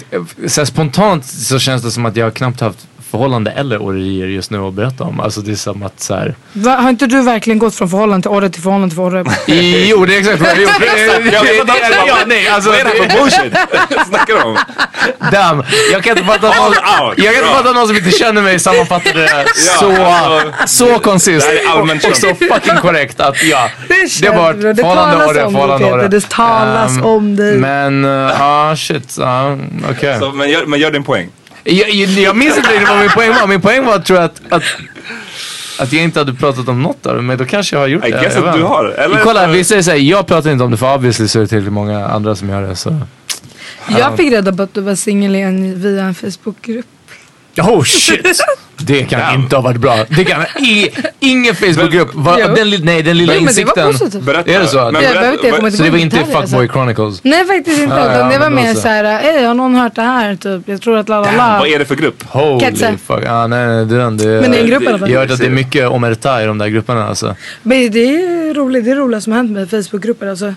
så 0.47 0.65
spontant 0.65 1.25
så 1.25 1.59
känns 1.59 1.83
det 1.83 1.91
som 1.91 2.05
att 2.05 2.15
jag 2.15 2.33
knappt 2.33 2.59
haft 2.61 2.87
förhållande 3.11 3.51
eller 3.51 3.77
orerier 3.77 4.27
just 4.27 4.51
nu 4.51 4.59
att 4.59 4.73
berätta 4.73 5.03
om. 5.03 5.19
Alltså 5.19 5.41
det 5.41 5.51
är 5.51 5.55
som 5.55 5.83
att 5.83 5.99
så 5.99 6.15
här. 6.15 6.35
Va, 6.53 6.71
har 6.75 6.89
inte 6.89 7.05
du 7.07 7.21
verkligen 7.21 7.59
gått 7.59 7.75
från 7.75 7.89
förhållande 7.89 8.21
till 8.21 8.31
orre 8.31 8.49
till 8.49 8.61
förhållande 8.61 8.95
till 8.95 8.99
orre? 9.03 9.23
Jo, 9.87 10.05
det 10.05 10.15
är 10.15 10.19
exakt 10.19 10.39
vad 10.41 10.49
jag 10.49 10.55
har 10.55 10.61
gjort. 10.61 10.71
Jag 11.33 11.43
vet 11.43 11.59
inte 11.59 11.73
Ja, 12.07 12.17
nej, 12.27 12.47
alltså, 12.47 12.69
Vad 12.69 12.79
är 12.79 12.83
det 12.83 12.89
här 12.89 13.09
för 13.09 13.19
bullshit? 13.19 13.53
snackar 14.07 14.33
du 14.33 14.41
om? 14.41 14.57
damn, 15.31 15.63
jag 15.91 16.03
kan 16.03 16.17
inte 16.17 16.23
fatta 16.33 16.49
att 16.49 16.57
någon, 16.57 16.73
jag 17.17 17.33
kan 17.33 17.43
inte 17.43 17.55
fatta 17.55 17.69
att 17.69 17.75
någon 17.75 17.87
som 17.87 17.95
inte 17.95 18.11
känner 18.11 18.41
mig 18.41 18.59
sammanfattade 18.59 19.21
det 19.21 19.45
så, 19.55 19.91
alltså, 20.05 20.53
så 20.67 20.99
koncist 20.99 21.47
och, 21.75 22.09
och 22.09 22.17
så 22.17 22.27
fucking 22.35 22.77
korrekt 22.81 23.19
att 23.19 23.43
ja. 23.43 23.69
Det 23.87 24.21
Det 24.21 24.27
har 24.27 24.37
varit 24.37 24.77
förhållande 24.77 25.13
talas 25.13 25.29
orre, 25.29 25.43
om 25.43 25.53
förhållande 25.53 25.91
orre. 25.91 26.07
Det 26.07 26.29
talas 26.29 26.97
Ehm, 26.97 27.05
om 27.05 27.35
dig. 27.35 27.57
Men, 27.57 28.05
uh, 28.05 28.11
ja 28.39 28.75
shit, 28.77 29.17
okej. 29.91 30.19
Så, 30.19 30.31
men, 30.31 30.49
gör, 30.49 30.65
men 30.65 30.79
gör 30.79 30.91
din 30.91 31.03
poäng. 31.03 31.29
Jag, 31.69 31.89
jag, 31.89 32.35
minns 32.35 32.57
inte 32.57 32.69
riktigt 32.69 32.89
vad 32.89 32.99
min 32.99 33.09
poäng 33.09 33.29
var. 33.29 33.47
Min 33.47 33.61
poäng 33.61 33.85
var 33.85 33.99
tror 33.99 34.19
jag 34.19 34.25
att, 34.25 34.41
att, 34.49 34.63
att 35.79 35.93
jag 35.93 36.03
inte 36.03 36.19
hade 36.19 36.33
pratat 36.33 36.67
om 36.67 36.83
något 36.83 37.05
av 37.05 37.15
det. 37.15 37.21
Men 37.21 37.37
då 37.37 37.45
kanske 37.45 37.75
jag 37.75 37.81
har 37.81 37.87
gjort 37.87 38.07
I 38.07 38.11
det. 38.11 38.21
guess 38.21 38.35
Jag 38.35 38.47
att 38.47 38.55
du 38.55 38.63
har. 38.63 38.85
Eller 38.85 39.19
Kolla, 39.19 39.47
vi 39.47 39.63
säger 39.63 39.81
såhär, 39.81 39.97
jag 39.97 40.27
pratar 40.27 40.51
inte 40.51 40.63
om 40.63 40.71
det 40.71 40.77
för 40.77 40.95
obviously 40.95 41.27
så 41.27 41.39
är 41.39 41.41
det 41.41 41.47
tillräckligt 41.47 41.73
många 41.73 42.07
andra 42.07 42.35
som 42.35 42.49
gör 42.49 42.61
det. 42.61 42.75
Så. 42.75 43.01
Jag 43.87 44.17
fick 44.17 44.31
reda 44.31 44.53
på 44.53 44.63
att 44.63 44.73
du 44.73 44.81
var 44.81 44.95
singel 44.95 45.35
igen 45.35 45.81
via 45.81 46.03
en 46.03 46.15
Facebookgrupp. 46.15 46.85
Oh 47.61 47.83
shit! 47.83 48.41
Det 48.79 49.03
kan 49.03 49.35
inte 49.35 49.55
ha 49.55 49.63
varit 49.63 49.81
bra. 49.81 49.97
Det 50.09 50.25
kan, 50.25 50.41
i, 50.41 50.89
ingen 51.19 51.55
Facebookgrupp, 51.55 52.09
den, 52.55 52.85
nej 52.85 53.03
den 53.03 53.17
lilla 53.17 53.33
Jo, 53.35 53.41
men 53.41 53.53
det 53.55 53.63
var 53.65 53.71
insikten. 53.71 53.91
positivt. 53.91 54.23
Berätta. 54.23 54.51
Är 54.51 54.59
det 54.59 54.67
så? 54.67 54.77
Men 54.91 55.03
Jag 55.03 55.13
berätta- 55.13 55.47
jag 55.47 55.57
inte 55.59 55.77
Så 55.77 55.83
det 55.83 55.89
var 55.89 55.97
inte 55.97 56.17
Fuckboy 56.17 56.35
alltså. 56.35 56.67
Chronicles? 56.67 57.23
Nej 57.23 57.45
faktiskt 57.45 57.81
inte. 57.81 57.95
Ja, 57.95 58.19
ja, 58.19 58.29
det 58.29 58.37
var 58.39 58.49
mer 58.49 58.73
så. 58.73 58.79
såhär, 58.81 59.03
ey 59.23 59.45
har 59.45 59.53
någon 59.53 59.75
hört 59.75 59.95
det 59.95 60.01
här? 60.01 60.35
Typ. 60.35 60.61
Jag 60.65 60.81
tror 60.81 60.97
att 60.97 61.09
la 61.09 61.21
la 61.21 61.31
la. 61.31 61.59
Vad 61.59 61.67
är 61.67 61.79
det 61.79 61.85
för 61.85 61.95
grupp? 61.95 62.23
Holy 62.27 62.59
Ketsa. 62.59 62.97
fuck. 63.07 63.25
Ah, 63.27 63.47
nej, 63.47 63.67
nej, 63.67 63.85
det, 63.85 63.95
är 63.95 63.99
den, 63.99 64.17
det, 64.17 64.25
Men 64.41 64.51
det 64.51 64.57
är 64.57 64.61
en 64.61 64.67
grupp 64.67 64.83
i 64.83 64.87
alla 64.87 64.99
fall. 64.99 65.09
Jag 65.11 65.19
har 65.19 65.25
hört 65.25 65.33
att 65.33 65.39
det 65.39 65.45
är 65.45 65.49
mycket 65.49 65.87
omerta 65.89 66.43
i 66.43 66.45
de 66.45 66.57
där 66.57 66.67
grupperna 66.67 67.07
alltså. 67.07 67.35
Men 67.63 67.91
det 67.91 67.99
är 67.99 68.53
roligt, 68.53 68.85
det 68.85 68.91
är 68.91 68.95
roligt 68.95 69.23
som 69.23 69.33
har 69.33 69.37
hänt 69.39 69.51
med 69.51 69.69
Facebookgrupper 69.69 70.27
alltså. 70.27 70.53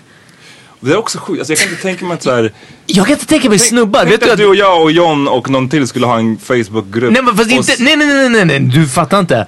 Det 0.83 0.91
är 0.91 0.97
också 0.97 1.17
sjukt. 1.19 1.39
Alltså, 1.39 1.53
jag 1.53 1.59
kan 1.59 1.69
inte 1.69 1.81
tänka 1.81 2.05
mig 2.05 2.13
att 2.15 2.23
så 2.23 2.31
här, 2.35 2.51
Jag 2.85 3.05
kan 3.05 3.13
inte 3.13 3.25
tänka 3.25 3.49
mig 3.49 3.59
snubbar. 3.59 3.99
Tänk 3.99 4.11
Vet 4.13 4.21
du 4.21 4.31
att 4.31 4.37
du 4.37 4.45
och 4.47 4.55
jag 4.55 4.81
och 4.81 4.91
John 4.91 5.27
och 5.27 5.49
någon 5.49 5.69
till 5.69 5.87
skulle 5.87 6.05
ha 6.05 6.17
en 6.19 6.37
Facebookgrupp. 6.37 7.13
Nej 7.13 7.21
men 7.23 7.37
fast 7.37 7.51
inte, 7.51 7.75
nej 7.79 7.95
nej 7.95 8.07
nej 8.07 8.29
nej 8.29 8.45
nej, 8.45 8.59
du 8.59 8.87
fattar 8.87 9.19
inte. 9.19 9.47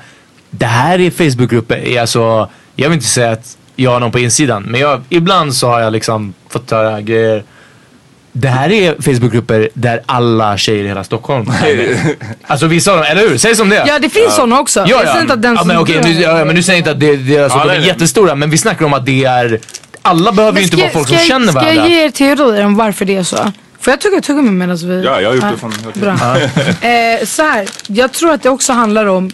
Det 0.49 0.65
här 0.65 0.99
är 1.01 1.11
Facebookgrupper, 1.11 1.99
alltså, 2.01 2.49
jag 2.75 2.89
vill 2.89 2.95
inte 2.95 3.07
säga 3.07 3.31
att 3.31 3.57
jag 3.75 3.91
har 3.91 3.99
någon 3.99 4.11
på 4.11 4.19
insidan, 4.19 4.63
men 4.63 4.81
jag, 4.81 5.01
ibland 5.09 5.55
så 5.55 5.67
har 5.67 5.79
jag 5.79 5.93
liksom 5.93 6.33
fått 6.49 6.71
höra 6.71 7.01
grejer. 7.01 7.43
Det 8.35 8.47
här 8.47 8.71
är 8.71 8.95
Facebookgrupper 9.01 9.69
där 9.73 10.01
alla 10.05 10.57
tjejer 10.57 10.83
i 10.83 10.87
hela 10.87 11.03
Stockholm. 11.03 11.51
Alltså 12.47 12.67
vissa 12.67 12.91
av 12.91 12.97
dem, 12.97 13.05
eller 13.09 13.29
hur? 13.29 13.37
Säg 13.37 13.55
som 13.55 13.69
det. 13.69 13.83
Ja 13.87 13.99
det 13.99 14.09
finns 14.09 14.35
sådana 14.35 14.59
också. 14.59 14.79
Ja, 14.79 14.85
Jag 14.89 15.01
ja. 15.05 15.07
säger 15.07 15.21
inte 15.21 15.33
att 15.33 15.41
den 15.41 15.55
ja, 15.55 15.63
men, 15.63 15.77
okej, 15.77 15.99
du- 16.03 16.09
nu, 16.13 16.21
ja, 16.21 16.39
ja, 16.39 16.45
men 16.45 16.55
du 16.55 16.63
säger 16.63 16.77
inte 16.77 16.91
att 16.91 16.99
det, 16.99 17.15
det 17.15 17.35
är, 17.37 17.43
alltså, 17.43 17.57
Ja, 17.57 17.63
de 17.63 17.67
nej, 17.67 17.77
är 17.77 17.79
nej. 17.79 17.87
jättestora, 17.89 18.35
men 18.35 18.49
vi 18.49 18.57
snackar 18.57 18.85
om 18.85 18.93
att 18.93 19.05
det 19.05 19.23
är 19.25 19.59
alla 20.03 20.31
behöver 20.31 20.59
ju 20.59 20.63
inte 20.63 20.77
ska, 20.77 20.83
vara 20.83 20.93
folk 20.93 21.07
ska, 21.07 21.17
som 21.17 21.27
känner 21.27 21.51
Ska 21.51 21.59
varandra. 21.59 21.81
jag 21.83 21.89
ge 21.89 22.05
er 22.05 22.09
teorier 22.09 22.65
om 22.65 22.75
varför 22.75 23.05
det 23.05 23.15
är 23.15 23.23
så? 23.23 23.51
Får 23.79 23.91
jag 23.91 24.01
tugga 24.01 24.21
tuggummi 24.21 24.51
medan 24.51 24.77
vi... 24.77 25.03
Ja, 25.03 25.21
jag 25.21 25.29
har 25.29 25.35
gjort 25.35 25.45
det 25.51 25.57
fan. 25.57 25.73
Bra. 25.93 26.11
eh, 26.89 27.25
så 27.25 27.43
här, 27.43 27.67
jag 27.87 28.11
tror 28.11 28.33
att 28.33 28.43
det 28.43 28.49
också 28.49 28.73
handlar 28.73 29.05
om 29.05 29.31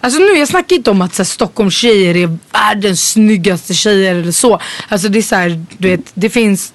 Alltså 0.00 0.20
nu, 0.20 0.26
jag 0.26 0.48
snackar 0.48 0.76
inte 0.76 0.90
om 0.90 1.02
att 1.02 1.14
så 1.14 1.22
här, 1.22 1.24
Stockholms 1.24 1.74
tjejer 1.74 2.16
är 2.16 2.38
världens 2.52 3.10
snyggaste 3.10 3.74
tjejer 3.74 4.14
eller 4.14 4.32
så. 4.32 4.60
Alltså 4.88 5.08
det 5.08 5.18
är 5.18 5.22
så 5.22 5.34
här, 5.34 5.64
du 5.78 5.88
vet, 5.88 6.00
det 6.14 6.30
finns 6.30 6.72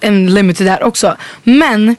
en 0.00 0.34
limit 0.34 0.56
till 0.56 0.66
där 0.66 0.82
också. 0.82 1.16
Men 1.42 1.96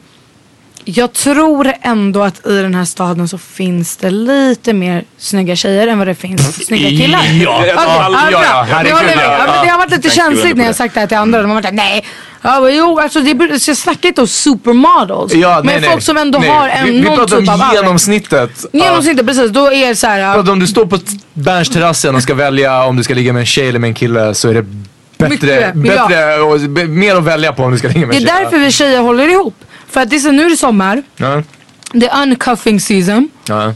jag 0.86 1.14
tror 1.14 1.74
ändå 1.82 2.24
att 2.24 2.48
i 2.48 2.62
den 2.62 2.76
här 2.76 2.86
staden 2.86 3.28
så 3.28 3.38
finns 3.38 3.98
det 3.98 4.10
lite 4.12 4.74
mer 4.74 5.04
snygga 5.18 5.56
tjejer 5.56 5.88
än 5.88 5.98
vad 5.98 6.08
det 6.08 6.16
finns 6.16 6.66
snygga 6.66 6.90
killar. 6.90 7.20
Ja, 7.44 7.58
Okej, 7.60 7.74
ja, 7.76 8.10
ja, 8.12 8.30
ja, 8.32 8.40
bra. 8.40 8.68
ja, 8.72 8.78
Det 8.78 8.84
vi. 8.84 9.22
ja. 9.22 9.38
Ja, 9.48 9.64
det 9.64 9.70
har 9.70 9.78
varit 9.78 9.92
lite 9.92 10.10
känsligt 10.10 10.58
när 10.58 10.64
jag 10.64 10.74
det. 10.74 10.78
sagt 10.78 10.94
det 10.94 11.00
här 11.00 11.08
till 11.08 11.18
andra. 11.18 11.42
De 11.42 11.48
har 11.48 11.56
varit 11.56 11.66
såhär, 11.66 11.76
nej. 11.76 12.06
Ja, 12.42 12.60
men 12.60 12.76
jo, 12.78 13.00
alltså 13.00 13.20
det, 13.22 13.60
så 13.60 13.70
jag 13.70 13.78
snackar 13.78 14.10
inte 14.10 14.22
om 14.22 14.28
supermodels. 14.28 15.34
Ja, 15.34 15.56
men 15.56 15.66
nej, 15.66 15.82
nej. 15.82 15.90
folk 15.90 16.04
som 16.04 16.18
ändå 16.18 16.40
nej. 16.40 16.50
har 16.50 16.70
en, 16.70 16.86
vi, 16.86 16.92
vi 16.92 17.02
någon 17.02 17.18
pratar 17.18 17.38
typ 17.40 17.50
av 17.50 17.56
om 17.56 17.62
aura. 17.62 17.76
genomsnittet. 17.76 18.66
Genomsnittet, 18.74 19.28
precis. 19.28 19.52
Då 19.52 19.72
är 19.72 19.88
det 19.88 19.96
såhär. 19.96 20.34
För 20.34 20.40
att 20.40 20.50
om 20.50 20.60
du 20.60 20.68
står 20.68 20.86
på 20.86 21.00
Berns-terrassen 21.34 22.16
och 22.16 22.24
ska 22.24 22.34
välja 22.34 22.84
om 22.84 22.96
du 22.96 23.04
ska 23.04 23.14
ligga 23.14 23.34
med 23.34 23.40
en 23.40 23.46
tjej 23.46 23.70
eller 23.70 23.80
med 23.80 23.88
en 23.88 23.94
kille 23.94 24.34
så 24.34 24.50
är 24.50 24.54
det 24.54 24.66
bättre, 25.18 25.72
Mycket, 25.76 26.08
bättre 26.08 26.40
och 26.42 26.60
b- 26.60 26.86
mer 26.86 27.16
att 27.16 27.24
välja 27.24 27.54
på 27.54 27.64
om 27.64 27.72
du 27.72 27.78
ska 27.78 27.88
ligga 27.88 28.08
med 28.08 28.10
Det 28.10 28.18
en 28.18 28.24
är 28.24 28.28
tjej. 28.28 28.44
därför 28.44 28.58
vi 28.58 28.72
tjejer 28.72 29.00
håller 29.02 29.28
ihop. 29.28 29.56
För 29.94 30.02
att 30.02 30.10
det 30.10 30.16
är 30.16 30.20
så, 30.20 30.32
nu 30.32 30.46
är 30.46 30.50
det 30.50 30.58
sommar. 30.58 31.04
Ja, 31.16 31.44
Det 31.94 32.08
är 32.08 32.22
uncuffing 32.22 32.80
season. 32.80 33.30
ja, 33.48 33.74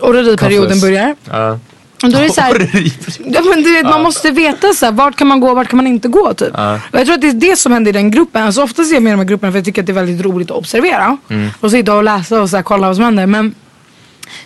Och 0.00 0.12
perioden 0.12 0.36
Cuffless. 0.68 0.80
börjar. 0.82 1.14
ja. 1.30 1.58
Och 2.02 2.10
då 2.10 2.18
är 2.18 2.22
det 2.22 2.32
så 2.32 2.40
här, 2.40 2.52
ja, 3.26 3.40
men 3.54 3.62
du 3.62 3.72
vet, 3.72 3.84
Man 3.84 4.02
måste 4.02 4.30
veta 4.30 4.72
så 4.74 4.84
här, 4.86 4.92
vart 4.92 5.16
kan 5.16 5.26
man 5.26 5.40
gå 5.40 5.48
och 5.50 5.56
vart 5.56 5.68
kan 5.68 5.76
man 5.76 5.86
inte 5.86 6.08
gå. 6.08 6.34
Typ. 6.34 6.54
Och 6.92 6.98
jag 6.98 7.04
tror 7.06 7.14
att 7.14 7.20
det 7.20 7.28
är 7.28 7.32
det 7.32 7.56
som 7.56 7.72
händer 7.72 7.88
i 7.88 7.92
den 7.92 8.10
gruppen. 8.10 8.42
Alltså, 8.42 8.62
ofta 8.62 8.84
ser 8.84 8.94
jag 8.94 9.02
med 9.02 9.10
i 9.10 9.12
de 9.12 9.18
här 9.18 9.24
grupperna 9.24 9.52
för 9.52 9.58
jag 9.58 9.64
tycker 9.64 9.82
att 9.82 9.86
det 9.86 9.92
är 9.92 9.94
väldigt 9.94 10.24
roligt 10.24 10.50
att 10.50 10.56
observera. 10.56 11.16
Mm. 11.28 11.48
Och 11.60 11.70
sitta 11.70 11.94
och 11.94 12.04
läsa 12.04 12.40
och 12.42 12.50
så 12.50 12.56
här, 12.56 12.62
kolla 12.62 12.86
vad 12.86 12.96
som 12.96 13.04
händer. 13.04 13.26
Men 13.26 13.54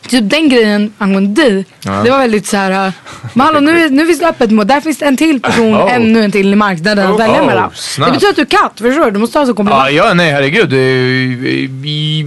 Typ 0.08 0.30
den 0.30 0.48
grejen 0.48 0.92
angående 0.98 1.42
dig, 1.42 1.64
Ja. 1.84 1.90
det 2.04 2.10
var 2.10 2.18
väldigt 2.18 2.46
så 2.46 2.56
här. 2.56 2.86
äh, 2.86 2.92
Men 3.34 3.46
hallå 3.46 3.60
nu, 3.60 3.88
nu 3.90 4.06
finns 4.06 4.18
det 4.18 4.28
öppet 4.28 4.50
mål, 4.50 4.66
där 4.66 4.80
finns 4.80 4.98
det 4.98 5.04
en 5.06 5.16
till 5.16 5.40
person, 5.40 5.74
Oh. 5.76 5.94
ännu 5.94 6.24
en 6.24 6.32
till 6.32 6.52
i 6.52 6.56
marknaden 6.56 7.06
att 7.06 7.12
Oh, 7.12 7.18
välja 7.18 7.40
oh, 7.42 7.46
mellan. 7.46 7.70
snabbt. 7.74 8.08
Det 8.08 8.14
betyder 8.14 8.30
att 8.30 8.36
du 8.36 8.42
är 8.42 8.46
katt, 8.62 8.72
förstår 8.80 9.04
du? 9.04 9.10
Du 9.10 9.18
måste 9.18 9.38
ha 9.38 9.46
så 9.46 9.54
komplimang. 9.54 9.80
Ja, 9.94 10.06
ja, 10.08 10.14
nej 10.14 10.30
herregud. 10.32 10.72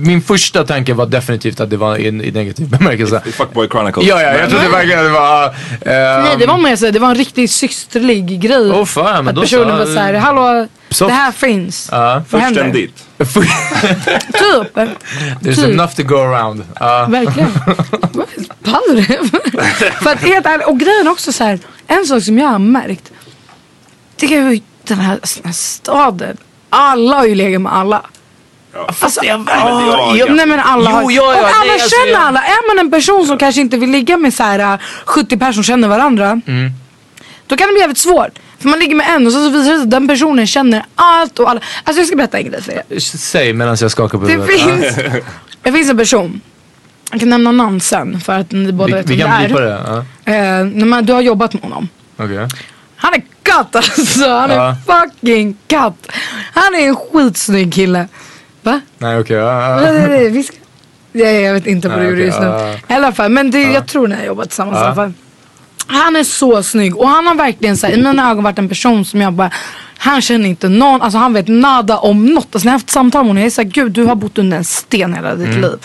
Min 0.07 0.21
första 0.21 0.63
tanke 0.63 0.93
var 0.93 1.05
definitivt 1.05 1.59
att 1.59 1.69
det 1.69 1.77
var 1.77 1.97
i, 1.97 2.11
negativ 2.11 2.69
bemärkelse. 2.69 3.21
Fuckboy 3.37 3.67
Chronicles. 3.69 4.07
Ja, 4.07 4.21
ja, 4.21 4.33
jag 4.37 4.49
trodde 4.49 4.69
verkligen 4.69 4.99
att 4.99 5.05
det 5.05 5.11
var... 5.11 5.45
ehm, 5.45 6.23
Nej 6.23 6.35
det 6.39 6.45
var 6.45 6.57
mer 6.57 6.75
så, 6.75 6.89
det 6.91 6.99
var 6.99 7.09
en 7.09 7.15
riktigt 7.15 7.51
systerlig 7.51 8.41
grej. 8.41 8.71
Åh 8.71 8.85
fan, 8.85 9.25
men 9.25 9.27
att 9.27 9.35
då 9.35 9.41
personen 9.41 9.69
så- 9.69 9.77
var 9.77 9.85
såhär, 9.85 10.13
hallå 10.13 10.67
Soft. 10.89 11.09
det 11.09 11.13
här 11.13 11.31
finns. 11.31 11.89
Ja. 11.91 12.23
Vad 12.29 12.41
händer? 12.41 12.63
dit. 12.63 13.05
Typ. 13.17 14.75
There's 14.75 15.55
Typ. 15.55 15.73
enough 15.73 15.93
to 15.95 16.03
go 16.03 16.15
around. 16.15 16.63
Ja. 16.79 17.05
Verkligen. 17.09 17.51
För 20.03 20.09
att 20.11 20.21
helt 20.21 20.45
ärligt, 20.45 20.67
och 20.67 20.79
grejen 20.79 21.07
också 21.07 21.31
så 21.33 21.43
här, 21.43 21.59
en 21.87 22.05
sak 22.05 22.23
som 22.23 22.37
jag 22.37 22.47
har 22.47 22.59
märkt. 22.59 23.11
Det 24.15 24.25
är 24.25 24.51
ju 24.51 24.61
den 24.83 24.99
här, 24.99 25.19
den 25.35 25.45
här 25.45 25.51
staden. 25.51 26.37
Alla 26.69 27.15
har 27.17 27.25
ju 27.25 27.35
legat 27.35 27.61
med 27.61 27.73
alla. 27.73 28.01
Alltså, 28.99 29.23
jag- 29.25 29.47
ja, 29.49 30.15
ja. 30.15 30.25
nej 30.29 30.45
men 30.45 30.59
alla 30.59 30.89
Jo, 30.89 30.95
har 30.95 31.11
ja, 31.11 31.33
ja, 31.35 31.41
och 31.41 31.47
alla 31.47 31.59
nej, 31.59 31.69
alltså, 31.71 31.89
känner 31.89 32.19
alla. 32.27 32.43
Är 32.43 32.67
man 32.75 32.79
en 32.85 32.91
person 32.91 33.27
som 33.27 33.37
kanske 33.37 33.61
inte 33.61 33.77
vill 33.77 33.89
ligga 33.91 34.17
med 34.17 34.33
så 34.33 34.43
här 34.43 34.59
äh, 34.73 34.79
70 35.05 35.37
personer 35.37 35.53
som 35.53 35.63
känner 35.63 35.87
varandra. 35.87 36.41
Mm. 36.47 36.71
Då 37.47 37.57
kan 37.57 37.67
det 37.67 37.73
bli 37.73 37.79
jävligt 37.81 37.97
svårt. 37.97 38.39
För 38.59 38.69
man 38.69 38.79
ligger 38.79 38.95
med 38.95 39.07
en 39.15 39.27
och 39.27 39.33
så 39.33 39.39
visar 39.49 39.57
det 39.59 39.63
sig 39.65 39.73
att 39.83 39.89
den 39.91 40.07
personen 40.07 40.47
känner 40.47 40.85
allt 40.95 41.39
och 41.39 41.49
alla. 41.49 41.61
Alltså 41.83 41.99
jag 41.99 42.07
ska 42.07 42.15
berätta 42.15 42.37
en 42.39 42.51
grej 42.51 42.61
för 42.61 42.71
er. 42.71 42.99
Säg 42.99 43.53
medan 43.53 43.77
jag 43.81 43.91
skakar 43.91 44.17
på 44.17 44.25
Det 44.25 44.31
huvudet. 44.31 44.59
finns, 44.61 44.95
det 45.63 45.71
finns 45.71 45.89
en 45.89 45.97
person. 45.97 46.41
Jag 47.11 47.19
kan 47.19 47.29
nämna 47.29 47.51
namn 47.51 47.79
sen 47.81 48.19
för 48.21 48.33
att 48.39 48.51
ni 48.51 48.71
båda 48.71 48.87
Vi, 48.87 48.93
vet 48.93 49.09
vi 49.09 49.15
vem 49.17 49.27
kan 49.27 49.41
det 49.41 49.45
är. 49.45 49.61
det. 49.61 50.05
Ja. 50.25 50.95
Eh, 50.97 51.01
du 51.01 51.13
har 51.13 51.21
jobbat 51.21 51.53
med 51.53 51.63
honom. 51.63 51.89
Okej. 52.17 52.47
Han 52.95 53.13
är 53.13 53.21
katt 53.43 53.75
alltså. 53.75 54.29
Han 54.29 54.51
är 54.51 54.55
Ja. 54.55 54.75
fucking 54.87 55.57
katt. 55.67 56.11
Han 56.53 56.75
är 56.75 56.87
en 56.87 56.95
skitsnygg 56.95 57.73
kille. 57.73 58.07
Va? 58.61 58.81
Nej 58.97 59.19
okej. 59.19 60.29
vi 60.29 60.43
ska... 60.43 60.55
Nej, 61.11 61.41
jag 61.41 61.53
vet 61.53 61.67
inte 61.67 61.89
vad 61.89 61.99
du 61.99 62.05
gjorde 62.09 62.21
just 62.21 62.39
nu. 62.39 62.75
I 62.89 62.93
alla 62.93 63.11
fall, 63.11 63.31
men 63.31 63.51
det, 63.51 63.61
jag 63.61 63.87
tror 63.87 64.07
ni 64.07 64.15
har 64.15 64.23
jobbat 64.23 64.49
tillsammans 64.49 64.77
i 64.77 64.79
alla 64.81 64.95
fall. 64.95 65.13
Han 65.89 66.15
är 66.15 66.23
så 66.23 66.63
snygg 66.63 66.97
och 66.97 67.07
han 67.09 67.27
har 67.27 67.35
verkligen 67.35 67.77
så 67.77 67.87
här, 67.87 67.93
i 67.93 68.01
mina 68.01 68.31
ögon 68.31 68.43
varit 68.43 68.59
en 68.59 68.69
person 68.69 69.05
som 69.05 69.21
jag 69.21 69.33
bara 69.33 69.51
han 70.01 70.21
känner 70.21 70.49
inte 70.49 70.69
någon, 70.69 71.01
alltså 71.01 71.17
han 71.17 71.33
vet 71.33 71.47
nada 71.47 71.97
om 71.97 72.25
något. 72.25 72.55
Alltså 72.55 72.59
när 72.59 72.65
jag 72.65 72.71
har 72.71 72.79
haft 72.79 72.89
samtal 72.89 73.21
med 73.21 73.29
honom, 73.29 73.37
jag 73.37 73.45
är 73.45 73.49
såhär, 73.51 73.69
gud 73.69 73.91
du 73.91 74.03
har 74.05 74.15
bott 74.15 74.37
under 74.37 74.57
en 74.57 74.63
sten 74.63 75.13
hela 75.13 75.35
ditt 75.35 75.47
Mm. 75.47 75.61
liv. 75.61 75.77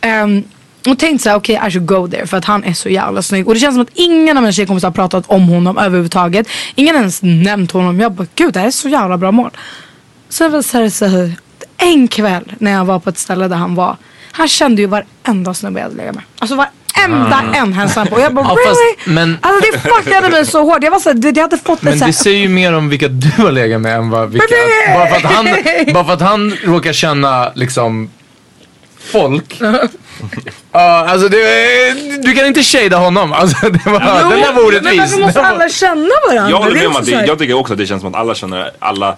Ehm, 0.00 0.42
och 0.88 0.98
tänkte 0.98 1.22
såhär, 1.22 1.36
okej 1.36 1.60
I 1.68 1.70
should 1.70 1.86
go 1.86 2.08
there 2.08 2.26
för 2.26 2.36
att 2.36 2.44
han 2.44 2.64
är 2.64 2.72
så 2.72 2.88
jävla 2.88 3.22
snygg. 3.22 3.48
Och 3.48 3.54
det 3.54 3.60
känns 3.60 3.74
som 3.74 3.82
att 3.82 3.90
ingen 3.94 4.36
av 4.36 4.42
mina 4.42 4.52
tjejkompisar 4.52 4.88
har 4.88 4.92
pratat 4.92 5.24
om 5.26 5.48
honom 5.48 5.78
överhuvudtaget. 5.78 6.46
Ingen 6.74 6.96
ens 6.96 7.22
nämnt 7.22 7.70
honom. 7.72 8.00
Jag 8.00 8.12
bara, 8.12 8.26
gud 8.34 8.52
det 8.54 8.60
här 8.60 8.66
är 8.66 8.70
så 8.70 8.88
jävla 8.88 9.18
bra 9.18 9.32
mål. 9.32 9.50
Sen 10.28 10.50
var 10.50 10.58
det 10.58 10.62
så 10.62 10.78
här, 10.78 10.88
så 10.88 11.06
här, 11.06 11.32
en 11.76 12.08
kväll 12.08 12.52
när 12.58 12.70
jag 12.72 12.84
var 12.84 12.98
på 12.98 13.10
ett 13.10 13.18
ställe 13.18 13.48
där 13.48 13.56
han 13.56 13.74
var. 13.74 13.96
Han 14.32 14.48
kände 14.48 14.82
ju 14.82 14.86
varenda 14.88 15.54
snubbe 15.54 15.80
jag 15.80 15.84
hade 15.84 15.96
legat 15.96 16.14
med. 16.14 16.24
Alltså 16.38 16.64
varenda 16.96 17.36
Ah. 17.52 17.56
en 17.56 17.72
hälsade 17.72 18.10
på. 18.10 18.16
Och 18.16 18.22
jag 18.22 18.34
bara 18.34 18.44
Ja, 18.48 18.54
really? 18.54 18.66
fast- 18.68 19.06
men- 19.06 19.38
Alltså 19.40 19.70
det 19.72 19.78
fuckade 19.78 20.28
mig 20.28 20.46
så 20.46 20.62
hårt. 20.64 20.78
Jag 20.82 20.90
var 20.90 20.98
såhär, 20.98 21.14
det- 21.16 21.28
jag 21.36 21.42
hade 21.42 21.58
fått 21.58 21.82
Men 21.82 21.92
det 21.92 21.98
såhär. 21.98 22.12
säger 22.12 22.38
ju 22.38 22.48
mer 22.48 22.72
om 22.74 22.88
vilka 22.88 23.08
du 23.08 23.42
har 23.42 23.52
legat 23.52 23.80
med 23.80 23.96
än 23.96 24.10
vad 24.10 24.30
vilka... 24.30 24.46
Men 24.50 24.94
det- 24.94 24.98
Bara 24.98 25.06
för 25.08 25.16
att 25.28 25.34
han, 25.34 25.94
bara 25.94 26.04
för 26.04 26.12
att 26.12 26.20
han 26.20 26.56
råkar 26.64 26.92
känna 26.92 27.52
liksom 27.54 28.10
folk. 29.12 29.60
Ja, 30.72 31.06
alltså 31.08 31.28
det, 31.28 31.38
du 32.22 32.32
kan 32.34 32.46
inte 32.46 32.62
shada 32.62 32.96
honom. 32.96 33.32
Alltså 33.32 33.68
det 33.68 33.86
var, 33.90 34.00
den 34.00 34.40
där 34.40 34.52
var 34.52 34.54
Men 34.54 34.64
orättvis. 34.64 34.98
varför 35.00 35.18
måste 35.18 35.40
var- 35.40 35.46
alla 35.48 35.68
känna 35.68 36.08
varandra? 36.28 36.50
Jag 36.50 36.56
håller 36.58 36.72
Det 36.74 36.78
är 36.78 36.80
med 36.80 36.88
om 36.88 36.96
att 36.96 37.06
det, 37.06 37.16
här- 37.16 37.26
jag 37.26 37.38
tycker 37.38 37.54
också 37.54 37.72
att 37.72 37.78
det 37.78 37.86
känns 37.86 38.02
som 38.02 38.14
att 38.14 38.20
alla 38.20 38.34
känner 38.34 38.70
alla. 38.78 39.16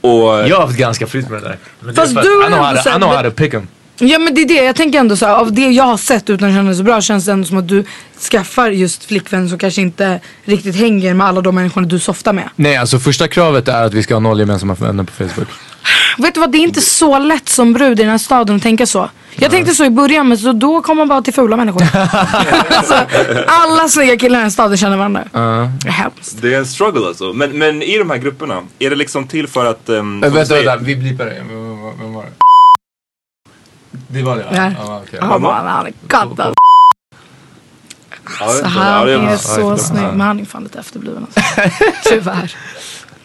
Och 0.00 0.10
Jag 0.48 0.56
har 0.56 0.60
haft 0.66 0.76
ganska 0.78 1.06
fritt 1.06 1.28
med 1.30 1.42
det 1.42 1.48
där. 1.48 1.58
Men 1.80 1.94
det 1.94 2.00
Fast 2.00 2.16
att 2.16 2.22
du 2.22 2.42
I 2.42 2.46
know 2.46 2.52
är 2.58 2.64
how 2.64 2.68
ändå 2.68 2.80
to- 2.80 2.96
I 2.96 3.00
know 3.00 3.12
how 3.14 3.22
to 3.22 3.30
pick 3.30 3.52
'em. 3.54 3.66
Ja 4.00 4.18
men 4.18 4.34
det 4.34 4.40
är 4.40 4.48
det, 4.48 4.54
jag 4.64 4.76
tänker 4.76 4.98
ändå 4.98 5.16
så 5.16 5.26
här, 5.26 5.34
av 5.34 5.52
det 5.52 5.70
jag 5.70 5.84
har 5.84 5.96
sett 5.96 6.30
utan 6.30 6.48
att 6.48 6.54
känna 6.54 6.74
så 6.74 6.82
bra 6.82 7.00
känns 7.00 7.24
det 7.24 7.32
ändå 7.32 7.46
som 7.46 7.58
att 7.58 7.68
du 7.68 7.84
skaffar 8.30 8.70
just 8.70 9.04
flickvän 9.04 9.48
som 9.48 9.58
kanske 9.58 9.80
inte 9.80 10.20
riktigt 10.44 10.76
hänger 10.76 11.14
med 11.14 11.26
alla 11.26 11.40
de 11.40 11.54
människorna 11.54 11.86
du 11.86 11.98
softar 11.98 12.32
med. 12.32 12.48
Nej, 12.56 12.76
alltså 12.76 12.98
första 12.98 13.28
kravet 13.28 13.68
är 13.68 13.82
att 13.82 13.94
vi 13.94 14.02
ska 14.02 14.14
ha 14.14 14.20
noll 14.20 14.40
gemensamma 14.40 14.74
vänner 14.74 15.04
på 15.04 15.12
Facebook. 15.12 15.48
Vet 16.18 16.34
du 16.34 16.40
vad, 16.40 16.52
det 16.52 16.58
är 16.58 16.62
inte 16.62 16.80
så 16.80 17.18
lätt 17.18 17.48
som 17.48 17.72
brud 17.72 18.00
i 18.00 18.02
den 18.02 18.10
här 18.10 18.18
staden 18.18 18.56
att 18.56 18.62
tänka 18.62 18.86
så. 18.86 19.10
Jag 19.36 19.50
tänkte 19.50 19.74
så 19.74 19.84
i 19.84 19.90
början 19.90 20.28
men 20.28 20.38
så 20.38 20.52
då 20.52 20.82
kommer 20.82 21.00
man 21.00 21.08
bara 21.08 21.22
till 21.22 21.34
fula 21.34 21.56
människor. 21.56 21.82
alltså, 22.68 22.94
alla 23.46 23.88
snygga 23.88 24.16
killar 24.16 24.34
i 24.34 24.38
den 24.38 24.42
här 24.42 24.50
staden 24.50 24.76
känner 24.76 24.96
varandra. 24.96 25.24
Det 25.32 25.88
är 25.88 25.92
hemskt. 25.92 26.42
det 26.42 26.54
är 26.54 26.58
en 26.58 26.66
struggle 26.66 27.06
alltså. 27.06 27.32
Men, 27.32 27.58
men 27.58 27.82
i 27.82 27.98
de 27.98 28.10
här 28.10 28.18
grupperna, 28.18 28.62
är 28.78 28.90
det 28.90 28.96
liksom 28.96 29.26
till 29.26 29.48
för 29.48 29.66
att... 29.66 29.88
Um, 29.88 30.24
Äh, 30.24 30.32
vänta, 30.32 30.54
vänta, 30.54 30.76
vi 30.76 30.96
blipar 30.96 31.24
det. 31.24 31.44
Vem 32.00 32.12
var 32.12 32.22
det? 32.22 32.30
Det 34.08 34.22
var 34.22 34.36
det? 34.36 34.46
Ja. 34.52 34.72
Ja, 34.78 35.02
okej. 35.06 35.18
Han 35.22 35.42
bara, 35.42 35.54
han 35.54 35.86
är 35.86 35.92
katt 36.06 36.40
alltså. 36.40 36.54
Så 38.60 38.66
han 38.66 39.08
är 39.08 39.36
så 39.36 39.76
snygg 39.76 40.02
men 40.02 40.20
han 40.20 40.40
är 40.40 40.44
fan 40.44 40.62
lite 40.62 40.78
efterbliven 40.78 41.26
alltså. 41.34 41.60
Tyvärr. 42.08 42.54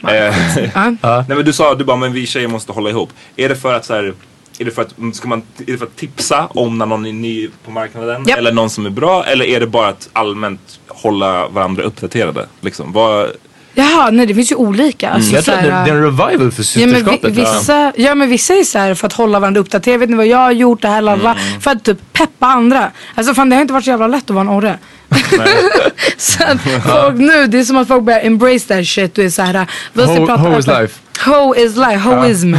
Eh. 0.01 0.35
Nej 1.01 1.25
men 1.27 1.45
du 1.45 1.53
sa, 1.53 1.75
du 1.75 1.83
bara, 1.83 1.97
men 1.97 2.13
vi 2.13 2.25
tjejer 2.25 2.47
måste 2.47 2.71
hålla 2.71 2.89
ihop. 2.89 3.09
Är 3.35 3.49
det 3.49 3.55
för 3.55 3.73
att 3.73 3.85
så 3.85 3.93
här, 3.93 4.13
är 4.59 4.65
det 4.65 4.71
för 4.71 4.81
att, 4.81 5.15
ska 5.15 5.27
man, 5.27 5.41
är 5.57 5.71
det 5.71 5.77
för 5.77 5.85
att 5.85 5.95
tipsa 5.95 6.47
om 6.47 6.77
när 6.77 6.85
någon 6.85 7.05
är 7.05 7.13
ny 7.13 7.49
på 7.65 7.71
marknaden? 7.71 8.23
Japp. 8.27 8.37
Eller 8.37 8.51
någon 8.51 8.69
som 8.69 8.85
är 8.85 8.89
bra? 8.89 9.25
Eller 9.25 9.45
är 9.45 9.59
det 9.59 9.67
bara 9.67 9.87
att 9.87 10.09
allmänt 10.13 10.79
hålla 10.87 11.47
varandra 11.47 11.83
uppdaterade? 11.83 12.47
Liksom, 12.61 12.91
vad, 12.91 13.29
Jaha, 13.75 14.09
nej 14.11 14.25
det 14.25 14.35
finns 14.35 14.51
ju 14.51 14.55
olika. 14.55 15.09
Alltså, 15.09 15.29
Mm. 15.29 15.35
Jag 15.35 15.45
tror 15.45 15.53
så 15.53 15.59
att 15.59 15.65
det, 15.65 15.71
här, 15.71 15.85
det 15.85 15.91
är 15.91 15.95
en 15.95 16.03
revival 16.03 16.51
för 16.51 16.79
Ja 16.79 16.87
men, 16.87 16.95
vi, 16.95 16.95
systerskapet. 16.95 17.31
vissa, 17.35 17.91
ja 17.95 18.15
men 18.15 18.29
vissa 18.29 18.53
är 18.53 18.63
så 18.63 18.79
här 18.79 18.93
för 18.93 19.07
att 19.07 19.13
hålla 19.13 19.39
varandra 19.39 19.61
uppdaterade. 19.61 19.97
Vet 19.99 20.09
ni 20.09 20.15
vad 20.15 20.27
jag 20.27 20.37
har 20.37 20.51
gjort? 20.51 20.81
Det 20.81 20.87
här, 20.87 21.01
lalala. 21.01 21.35
Mm. 21.47 21.61
För 21.61 21.71
att 21.71 21.83
typ 21.83 22.13
peppa 22.13 22.47
andra. 22.47 22.91
Alltså 23.15 23.33
fan 23.33 23.49
det 23.49 23.55
har 23.55 23.61
inte 23.61 23.73
varit 23.73 23.83
så 23.85 23.89
jävla 23.89 24.07
lätt 24.07 24.23
att 24.23 24.29
vara 24.29 24.41
en 24.41 24.49
orre. 24.49 24.77
så 26.17 26.43
att 26.43 26.57
folk 26.83 27.15
nu, 27.17 27.47
det 27.47 27.59
är 27.59 27.63
som 27.63 27.77
att 27.77 27.87
folk 27.87 28.03
börjar 28.03 28.21
embrace 28.25 28.67
that 28.67 28.87
shit. 28.87 29.15
Du 29.15 29.25
är 29.25 29.29
såhär, 29.29 29.67
vi 29.93 30.03
ska 30.03 30.11
Ho- 30.13 30.25
prata 30.27 30.41
ho 30.41 30.59
is 30.59 30.67
life. 30.67 30.99
Ho 31.25 31.55
is 31.55 31.75
life, 31.75 31.97
hoism. 31.97 32.55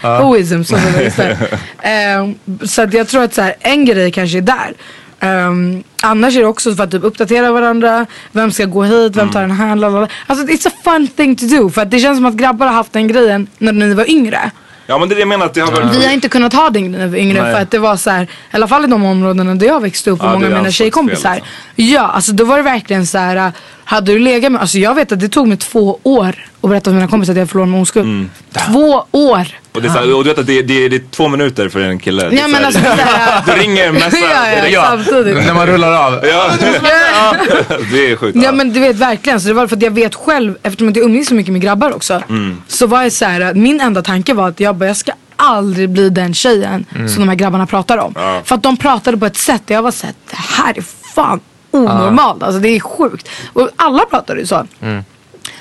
Hoism. 0.00 0.62
Så 0.64 0.76
Så 2.66 2.82
att 2.82 2.94
jag 2.94 3.08
tror 3.08 3.22
att 3.22 3.34
så 3.34 3.42
här, 3.42 3.54
en 3.60 3.84
grej 3.84 4.12
kanske 4.12 4.38
är 4.38 4.42
där. 4.42 4.72
Ehm, 5.22 5.82
annars 6.02 6.36
är 6.36 6.40
det 6.40 6.46
också 6.46 6.74
för 6.74 6.84
att 6.84 6.90
typ 6.90 7.04
uppdatera 7.04 7.52
varandra. 7.52 8.06
Vem 8.32 8.52
ska 8.52 8.64
gå 8.64 8.82
hit? 8.82 9.16
Vem 9.16 9.30
tar 9.30 9.40
den 9.40 9.50
här? 9.50 9.76
Lalala. 9.76 10.08
Alltså 10.26 10.46
it's 10.46 10.68
a 10.68 10.72
fun 10.84 11.08
thing 11.08 11.36
to 11.36 11.44
do. 11.46 11.70
För 11.70 11.82
att 11.82 11.90
det 11.90 11.98
känns 11.98 12.18
som 12.18 12.26
att 12.26 12.34
grabbar 12.34 12.66
har 12.66 12.74
haft 12.74 12.92
den 12.92 13.08
grejen 13.08 13.46
när 13.58 13.72
ni 13.72 13.94
var 13.94 14.10
yngre. 14.10 14.50
ja 14.86 14.98
men 14.98 15.08
det 15.08 15.12
är 15.12 15.16
det 15.16 15.20
jag 15.20 15.28
menar 15.28 15.46
att 15.46 15.54
det 15.54 15.60
har 15.60 15.72
varit... 15.72 15.96
Vi 15.96 16.06
har 16.06 16.12
inte 16.12 16.28
kunnat 16.28 16.52
ha 16.52 16.70
den 16.70 16.82
grejen 16.82 16.92
när 16.92 17.06
vi 17.06 17.10
var 17.10 17.18
yngre 17.18 17.42
Nej. 17.42 17.52
för 17.54 17.62
att 17.62 17.70
det 17.70 17.78
var 17.78 17.96
så 17.96 18.10
här, 18.10 18.22
i 18.22 18.28
alla 18.50 18.68
fall 18.68 18.84
i 18.84 18.88
de 18.88 19.04
områdena 19.04 19.54
där 19.54 19.66
jag 19.66 19.80
växte 19.80 20.10
upp 20.10 20.20
och 20.20 20.26
Ja, 20.26 20.32
många 20.32 20.46
av 20.46 20.52
mina 20.52 20.70
tjejkompisar. 20.70 21.34
liksom. 21.34 21.50
Ja, 21.76 22.00
alltså 22.00 22.32
då 22.32 22.44
var 22.44 22.56
det 22.56 22.62
verkligen 22.62 23.06
så 23.06 23.18
här. 23.18 23.52
Hade 23.84 24.12
du 24.12 24.18
legat 24.18 24.52
med, 24.52 24.60
alltså 24.60 24.78
jag 24.78 24.94
vet 24.94 25.12
att 25.12 25.20
det 25.20 25.28
tog 25.28 25.48
mig 25.48 25.56
två 25.56 25.98
år 26.02 26.34
att 26.60 26.70
berätta 26.70 26.84
för 26.90 26.94
mina 26.94 27.08
kompisar 27.08 27.32
att 27.32 27.38
jag 27.38 27.50
förlorade 27.50 27.72
min 27.72 27.80
oskuld. 27.82 28.04
Mm. 28.06 28.30
Två 28.72 29.06
år! 29.12 29.46
Och, 29.72 29.82
det 29.82 29.88
är 29.88 29.92
så 29.92 30.16
och 30.16 30.24
du 30.24 30.30
vet 30.30 30.38
att 30.38 30.46
det, 30.46 30.62
det, 30.62 30.88
det 30.88 30.96
är 30.96 31.02
två 31.10 31.28
minuter 31.28 31.68
för 31.68 31.80
en 31.80 31.98
kille. 31.98 32.22
Det 32.28 32.36
är 32.36 32.40
Ja, 32.40 32.48
men 32.48 32.64
alltså, 32.64 32.80
här- 32.80 33.42
du 33.46 33.52
ringer 33.62 33.92
mesta 33.92 34.16
Ja, 34.18 34.66
ja, 34.68 34.84
samtidigt. 34.88 35.46
När 35.46 35.54
man 35.54 35.66
rullar 35.66 35.92
av. 36.06 36.12
Ja, 36.26 36.50
det 37.92 38.10
är 38.10 38.16
sjukt. 38.16 38.38
Ja 38.42 38.52
men 38.52 38.72
du 38.72 38.80
vet 38.80 38.96
verkligen, 38.96 39.40
så 39.40 39.48
det 39.48 39.54
var 39.54 39.66
för 39.66 39.76
att 39.76 39.82
jag 39.82 39.90
vet 39.90 40.14
själv, 40.14 40.54
eftersom 40.62 40.86
jag 40.86 40.96
umgicks 40.96 41.28
så 41.28 41.34
mycket 41.34 41.52
med 41.52 41.62
grabbar 41.62 41.92
också. 41.96 42.22
Mm. 42.28 42.62
Så 42.68 42.86
var 42.86 43.02
jag 43.02 43.12
så 43.12 43.24
här, 43.24 43.40
att 43.40 43.56
min 43.56 43.80
enda 43.80 44.02
tanke 44.02 44.34
var 44.34 44.48
att 44.48 44.60
jag 44.60 44.76
bara, 44.76 44.86
jag 44.86 44.96
ska 44.96 45.12
aldrig 45.36 45.90
bli 45.90 46.08
den 46.08 46.34
tjejen 46.34 46.84
Mm. 46.94 47.08
som 47.08 47.20
de 47.22 47.28
här 47.28 47.36
grabbarna 47.36 47.66
pratar 47.66 47.98
om. 47.98 48.12
Ja. 48.16 48.40
För 48.44 48.54
att 48.54 48.62
de 48.62 48.76
pratade 48.76 49.16
på 49.16 49.26
ett 49.26 49.36
sätt 49.36 49.62
där 49.66 49.74
jag 49.74 49.82
var 49.82 49.90
såhär, 49.90 50.14
det 50.30 50.36
här 50.36 50.78
är 50.78 50.84
fan 51.14 51.40
onormalt. 51.72 52.42
Alltså 52.42 52.60
det 52.60 52.68
är 52.68 52.80
sjukt. 52.80 53.28
Och 53.52 53.68
alla 53.76 54.04
pratade 54.04 54.40
ju 54.40 54.46
så. 54.46 54.66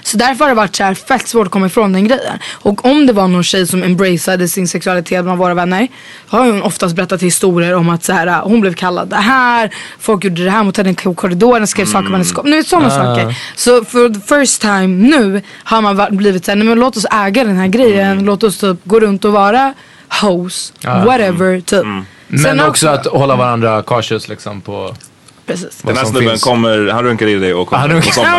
Så 0.04 0.18
därför 0.18 0.44
har 0.44 0.50
det 0.50 0.56
varit 0.56 0.76
så 0.76 0.84
här 0.84 0.94
fett 0.94 1.28
svårt 1.28 1.46
att 1.46 1.52
komma 1.52 1.66
ifrån 1.66 1.94
den 1.94 2.08
grejen. 2.08 2.40
Och 2.52 2.86
om 2.86 3.08
det 3.08 3.14
var 3.14 3.28
någon 3.28 3.44
tjej 3.44 3.68
som 3.68 3.84
embraceade 3.84 4.48
sin 4.48 4.68
sexualitet 4.68 5.24
bland 5.24 5.40
våra 5.40 5.54
vänner. 5.54 5.88
Har 6.28 6.40
hon 6.46 6.62
oftast 6.62 6.96
berättat 6.96 7.22
historier 7.22 7.76
om 7.76 7.90
att 7.90 8.04
så 8.04 8.14
här, 8.14 8.42
hon 8.42 8.62
blev 8.62 8.74
kallad 8.74 9.08
det 9.08 9.16
här. 9.16 9.74
Folk 10.00 10.24
gjorde 10.24 10.44
det 10.44 10.52
här 10.52 10.64
mot 10.64 10.78
henne 10.78 10.90
i 10.90 10.96
korridoren, 10.96 11.68
skrev 11.68 11.86
saker 11.86 12.08
på 12.08 12.12
hennes 12.14 12.30
skåp. 12.30 12.46
Nu 12.46 12.64
sådana 12.64 12.90
saker. 12.90 13.38
Så 13.56 13.86
för 13.86 14.10
the 14.10 14.20
first 14.20 14.62
time 14.62 14.88
nu 14.88 15.42
har 15.64 15.82
man 15.82 16.18
blivit 16.18 16.46
såhär, 16.46 16.56
nej 16.56 16.68
men 16.68 16.80
låt 16.80 16.98
oss 16.98 17.06
äga 17.12 17.44
den 17.44 17.58
här 17.58 17.68
grejen. 17.68 18.26
Låt 18.26 18.44
oss 18.44 18.58
typ 18.58 18.78
gå 18.84 19.00
runt 19.00 19.26
och 19.26 19.34
vara 19.34 19.74
hoes, 20.22 20.74
whatever 20.84 21.62
typ. 21.62 21.86
Men 22.28 22.40
Sen 22.40 22.60
också 22.60 22.88
att 22.88 23.06
hålla 23.06 23.36
varandra 23.36 23.84
cautious 23.84 24.28
liksom 24.28 24.62
på 24.62 24.96
Precis. 25.52 25.82
Den 25.82 25.98
här 25.98 26.06
snubben 26.06 26.30
finns. 26.30 26.44
kommer, 26.44 26.88
han 26.92 27.04
runkar 27.04 27.28
i 27.28 27.36
dig 27.36 27.54
och 27.54 27.68
kommer 27.68 27.82
Han 27.82 27.90
runkar- 27.90 28.12
somnar. 28.12 28.30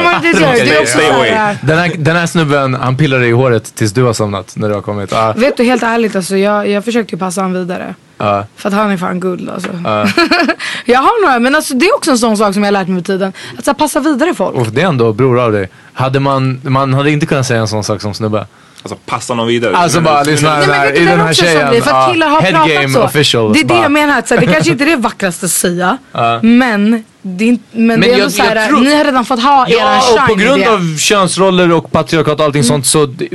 Är 0.70 0.80
också 0.80 0.98
Stay 0.98 1.10
away. 1.10 1.56
Den 1.62 1.78
här, 1.78 1.92
den 1.98 2.16
här 2.16 2.26
snubben, 2.26 2.74
han 2.74 2.96
pillar 2.96 3.18
dig 3.18 3.28
i 3.28 3.32
håret 3.32 3.74
tills 3.74 3.92
du 3.92 4.02
har 4.02 4.12
somnat 4.12 4.56
när 4.56 4.68
du 4.68 4.74
har 4.74 4.82
kommit. 4.82 5.12
Ah. 5.12 5.32
Vet 5.32 5.56
du 5.56 5.64
helt 5.64 5.82
ärligt 5.82 6.16
alltså 6.16 6.36
jag, 6.36 6.68
jag 6.68 6.84
försökte 6.84 7.14
ju 7.14 7.18
passa 7.18 7.40
han 7.42 7.52
vidare. 7.52 7.94
Ja. 8.18 8.46
För 8.56 8.68
att 8.68 8.74
han 8.74 8.90
är 8.90 8.96
fan 8.96 9.20
guld 9.20 9.50
alltså. 9.50 9.68
Ja. 9.84 10.08
jag 10.84 10.98
har 11.00 11.26
några, 11.26 11.38
men 11.38 11.54
alltså, 11.54 11.74
det 11.74 11.86
är 11.86 11.96
också 11.96 12.10
en 12.10 12.18
sån 12.18 12.36
sak 12.36 12.54
som 12.54 12.62
jag 12.62 12.66
har 12.68 12.72
lärt 12.72 12.88
mig 12.88 12.94
med 12.94 13.06
tiden. 13.06 13.32
Att 13.58 13.64
så 13.64 13.70
här, 13.70 13.78
passa 13.78 14.00
vidare 14.00 14.34
folk. 14.34 14.56
Och 14.56 14.66
det 14.66 14.82
är 14.82 14.86
ändå 14.86 15.12
bror 15.12 15.40
av 15.40 15.52
dig. 15.52 15.68
Hade 15.92 16.20
man, 16.20 16.60
man 16.64 16.94
hade 16.94 17.10
inte 17.10 17.26
kunnat 17.26 17.46
säga 17.46 17.60
en 17.60 17.68
sån 17.68 17.84
sak 17.84 18.00
som 18.00 18.14
snubbe. 18.14 18.46
Alltså 18.82 18.98
passa 19.06 19.34
någon 19.34 19.46
vidare. 19.46 19.76
Alltså 19.76 19.96
Men- 20.00 20.04
bara 20.04 20.22
lyssna 20.22 20.56
Nej, 20.58 20.66
men 20.66 20.74
här, 20.76 20.92
i 20.96 21.04
den 21.04 21.18
det 21.18 21.24
här 21.24 21.32
tjejen. 21.34 21.60
som 21.60 21.70
blir? 21.70 21.80
För 21.80 21.90
att 21.90 22.12
killar 22.12 22.28
har 22.28 22.40
pratat 22.42 22.92
så. 22.92 23.02
official. 23.02 23.52
Det 23.52 23.60
är 23.60 23.64
det 23.64 23.74
jag 23.74 23.92
menar, 23.92 24.18
att, 24.18 24.28
så 24.28 24.34
här, 24.34 24.40
det 24.46 24.52
kanske 24.52 24.70
inte 24.72 24.84
är 24.84 24.86
det 24.86 24.96
vackraste 24.96 25.46
att 25.46 25.52
säga. 25.52 25.98
Ja. 26.12 26.40
Men, 26.42 27.04
det 27.22 27.44
är, 27.44 27.48
inte- 27.48 27.64
men, 27.72 27.86
Men 27.86 28.00
det 28.00 28.12
är 28.14 28.18
jag- 28.18 28.32
så 28.32 28.42
här, 28.42 28.68
tror- 28.68 28.80
ni 28.80 28.94
har 28.96 29.04
redan 29.04 29.24
fått 29.24 29.42
ha 29.42 29.66
era 29.68 29.74
Ja, 29.78 29.98
och 30.12 30.18
på 30.18 30.26
shine 30.26 30.38
grund 30.44 30.60
det. 30.60 30.66
Mm. 30.66 30.92
av 30.92 30.96
könsroller 30.98 31.72
och 31.72 31.92
patriarkat 31.92 32.38
och 32.40 32.44
allting 32.46 32.64
sånt 32.64 32.86
så 32.86 33.06
det- 33.06 33.28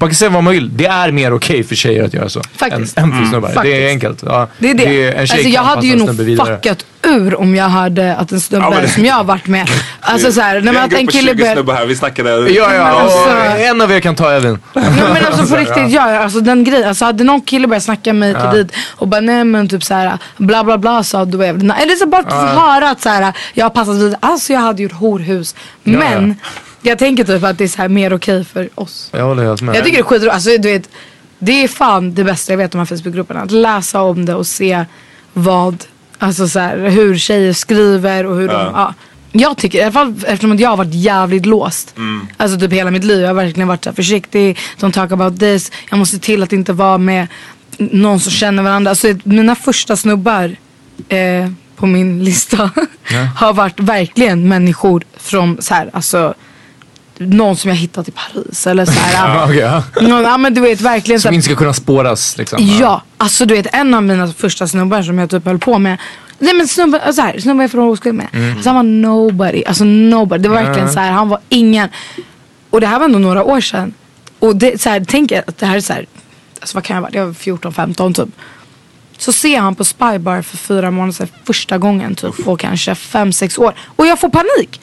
man 0.00 0.08
kan 0.08 0.14
säga 0.14 0.30
vad 0.30 0.44
man 0.44 0.52
vill. 0.52 0.76
Det 0.76 0.86
är 0.86 1.10
mer 1.12 1.32
okej 1.34 1.64
för 1.64 1.74
tjejer 1.74 2.04
att 2.04 2.14
göra 2.14 2.28
så. 2.28 2.42
Faktiskt. 2.56 2.98
Än, 2.98 3.04
än 3.04 3.18
för 3.18 3.24
snubbar. 3.30 3.48
Det 3.48 3.54
Faktiskt. 3.54 3.76
är 3.76 3.88
enkelt. 3.88 4.22
Ja, 4.26 4.48
Det 4.58 4.70
är 4.70 4.74
det. 4.74 4.84
en 4.84 5.26
tjej 5.26 5.36
alltså, 5.36 5.36
jag 5.48 5.62
hade 5.62 5.86
ju 5.86 5.96
nog 5.96 6.46
fuckat 6.46 6.84
ur 7.02 7.40
om 7.40 7.54
jag 7.54 7.68
hade 7.68 8.16
att 8.16 8.32
en 8.32 8.40
snubbe 8.40 8.64
Ja, 8.64 8.70
men 8.70 8.82
det- 8.82 8.88
som 8.88 9.04
jag 9.04 9.14
har 9.14 9.24
varit 9.24 9.46
med. 9.46 9.68
Alltså 10.00 10.32
så 10.32 10.40
här, 10.40 10.60
när 10.60 10.60
är 10.60 10.62
man 10.64 10.76
en 10.76 10.82
att 10.84 10.92
en 10.92 11.06
kille 11.06 11.30
20 11.30 11.36
börjar... 11.38 11.54
snubbar 11.54 11.74
här, 11.74 11.86
vi 11.86 11.96
snackade... 11.96 12.30
Ja, 12.30 12.66
Men 12.68 12.76
ja. 12.76 12.82
alltså- 12.84 13.28
en 13.64 13.80
av 13.80 13.92
er 13.92 14.00
kan 14.00 14.14
ta 14.14 14.32
Evin. 14.32 14.58
Nej, 14.74 14.84
men 15.14 15.24
alltså 15.26 15.46
på 15.46 15.56
riktigt, 15.60 15.90
ja, 15.90 16.18
alltså 16.18 16.40
den 16.40 16.64
grejen. 16.64 16.88
Alltså 16.88 17.04
hade 17.04 17.24
någon 17.24 17.40
kille 17.40 17.66
börjat 17.66 17.82
snacka 17.84 18.12
med 18.12 18.34
mig 18.34 18.42
Ja. 18.44 18.50
till 18.52 18.60
dit 18.64 18.76
och 18.96 19.08
bara 19.08 19.20
nej 19.20 19.44
men 19.44 19.68
typ 19.68 19.84
såhär 19.84 20.18
bla 20.36 20.64
bla 20.64 20.78
bla 20.78 21.04
sa 21.04 21.24
du 21.24 21.44
är 21.44 21.48
Eller 21.48 21.96
så 21.96 22.06
bara 22.06 22.24
Ja. 22.30 22.36
höra 22.36 22.90
att 22.90 23.00
såhär 23.00 23.32
jag 23.54 23.64
har 23.64 23.70
passat 23.70 23.94
vidare. 23.96 24.18
Alltså 24.20 24.52
jag 24.52 24.60
hade 24.60 24.82
gjort 24.82 24.92
horhus. 24.92 25.54
Ja, 25.84 25.98
Men 25.98 26.28
ja. 26.42 26.50
Jag 26.82 26.98
tänker 26.98 27.24
typ 27.24 27.44
att 27.44 27.58
det 27.58 27.64
är 27.64 27.68
så 27.68 27.82
här 27.82 27.88
mer 27.88 28.12
okej 28.12 28.44
för 28.44 28.68
oss. 28.74 29.10
Jag 29.12 29.24
håller 29.24 29.44
helt 29.44 29.62
med. 29.62 29.76
Jag 29.76 29.84
tycker 29.84 29.96
det 29.96 30.02
är 30.02 30.04
skitroligt. 30.04 30.34
Alltså 30.34 30.50
du 30.50 30.72
vet. 30.72 30.90
Det 31.38 31.64
är 31.64 31.68
fan 31.68 32.14
det 32.14 32.24
bästa 32.24 32.52
jag 32.52 32.58
vet 32.58 32.74
om 32.74 32.78
de 32.84 32.88
här 32.88 32.96
Facebookgrupperna. 32.96 33.40
Att 33.40 33.50
läsa 33.50 34.02
om 34.02 34.24
det 34.24 34.34
och 34.34 34.46
se 34.46 34.84
vad, 35.32 35.84
alltså 36.18 36.48
så 36.48 36.58
här, 36.58 36.88
hur 36.88 37.18
tjejer 37.18 37.52
skriver 37.52 38.26
och 38.26 38.36
hur 38.36 38.48
de, 38.48 38.54
Ja. 38.54 38.72
ja. 38.74 38.94
Jag 39.32 39.56
tycker, 39.56 39.78
i 39.78 39.82
alla 39.82 39.92
fall 39.92 40.14
eftersom 40.26 40.52
att 40.52 40.60
jag 40.60 40.70
har 40.70 40.76
varit 40.76 40.94
jävligt 40.94 41.46
låst. 41.46 41.96
Mm. 41.96 42.26
Alltså 42.36 42.58
typ 42.58 42.72
hela 42.72 42.90
mitt 42.90 43.04
liv. 43.04 43.20
Jag 43.20 43.28
har 43.28 43.34
verkligen 43.34 43.68
varit 43.68 43.84
så 43.84 43.90
här 43.90 43.94
försiktig. 43.94 44.58
Don't 44.80 44.92
talk 44.92 45.12
about 45.12 45.40
this. 45.40 45.72
Jag 45.90 45.98
måste 45.98 46.16
se 46.16 46.22
till 46.22 46.42
att 46.42 46.52
inte 46.52 46.72
vara 46.72 46.98
med 46.98 47.26
någon 47.78 48.20
som 48.20 48.32
känner 48.32 48.62
varandra. 48.62 48.90
Alltså 48.90 49.14
mina 49.24 49.54
första 49.54 49.96
snubbar 49.96 50.56
eh, 51.08 51.48
på 51.76 51.86
min 51.86 52.24
lista 52.24 52.70
har 53.36 53.52
varit 53.52 53.80
verkligen 53.80 54.48
människor 54.48 55.02
från 55.16 55.62
så 55.62 55.74
här, 55.74 55.90
alltså 55.92 56.34
någon 57.18 57.56
som 57.56 57.68
jag 57.68 57.76
hittat 57.76 58.08
i 58.08 58.10
Paris 58.10 58.66
eller 58.66 58.84
så 58.84 58.92
här. 58.92 59.12
Ja, 59.36 59.44
okej, 59.44 59.58
ja. 59.58 59.82
någon, 60.08 60.22
ja 60.22 60.38
men 60.38 60.54
du 60.54 60.60
vet 60.60 60.80
verkligen 60.80 61.20
så 61.20 61.22
Som 61.22 61.28
här, 61.28 61.34
inte 61.34 61.44
ska 61.44 61.54
kunna 61.56 61.72
spåras 61.74 62.38
liksom. 62.38 62.58
Ja, 62.80 63.02
alltså 63.16 63.44
du 63.46 63.54
vet 63.54 63.66
en 63.74 63.94
av 63.94 64.02
mina 64.02 64.32
första 64.32 64.68
snubbar 64.68 65.02
som 65.02 65.18
jag 65.18 65.30
typ 65.30 65.44
höll 65.44 65.58
på 65.58 65.78
med. 65.78 65.98
Nej 66.38 66.54
men 66.54 66.68
snubben, 66.68 67.14
så 67.14 67.22
här, 67.22 67.40
snubben 67.40 67.60
jag 67.60 67.70
från 67.70 67.88
oskuld 67.88 68.14
med. 68.14 68.28
Mm. 68.32 68.52
Alltså 68.52 68.68
han 68.68 68.76
var 68.76 68.82
nobody, 68.82 69.64
alltså 69.64 69.84
nobody. 69.84 70.42
Det 70.42 70.48
var 70.48 70.56
verkligen 70.56 70.80
Mm. 70.80 70.92
så 70.94 71.00
här, 71.00 71.10
han 71.10 71.28
var 71.28 71.40
ingen. 71.48 71.88
Och 72.70 72.80
det 72.80 72.86
här 72.86 72.98
var 72.98 73.04
ändå 73.04 73.18
några 73.18 73.44
år 73.44 73.60
sedan. 73.60 73.94
Och 74.38 74.56
det, 74.56 74.80
så 74.80 74.88
här, 74.90 75.04
tänk 75.08 75.32
att 75.32 75.58
det 75.58 75.66
här 75.66 75.76
är 75.76 75.80
så 75.80 75.92
här, 75.92 76.06
alltså 76.60 76.74
vad 76.76 76.84
kan 76.84 76.94
jag 76.94 77.02
vara, 77.02 77.12
jag 77.14 77.26
var 77.26 77.32
14-15 77.32 78.14
typ. 78.14 78.28
Så 79.18 79.32
ser 79.32 79.60
han 79.60 79.74
på 79.74 79.84
Spybar 79.84 80.42
för 80.42 80.56
fyra 80.56 80.90
månader 80.90 81.12
sedan 81.12 81.28
första 81.44 81.78
gången 81.78 82.14
typ 82.14 82.44
på 82.44 82.56
kanske 82.56 82.92
5-6 82.94 83.60
år. 83.60 83.74
Och 83.96 84.06
jag 84.06 84.20
får 84.20 84.28
panik. 84.28 84.80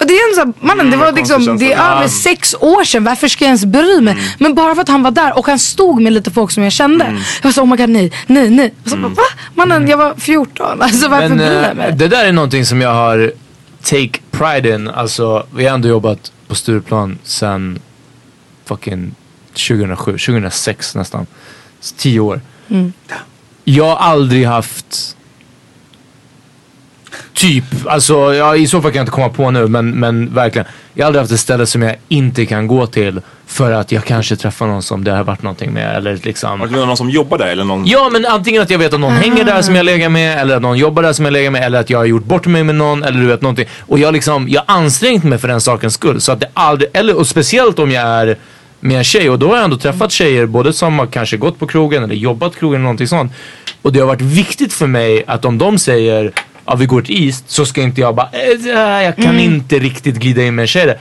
Och 0.00 0.06
det 0.06 0.14
är 0.14 0.30
en 0.30 0.36
sån, 0.36 0.66
mannen 0.66 0.90
det 0.90 0.96
var 0.96 1.12
liksom, 1.12 1.58
det 1.58 1.72
är 1.72 1.96
över 1.96 2.08
sex 2.08 2.54
år 2.54 2.84
sedan, 2.84 3.04
varför 3.04 3.28
ska 3.28 3.44
jag 3.44 3.48
ens 3.48 3.64
bry 3.64 4.00
mig? 4.00 4.16
Men 4.38 4.54
bara 4.54 4.74
för 4.74 4.82
att 4.82 4.88
han 4.88 5.02
var 5.02 5.10
där 5.10 5.38
och 5.38 5.46
han 5.46 5.58
stod 5.58 6.02
med 6.02 6.12
lite 6.12 6.30
folk 6.30 6.50
som 6.50 6.62
jag 6.62 6.72
kände. 6.72 7.04
Jag 7.42 7.44
var 7.44 7.52
så 7.52 7.62
oh 7.62 7.66
my 7.66 7.76
god 7.76 7.88
nej, 7.88 8.12
nej, 8.26 8.50
nej. 8.50 8.74
Och 8.84 8.90
så, 8.90 8.96
bara, 8.96 9.08
Va? 9.08 9.22
Mannen 9.54 9.88
jag 9.88 9.96
var 9.96 10.14
14, 10.14 10.82
alltså 10.82 11.08
varför 11.08 11.28
Men 11.28 11.38
bryr 11.38 11.46
eh, 11.46 11.62
jag 11.62 11.76
mig? 11.76 11.92
det 11.92 12.08
där 12.08 12.24
är 12.24 12.32
någonting 12.32 12.66
som 12.66 12.80
jag 12.80 12.94
har 12.94 13.32
take 13.82 14.18
pride 14.30 14.74
in. 14.74 14.88
Alltså 14.88 15.46
vi 15.54 15.66
har 15.66 15.74
ändå 15.74 15.88
jobbat 15.88 16.32
på 16.48 16.54
Stureplan 16.54 17.18
sen 17.24 17.78
fucking 18.64 19.14
2007, 19.52 20.12
2006 20.12 20.94
nästan. 20.94 21.26
Så 21.80 21.94
tio 21.96 22.20
år. 22.20 22.40
Mm. 22.68 22.92
Jag 23.64 23.84
har 23.84 23.96
aldrig 23.96 24.46
haft 24.46 25.16
Typ, 27.40 27.64
alltså 27.86 28.34
ja, 28.34 28.56
i 28.56 28.66
så 28.66 28.82
fall 28.82 28.90
kan 28.90 28.98
jag 28.98 29.02
inte 29.02 29.12
komma 29.12 29.28
på 29.28 29.50
nu 29.50 29.66
men, 29.66 29.90
men 29.90 30.34
verkligen. 30.34 30.66
Jag 30.94 31.04
har 31.04 31.06
aldrig 31.06 31.20
haft 31.20 31.32
ett 31.32 31.40
ställe 31.40 31.66
som 31.66 31.82
jag 31.82 31.96
inte 32.08 32.46
kan 32.46 32.66
gå 32.66 32.86
till 32.86 33.20
för 33.46 33.72
att 33.72 33.92
jag 33.92 34.04
kanske 34.04 34.36
träffar 34.36 34.66
någon 34.66 34.82
som 34.82 35.04
det 35.04 35.10
har 35.10 35.24
varit 35.24 35.42
någonting 35.42 35.72
med 35.72 35.96
eller 35.96 36.18
liksom 36.22 36.60
Har 36.60 36.66
du 36.66 36.86
någon 36.86 36.96
som 36.96 37.10
jobbar 37.10 37.38
där 37.38 37.46
eller 37.46 37.64
någon? 37.64 37.86
Ja 37.86 38.08
men 38.12 38.26
antingen 38.26 38.62
att 38.62 38.70
jag 38.70 38.78
vet 38.78 38.94
att 38.94 39.00
någon 39.00 39.12
hänger 39.12 39.44
där 39.44 39.62
som 39.62 39.74
jag 39.74 39.84
lägger 39.84 40.08
med 40.08 40.38
eller 40.40 40.56
att 40.56 40.62
någon 40.62 40.78
jobbar 40.78 41.02
där 41.02 41.12
som 41.12 41.24
jag 41.24 41.32
lägger 41.32 41.50
med 41.50 41.64
eller 41.64 41.80
att 41.80 41.90
jag 41.90 41.98
har 41.98 42.04
gjort 42.04 42.24
bort 42.24 42.46
mig 42.46 42.64
med 42.64 42.74
någon 42.74 43.02
eller 43.02 43.20
du 43.20 43.26
vet 43.26 43.42
någonting. 43.42 43.66
Och 43.80 43.98
jag 43.98 44.12
liksom, 44.12 44.48
jag 44.48 44.62
har 44.66 44.76
ansträngt 44.76 45.24
mig 45.24 45.38
för 45.38 45.48
den 45.48 45.60
sakens 45.60 45.94
skull. 45.94 46.20
Så 46.20 46.32
att 46.32 46.40
det 46.40 46.48
aldrig, 46.54 46.90
eller 46.92 47.18
och 47.18 47.26
speciellt 47.26 47.78
om 47.78 47.90
jag 47.90 48.02
är 48.02 48.36
med 48.80 48.98
en 48.98 49.04
tjej 49.04 49.30
och 49.30 49.38
då 49.38 49.48
har 49.48 49.56
jag 49.56 49.64
ändå 49.64 49.76
träffat 49.76 50.12
tjejer 50.12 50.46
både 50.46 50.72
som 50.72 50.98
har 50.98 51.06
kanske 51.06 51.36
gått 51.36 51.58
på 51.58 51.66
krogen 51.66 52.04
eller 52.04 52.14
jobbat 52.14 52.56
krogen 52.56 52.74
eller 52.74 52.82
någonting 52.82 53.08
sånt. 53.08 53.32
Och 53.82 53.92
det 53.92 54.00
har 54.00 54.06
varit 54.06 54.20
viktigt 54.20 54.72
för 54.72 54.86
mig 54.86 55.24
att 55.26 55.44
om 55.44 55.58
de 55.58 55.78
säger 55.78 56.32
ja 56.70 56.76
vi 56.76 56.86
går 56.86 57.02
till 57.02 57.26
East 57.26 57.50
så 57.50 57.66
ska 57.66 57.82
inte 57.82 58.00
jag 58.00 58.14
bara 58.14 58.28
äh, 58.32 59.04
jag 59.04 59.16
kan 59.16 59.24
Mm. 59.24 59.38
inte 59.38 59.78
riktigt 59.78 60.16
glida 60.16 60.42
in 60.42 60.54
med 60.54 60.62
en 60.62 60.66
tjej 60.66 60.86
där. 60.86 60.98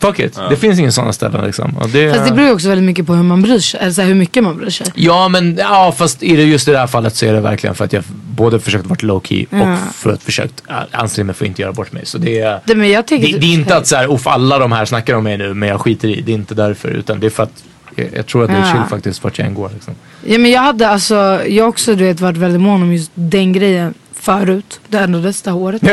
Fuck 0.00 0.18
it, 0.20 0.38
det 0.50 0.56
finns 0.56 0.78
ingen 0.78 0.92
sådana 0.92 1.12
ställen 1.12 1.44
liksom. 1.46 1.76
Och 1.76 1.88
det, 1.88 2.14
Fast 2.14 2.28
det 2.28 2.34
beror 2.34 2.48
ju 2.48 2.54
också 2.54 2.68
väldigt 2.68 2.84
mycket 2.84 3.06
på 3.06 3.14
hur 3.14 3.22
man 3.22 3.42
bryr 3.42 3.58
sig, 3.58 3.80
eller 3.80 3.92
så 3.92 4.00
här, 4.00 4.08
hur 4.08 4.14
mycket 4.14 4.44
man 4.44 4.56
bryr 4.56 4.70
sig. 4.70 4.86
Ja 4.94 5.28
men 5.28 5.56
ja, 5.56 5.94
fast 5.98 6.22
i 6.22 6.36
det, 6.36 6.42
just 6.42 6.68
i 6.68 6.70
det 6.70 6.78
här 6.78 6.86
fallet 6.86 7.16
så 7.16 7.26
är 7.26 7.32
det 7.32 7.40
verkligen 7.40 7.74
för 7.74 7.84
att 7.84 7.92
jag 7.92 8.04
både 8.30 8.60
försökt 8.60 8.86
vara 8.86 8.98
low 9.02 9.20
key 9.24 9.46
Ja. 9.50 9.72
och 9.72 9.78
för 9.94 10.12
att 10.12 10.22
försökt 10.22 10.62
äh, 10.68 10.76
anstränga 10.92 11.26
mig 11.26 11.34
för 11.34 11.44
att 11.44 11.48
inte 11.48 11.62
göra 11.62 11.72
bort 11.72 11.92
mig. 11.92 12.06
Så 12.06 12.18
det 12.18 12.38
är, 12.40 12.60
Det, 12.64 12.74
men 12.74 12.90
jag 12.90 13.04
det, 13.04 13.08
tycker 13.08 13.38
det 13.38 13.46
är 13.46 13.52
inte 13.52 13.76
att 13.76 13.86
så 13.86 13.96
här, 13.96 14.12
uff 14.14 14.26
alla 14.26 14.58
de 14.58 14.72
här 14.72 14.84
snackar 14.84 15.14
om 15.14 15.24
mig 15.24 15.38
nu 15.38 15.54
men 15.54 15.68
jag 15.68 15.80
skiter 15.80 16.08
i. 16.08 16.20
Det 16.20 16.32
är 16.32 16.34
inte 16.34 16.54
därför 16.54 16.88
utan 16.88 17.20
det 17.20 17.26
är 17.26 17.30
för 17.30 17.42
att 17.42 17.64
jag, 17.96 18.06
jag 18.16 18.26
tror 18.26 18.44
att 18.44 18.50
det 18.50 18.56
är 18.56 18.60
Ja. 18.60 18.72
chill 18.72 18.82
faktiskt 18.90 19.24
vart 19.24 19.38
jag 19.38 19.46
än 19.48 19.54
går. 19.54 19.70
Liksom. 19.74 19.94
Ja 20.26 20.38
men 20.38 20.50
jag 20.50 20.60
hade 20.60 20.88
alltså, 20.88 21.40
jag 21.48 21.68
också 21.68 21.94
du 21.94 22.04
vet 22.04 22.20
varit 22.20 22.36
väldigt 22.36 22.60
mån 22.60 22.82
om 22.82 22.92
just 22.92 23.10
den 23.14 23.52
grejen 23.52 23.94
förut. 24.20 24.80
Det 24.88 24.98
ändrades 24.98 25.42
det 25.42 25.50
här 25.50 25.56
året. 25.58 25.82
eh, 25.82 25.88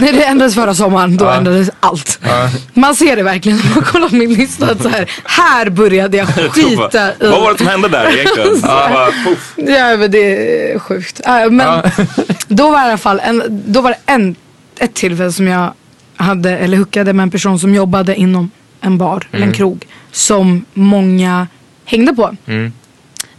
nej 0.00 0.12
det 0.12 0.24
ändrades 0.24 0.54
förra 0.54 0.74
sommaren, 0.74 1.16
då 1.16 1.24
Ja. 1.24 1.34
ändrades 1.34 1.70
allt. 1.80 2.18
Ja. 2.22 2.50
Man 2.74 2.94
ser 2.96 3.16
det 3.16 3.22
verkligen 3.22 3.58
när 3.58 3.74
man 3.74 3.84
kollar 3.84 4.08
min 4.10 4.34
lista. 4.34 4.70
Att 4.70 4.82
så 4.82 4.88
här, 4.88 5.10
här 5.24 5.70
började 5.70 6.16
jag 6.16 6.28
skita 6.52 7.08
i. 7.10 7.14
Vad 7.20 7.40
var 7.40 7.52
det 7.52 7.58
som 7.58 7.66
hände 7.66 7.88
där 7.88 8.12
egentligen? 8.18 8.62
Ja 9.56 9.96
men 9.96 10.10
det 10.10 10.72
är 10.72 10.78
sjukt. 10.78 11.20
Äh, 11.26 11.50
men 11.50 11.82
då 12.48 12.70
var 12.70 12.78
i 12.78 12.84
alla 12.88 12.98
fall 12.98 13.20
en, 13.24 13.42
då 13.66 13.80
var 13.80 13.90
det 13.90 13.98
en, 14.12 14.34
ett 14.78 14.94
tillfälle 14.94 15.32
som 15.32 15.46
jag 15.48 15.72
hade, 16.16 16.58
eller 16.58 16.76
hookade 16.76 17.12
med 17.12 17.22
en 17.22 17.30
person 17.30 17.58
som 17.58 17.74
jobbade 17.74 18.16
inom 18.16 18.50
en 18.80 18.98
bar 18.98 19.26
eller 19.30 19.42
en 19.42 19.42
Mm. 19.42 19.54
krog. 19.54 19.86
Som 20.12 20.64
många 20.74 21.46
hängde 21.84 22.12
på. 22.14 22.36
Mm. 22.46 22.72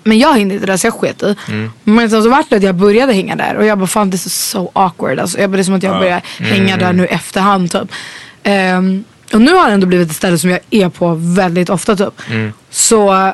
Men 0.03 0.19
jag 0.19 0.33
hängde 0.33 0.53
inte 0.53 0.65
där 0.65 0.77
så 0.77 0.87
jag 0.87 0.93
sket 0.93 1.23
i. 1.23 1.35
Mm. 1.47 1.71
Men 1.83 2.09
sen 2.09 2.23
så 2.23 2.29
vart 2.29 2.49
det 2.49 2.55
att 2.55 2.63
jag 2.63 2.75
började 2.75 3.13
hänga 3.13 3.35
där 3.35 3.55
och 3.55 3.65
jag 3.65 3.77
bara 3.77 3.87
fan 3.87 4.11
this 4.11 4.25
is 4.25 4.33
so 4.49 4.71
awkward. 4.73 5.19
Alltså, 5.19 5.39
jag 5.39 5.49
det 5.51 5.59
är 5.59 5.63
som 5.63 5.73
att 5.73 5.83
jag 5.83 5.95
Ja. 5.95 5.99
börjar 5.99 6.21
hänga 6.39 6.73
Mm. 6.73 6.79
där 6.79 6.93
nu 6.93 7.05
efterhand 7.05 7.71
typ. 7.71 7.91
Ehm, 8.43 9.03
och 9.33 9.41
nu 9.41 9.53
har 9.53 9.67
det 9.67 9.73
ändå 9.73 9.87
blivit 9.87 10.09
ett 10.09 10.15
ställe 10.15 10.37
som 10.37 10.49
jag 10.49 10.59
är 10.69 10.89
på 10.89 11.13
väldigt 11.17 11.69
ofta 11.69 11.95
typ. 11.95 12.21
Mm. 12.29 12.53
Så 12.69 13.33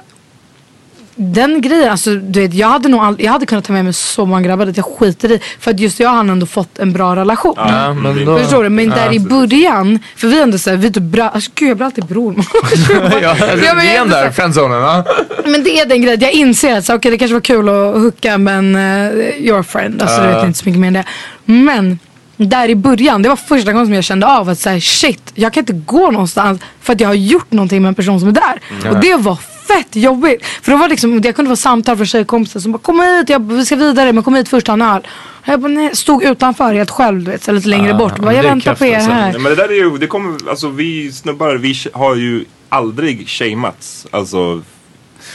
den 1.20 1.62
grejen, 1.62 1.92
alltså 1.92 2.16
du 2.16 2.40
vet 2.42 2.54
jag 2.54 2.68
hade 2.68 2.90
nog 2.90 3.00
all, 3.02 3.16
jag 3.20 3.32
hade 3.32 3.46
kunnat 3.46 3.64
ta 3.66 3.74
med 3.74 3.84
mig 3.84 3.94
så 3.94 4.26
många 4.26 4.42
grabbar 4.42 4.68
att 4.68 4.78
jag 4.78 4.86
skiter 4.86 5.32
i. 5.32 5.42
För 5.60 5.72
att 5.72 5.80
just 5.80 6.00
jag 6.00 6.10
har 6.10 6.20
ändå 6.20 6.46
fått 6.46 6.80
en 6.80 6.94
bra 6.94 7.16
relation. 7.16 7.54
Ja, 7.58 7.94
men 7.94 8.26
då- 8.26 8.38
Förstår 8.38 8.64
du? 8.64 8.70
Men 8.70 8.90
där 8.90 9.06
ja. 9.06 9.14
i 9.14 9.20
början, 9.20 10.00
för 10.16 10.28
vi 10.28 10.40
är 10.40 10.44
ändå 10.44 10.58
såhär, 10.58 10.78
vi 10.78 10.88
är 10.88 10.92
typ 10.92 11.04
bra, 11.04 11.30
alltså, 11.30 11.52
gud 11.56 11.70
jag 11.70 11.78
blir 11.78 11.86
alltid 11.86 12.06
bror. 12.06 12.36
ja, 13.22 13.30
alltså, 13.30 13.46
men 13.76 13.86
jag 13.86 13.86
är 13.86 14.02
är 14.02 14.06
där, 14.10 14.28
så- 14.28 14.34
friendzonen. 14.34 14.82
Ja. 14.82 15.06
Men 15.46 15.64
det 15.64 15.80
är 15.80 15.86
den 15.86 16.02
grejen, 16.02 16.20
jag 16.20 16.32
inser 16.32 16.78
att 16.78 16.86
så, 16.86 16.96
okej, 16.96 17.12
det 17.12 17.18
kanske 17.18 17.34
var 17.34 17.42
kul 17.42 17.70
att 17.70 17.96
hooka 17.96 18.38
men 18.38 18.76
uh, 18.76 19.18
your 19.40 19.64
friend, 19.64 20.02
alltså 20.02 20.22
du 20.22 20.28
Ja. 20.28 20.36
vet 20.36 20.46
inte 20.46 20.60
så 20.60 20.66
mycket 20.66 20.80
mer 20.80 20.88
än 20.88 20.94
det. 20.94 21.04
Men 21.46 22.00
där 22.46 22.70
i 22.70 22.76
början, 22.76 23.22
det 23.22 23.30
var 23.30 23.36
första 23.36 23.72
gången 23.72 23.88
som 23.88 23.94
jag 23.94 24.04
kände 24.04 24.28
av 24.28 24.50
att 24.50 24.60
säga 24.60 24.82
shit, 24.82 25.32
jag 25.36 25.54
kan 25.54 25.62
inte 25.62 25.74
gå 25.74 26.12
någonstans 26.12 26.62
för 26.82 26.94
att 26.94 27.00
jag 27.00 27.08
har 27.08 27.14
gjort 27.14 27.52
någonting 27.52 27.82
med 27.82 27.90
en 27.90 27.96
person 27.96 28.20
som 28.20 28.30
är 28.30 28.34
där. 28.34 28.62
Mm. 28.82 28.96
Och 28.96 29.02
det 29.02 29.16
var 29.16 29.36
fett 29.68 29.96
jobbigt. 29.96 30.46
För 30.46 30.72
det 30.72 30.78
var 30.78 30.90
liksom, 30.90 31.22
det 31.22 31.34
kunde 31.34 31.50
vara 31.50 31.56
samtal 31.56 31.98
från 31.98 32.06
tjejkompisar 32.06 32.60
som 32.60 32.72
bara 32.72 32.78
kom 32.80 33.00
hit, 33.00 33.30
jag, 33.30 33.52
vi 33.52 33.66
ska 33.66 33.76
vidare 33.76 34.14
men 34.14 34.24
kom 34.24 34.36
hit 34.36 34.50
först 34.50 34.66
ta 34.66 34.74
en 34.74 34.82
öl. 34.82 35.08
Jag 35.46 35.60
bara, 35.60 35.68
nej, 35.68 35.96
stod 35.96 36.24
utanför 36.24 36.74
helt 36.74 36.90
själv 36.90 37.24
du 37.24 37.32
vet, 37.32 37.44
så 37.44 37.52
lite 37.52 37.68
längre 37.68 37.88
Ja, 37.88 37.98
bort. 37.98 38.20
Bara, 38.20 38.34
jag 38.34 38.44
väntar 38.44 38.76
på 38.76 38.86
er 38.86 38.96
alltså. 38.96 39.12
här. 39.12 39.32
Nej, 39.32 39.42
men 39.42 39.44
det 39.44 39.56
där 39.56 39.70
är 39.70 39.74
ju, 39.74 39.98
det 39.98 40.08
kommer, 40.08 40.50
alltså 40.50 40.70
vi 40.70 41.12
snubbar, 41.12 41.56
vi 41.56 41.76
har 41.94 42.16
ju 42.16 42.46
aldrig 42.70 43.30
shameats. 43.30 44.08
Alltså, 44.12 44.62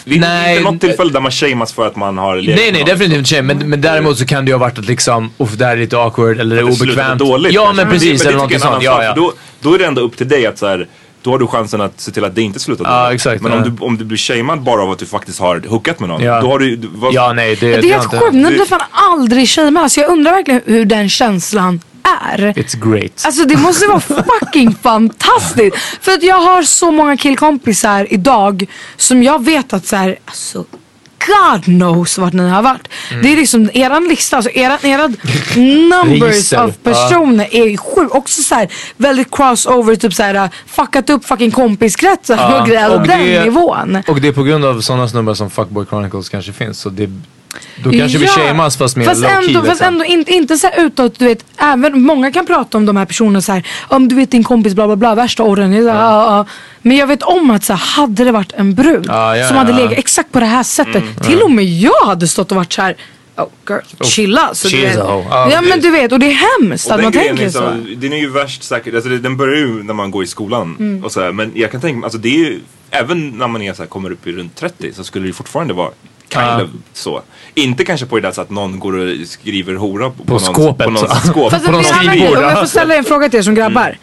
det 0.04 0.14
är 0.14 0.20
Nej, 0.20 0.56
inte 0.56 0.70
något 0.70 0.80
tillfälle 0.80 1.12
där 1.12 1.20
man 1.20 1.32
shameas 1.32 1.72
för 1.72 1.86
att 1.86 1.96
man 1.96 2.18
har 2.18 2.36
legat 2.36 2.60
Nej, 2.60 2.72
nej, 2.72 2.84
definitivt 2.84 3.18
inte 3.18 3.30
tjej. 3.30 3.42
Men, 3.42 3.58
men 3.58 3.80
däremot 3.80 4.18
så 4.18 4.26
kan 4.26 4.44
det 4.44 4.48
ju 4.48 4.54
ha 4.54 4.58
varit 4.58 4.78
att 4.78 4.86
liksom, 4.86 5.30
uff, 5.38 5.52
det 5.52 5.64
här 5.64 5.72
är 5.72 5.80
lite 5.80 5.98
awkward 5.98 6.40
eller 6.40 6.56
det 6.56 6.62
är 6.62 6.66
det 6.66 6.72
obekvämt. 6.72 7.18
dåligt. 7.18 7.52
ja, 7.52 7.72
men 7.72 7.90
precis. 7.90 8.22
det, 8.22 8.28
eller 8.28 8.38
men 8.38 8.48
det 8.48 8.56
någonting 8.56 8.58
tycker 8.58 8.68
jag 8.68 8.72
är 8.72 8.76
en 8.76 8.82
sånt. 8.82 8.84
Ja, 8.84 9.04
ja. 9.04 9.14
Då, 9.14 9.68
då 9.68 9.74
är 9.74 9.78
det 9.78 9.86
ändå 9.86 10.02
upp 10.02 10.16
till 10.16 10.28
dig 10.28 10.46
att 10.46 10.58
så 10.58 10.66
här, 10.66 10.86
då 11.22 11.30
har 11.30 11.38
du 11.38 11.46
chansen 11.46 11.80
att 11.80 12.00
se 12.00 12.10
till 12.12 12.24
att 12.24 12.34
det 12.34 12.42
inte 12.42 12.60
slutar 12.60 13.04
dåligt. 13.04 13.14
exakt, 13.14 13.42
Men 13.42 13.52
om, 13.52 13.62
du, 13.62 13.84
om 13.84 13.98
du 13.98 14.04
blir 14.04 14.18
shamead 14.18 14.62
bara 14.62 14.82
av 14.82 14.90
att 14.90 14.98
du 14.98 15.06
faktiskt 15.06 15.40
har 15.40 15.62
hookat 15.68 16.00
med 16.00 16.08
någon, 16.08 16.22
Ja. 16.22 16.40
då 16.40 16.46
har 16.48 16.58
du... 16.58 16.76
du 16.76 16.88
vad, 16.94 17.14
Ja, 17.14 17.32
nej, 17.32 17.56
det, 17.56 17.66
Det 17.66 17.72
är 17.90 17.94
har 17.94 18.00
helt 18.00 18.22
sjukt. 18.22 18.32
Ni 18.34 18.44
blir 18.48 18.64
fan 18.64 18.80
aldrig 18.90 19.48
shamead. 19.48 19.82
Alltså 19.84 20.00
jag 20.00 20.10
undrar 20.10 20.32
verkligen 20.32 20.60
hur 20.64 20.84
den 20.84 21.08
känslan 21.08 21.80
är. 22.32 22.38
It's 22.38 22.90
great. 22.92 23.22
Alltså 23.26 23.44
det 23.44 23.56
måste 23.56 23.86
vara 23.86 24.00
fucking 24.40 24.74
fantastiskt. 24.82 25.76
För 26.00 26.12
att 26.12 26.22
jag 26.22 26.36
har 26.40 26.62
så 26.62 26.90
många 26.90 27.16
killkompisar 27.16 28.06
idag 28.10 28.66
som 28.96 29.22
jag 29.22 29.44
vet 29.44 29.72
att 29.72 29.86
så 29.86 29.96
här, 29.96 30.18
alltså 30.24 30.64
God 31.26 31.64
knows 31.64 32.18
vart 32.18 32.32
ni 32.32 32.48
har 32.48 32.62
varit. 32.62 32.88
Mm. 33.10 33.22
Det 33.22 33.32
är 33.32 33.36
liksom 33.36 33.70
eran 33.74 34.08
lista, 34.08 34.36
alltså 34.36 34.50
eran, 34.54 34.78
eran 34.82 35.16
numbers 35.90 36.52
av 36.52 36.72
personer 36.72 37.48
är 37.54 37.64
ju 37.66 37.76
sjukt. 37.76 38.14
Också 38.14 38.42
så 38.42 38.54
här, 38.54 38.68
väldigt 38.96 39.30
crossover, 39.36 39.96
typ 39.96 40.14
så 40.14 40.22
här 40.22 40.50
fuckat 40.66 41.10
upp 41.10 41.24
fucking 41.24 41.50
kompiskretsar 41.50 42.36
Ja, 42.36 42.60
och 42.60 42.66
grejer. 42.68 42.88
den 42.98 43.06
det- 43.06 43.44
nivån. 43.44 44.02
Och 44.08 44.20
det 44.20 44.28
är 44.28 44.32
på 44.32 44.42
grund 44.42 44.64
av 44.64 44.80
sådana 44.80 45.08
snubbar 45.08 45.34
som 45.34 45.50
Fuckboy 45.50 45.86
Chronicles 45.86 46.28
kanske 46.28 46.52
finns. 46.52 46.80
Så 46.80 46.88
det, 46.88 47.10
då 47.84 47.90
kanske 47.90 48.18
vi 48.18 48.26
shameas 48.26 48.76
fast 48.76 48.96
mer 48.96 49.04
fast 49.04 49.24
ändå, 49.24 49.40
liksom. 49.46 49.66
fast 49.66 49.80
ändå 49.82 50.04
inte, 50.04 50.32
inte 50.32 50.56
så 50.56 50.66
här 50.66 50.86
utåt, 50.86 51.18
du 51.18 51.24
vet, 51.24 51.44
även, 51.56 52.02
många 52.02 52.32
kan 52.32 52.46
prata 52.46 52.78
om 52.78 52.86
de 52.86 52.96
här 52.96 53.04
personerna 53.04 53.40
så 53.40 53.52
här, 53.52 53.66
om 53.88 54.08
du 54.08 54.14
vet 54.14 54.30
din 54.30 54.44
kompis 54.44 54.74
bla 54.74 54.86
bla 54.86 54.96
bla, 54.96 55.14
värsta 55.14 55.42
orren. 55.42 55.72
Ja. 55.72 56.46
Men 56.82 56.96
jag 56.96 57.06
vet 57.06 57.22
om 57.22 57.50
att 57.50 57.64
så 57.64 57.72
här, 57.72 57.80
hade 58.02 58.24
det 58.24 58.32
varit 58.32 58.52
en 58.52 58.74
brud 58.74 59.04
Ja, 59.08 59.36
ja, 59.36 59.48
som 59.48 59.56
hade 59.56 59.70
ja. 59.70 59.76
legat 59.76 59.92
exakt 59.98 60.32
på 60.32 60.40
det 60.40 60.46
här 60.46 60.62
sättet. 60.62 61.04
Till 61.22 61.42
och 61.42 61.50
med 61.50 61.64
jag 61.64 62.06
hade 62.06 62.28
stått 62.28 62.50
och 62.50 62.56
varit 62.56 62.72
så 62.72 62.82
här. 62.82 62.96
Oh 63.36 63.46
girl, 63.68 63.80
chilla. 64.04 64.50
Så 64.54 64.68
du 64.68 64.80
vet. 64.80 64.94
Ja, 64.96 65.62
men 65.68 65.80
du 65.80 65.90
vet 65.90 66.12
och 66.12 66.18
det 66.18 66.26
är 66.26 66.60
hemskt 66.60 66.90
att 66.90 66.96
den 66.96 67.04
man 67.04 67.12
tänker 67.12 67.48
så. 67.48 67.58
så. 67.58 67.70
Den 67.96 68.12
är 68.12 68.16
ju 68.16 68.30
värst 68.30 68.62
säkert, 68.62 68.94
alltså 68.94 69.10
det- 69.10 69.18
den 69.18 69.36
börjar 69.36 69.56
ju 69.56 69.82
när 69.82 69.94
man 69.94 70.10
går 70.10 70.24
i 70.24 70.26
skolan. 70.26 70.76
Mm. 70.78 71.04
Och 71.04 71.12
så 71.12 71.20
här, 71.20 71.32
men 71.32 71.52
jag 71.54 71.70
kan 71.70 71.80
tänka 71.80 71.96
mig, 71.98 72.04
alltså 72.04 72.18
det 72.18 72.28
är 72.28 72.38
ju, 72.38 72.60
även 72.90 73.28
när 73.38 73.48
man 73.48 73.62
är 73.62 73.72
så 73.74 73.82
här, 73.82 73.88
kommer 73.88 74.10
upp 74.12 74.26
i 74.26 74.32
runt 74.32 74.56
30 74.56 74.92
så 74.94 75.04
skulle 75.04 75.26
det 75.26 75.32
fortfarande 75.32 75.74
vara 75.74 75.90
kind 76.32 76.44
Ja. 76.44 76.62
of 76.62 76.70
så. 76.92 77.22
Inte 77.54 77.84
kanske 77.84 78.06
på 78.06 78.16
det 78.16 78.22
där 78.22 78.32
så 78.32 78.40
att 78.40 78.50
någon 78.50 78.78
går 78.78 78.92
och 78.92 79.28
skriver 79.28 79.74
hora 79.74 80.10
på, 80.10 80.24
På 80.24 80.32
någons, 80.32 80.44
skåpet. 80.46 80.84
På 80.84 80.90
någons 80.90 81.26
skåp. 81.26 81.50
Fast 81.50 81.64
på 81.64 81.70
att 81.70 81.76
någon 81.76 81.84
skrivbord, 81.84 82.36
om 82.36 82.42
jag 82.42 82.52
ja. 82.52 82.56
får 82.56 82.66
ställa 82.66 82.94
en 82.94 83.04
fråga 83.04 83.28
till 83.28 83.38
er 83.38 83.42
som 83.42 83.54
grabbar. 83.54 83.98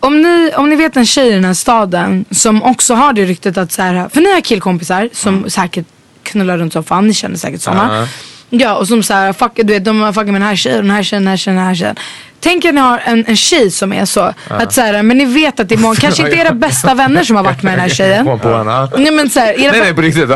Om 0.00 0.22
ni, 0.22 0.52
om 0.56 0.70
ni 0.70 0.76
vet 0.76 0.96
en 0.96 1.06
tjej 1.06 1.28
i 1.28 1.32
den 1.32 1.44
här 1.44 1.54
staden 1.54 2.24
som 2.30 2.62
också 2.62 2.94
har 2.94 3.12
det 3.12 3.24
ryktet 3.24 3.58
att 3.58 3.72
så 3.72 3.82
här, 3.82 4.08
för 4.08 4.20
ni 4.20 4.32
har 4.32 4.40
killkompisar 4.40 5.08
som 5.12 5.50
säkert 5.50 5.86
knullar 6.22 6.58
runt 6.58 6.72
som 6.72 6.84
fan, 6.84 7.06
ni 7.06 7.14
känner 7.14 7.36
säkert 7.36 7.60
sådana. 7.60 8.00
Ja. 8.00 8.08
Ja 8.50 8.76
och 8.76 8.88
som 8.88 9.02
såhär, 9.02 9.32
fuck, 9.32 9.52
du 9.54 9.72
vet 9.72 9.84
de 9.84 10.00
har 10.00 10.12
fuckat 10.12 10.26
med 10.26 10.40
den 10.40 10.48
här 10.48 10.56
tjejen, 10.56 10.78
den 10.78 10.90
här 10.90 11.02
tjejen, 11.02 11.22
den 11.22 11.30
här 11.30 11.36
tjejen, 11.36 11.56
den 11.56 11.66
här 11.66 11.74
tjejen. 11.74 11.96
Tänk 12.40 12.64
er 12.64 12.72
ni 12.72 12.80
har 12.80 12.98
en, 13.04 13.24
en 13.26 13.36
tjej 13.36 13.70
som 13.70 13.92
är 13.92 14.04
så. 14.04 14.34
Att 14.48 14.72
så 14.74 14.80
här, 14.80 15.02
men 15.02 15.18
ni 15.18 15.24
vet 15.24 15.60
att 15.60 15.68
det 15.68 15.74
är 15.74 15.78
många, 15.78 15.94
kanske 15.94 16.22
inte 16.22 16.36
era 16.36 16.52
bästa 16.52 16.94
vänner 16.94 17.24
som 17.24 17.36
har 17.36 17.42
varit 17.44 17.62
med 17.62 17.72
den 17.72 17.80
här 17.80 17.88
tjejen. 17.88 18.24
Kom 18.26 18.40
på 18.40 18.48
henne. 18.56 18.70
ja. 18.72 18.88
Nej 18.98 19.10
men 19.12 19.30
såhär, 19.30 19.60
era, 19.60 19.72
Nej 19.72 19.80
nej 19.80 19.94
på 19.94 20.00
riktigt. 20.00 20.28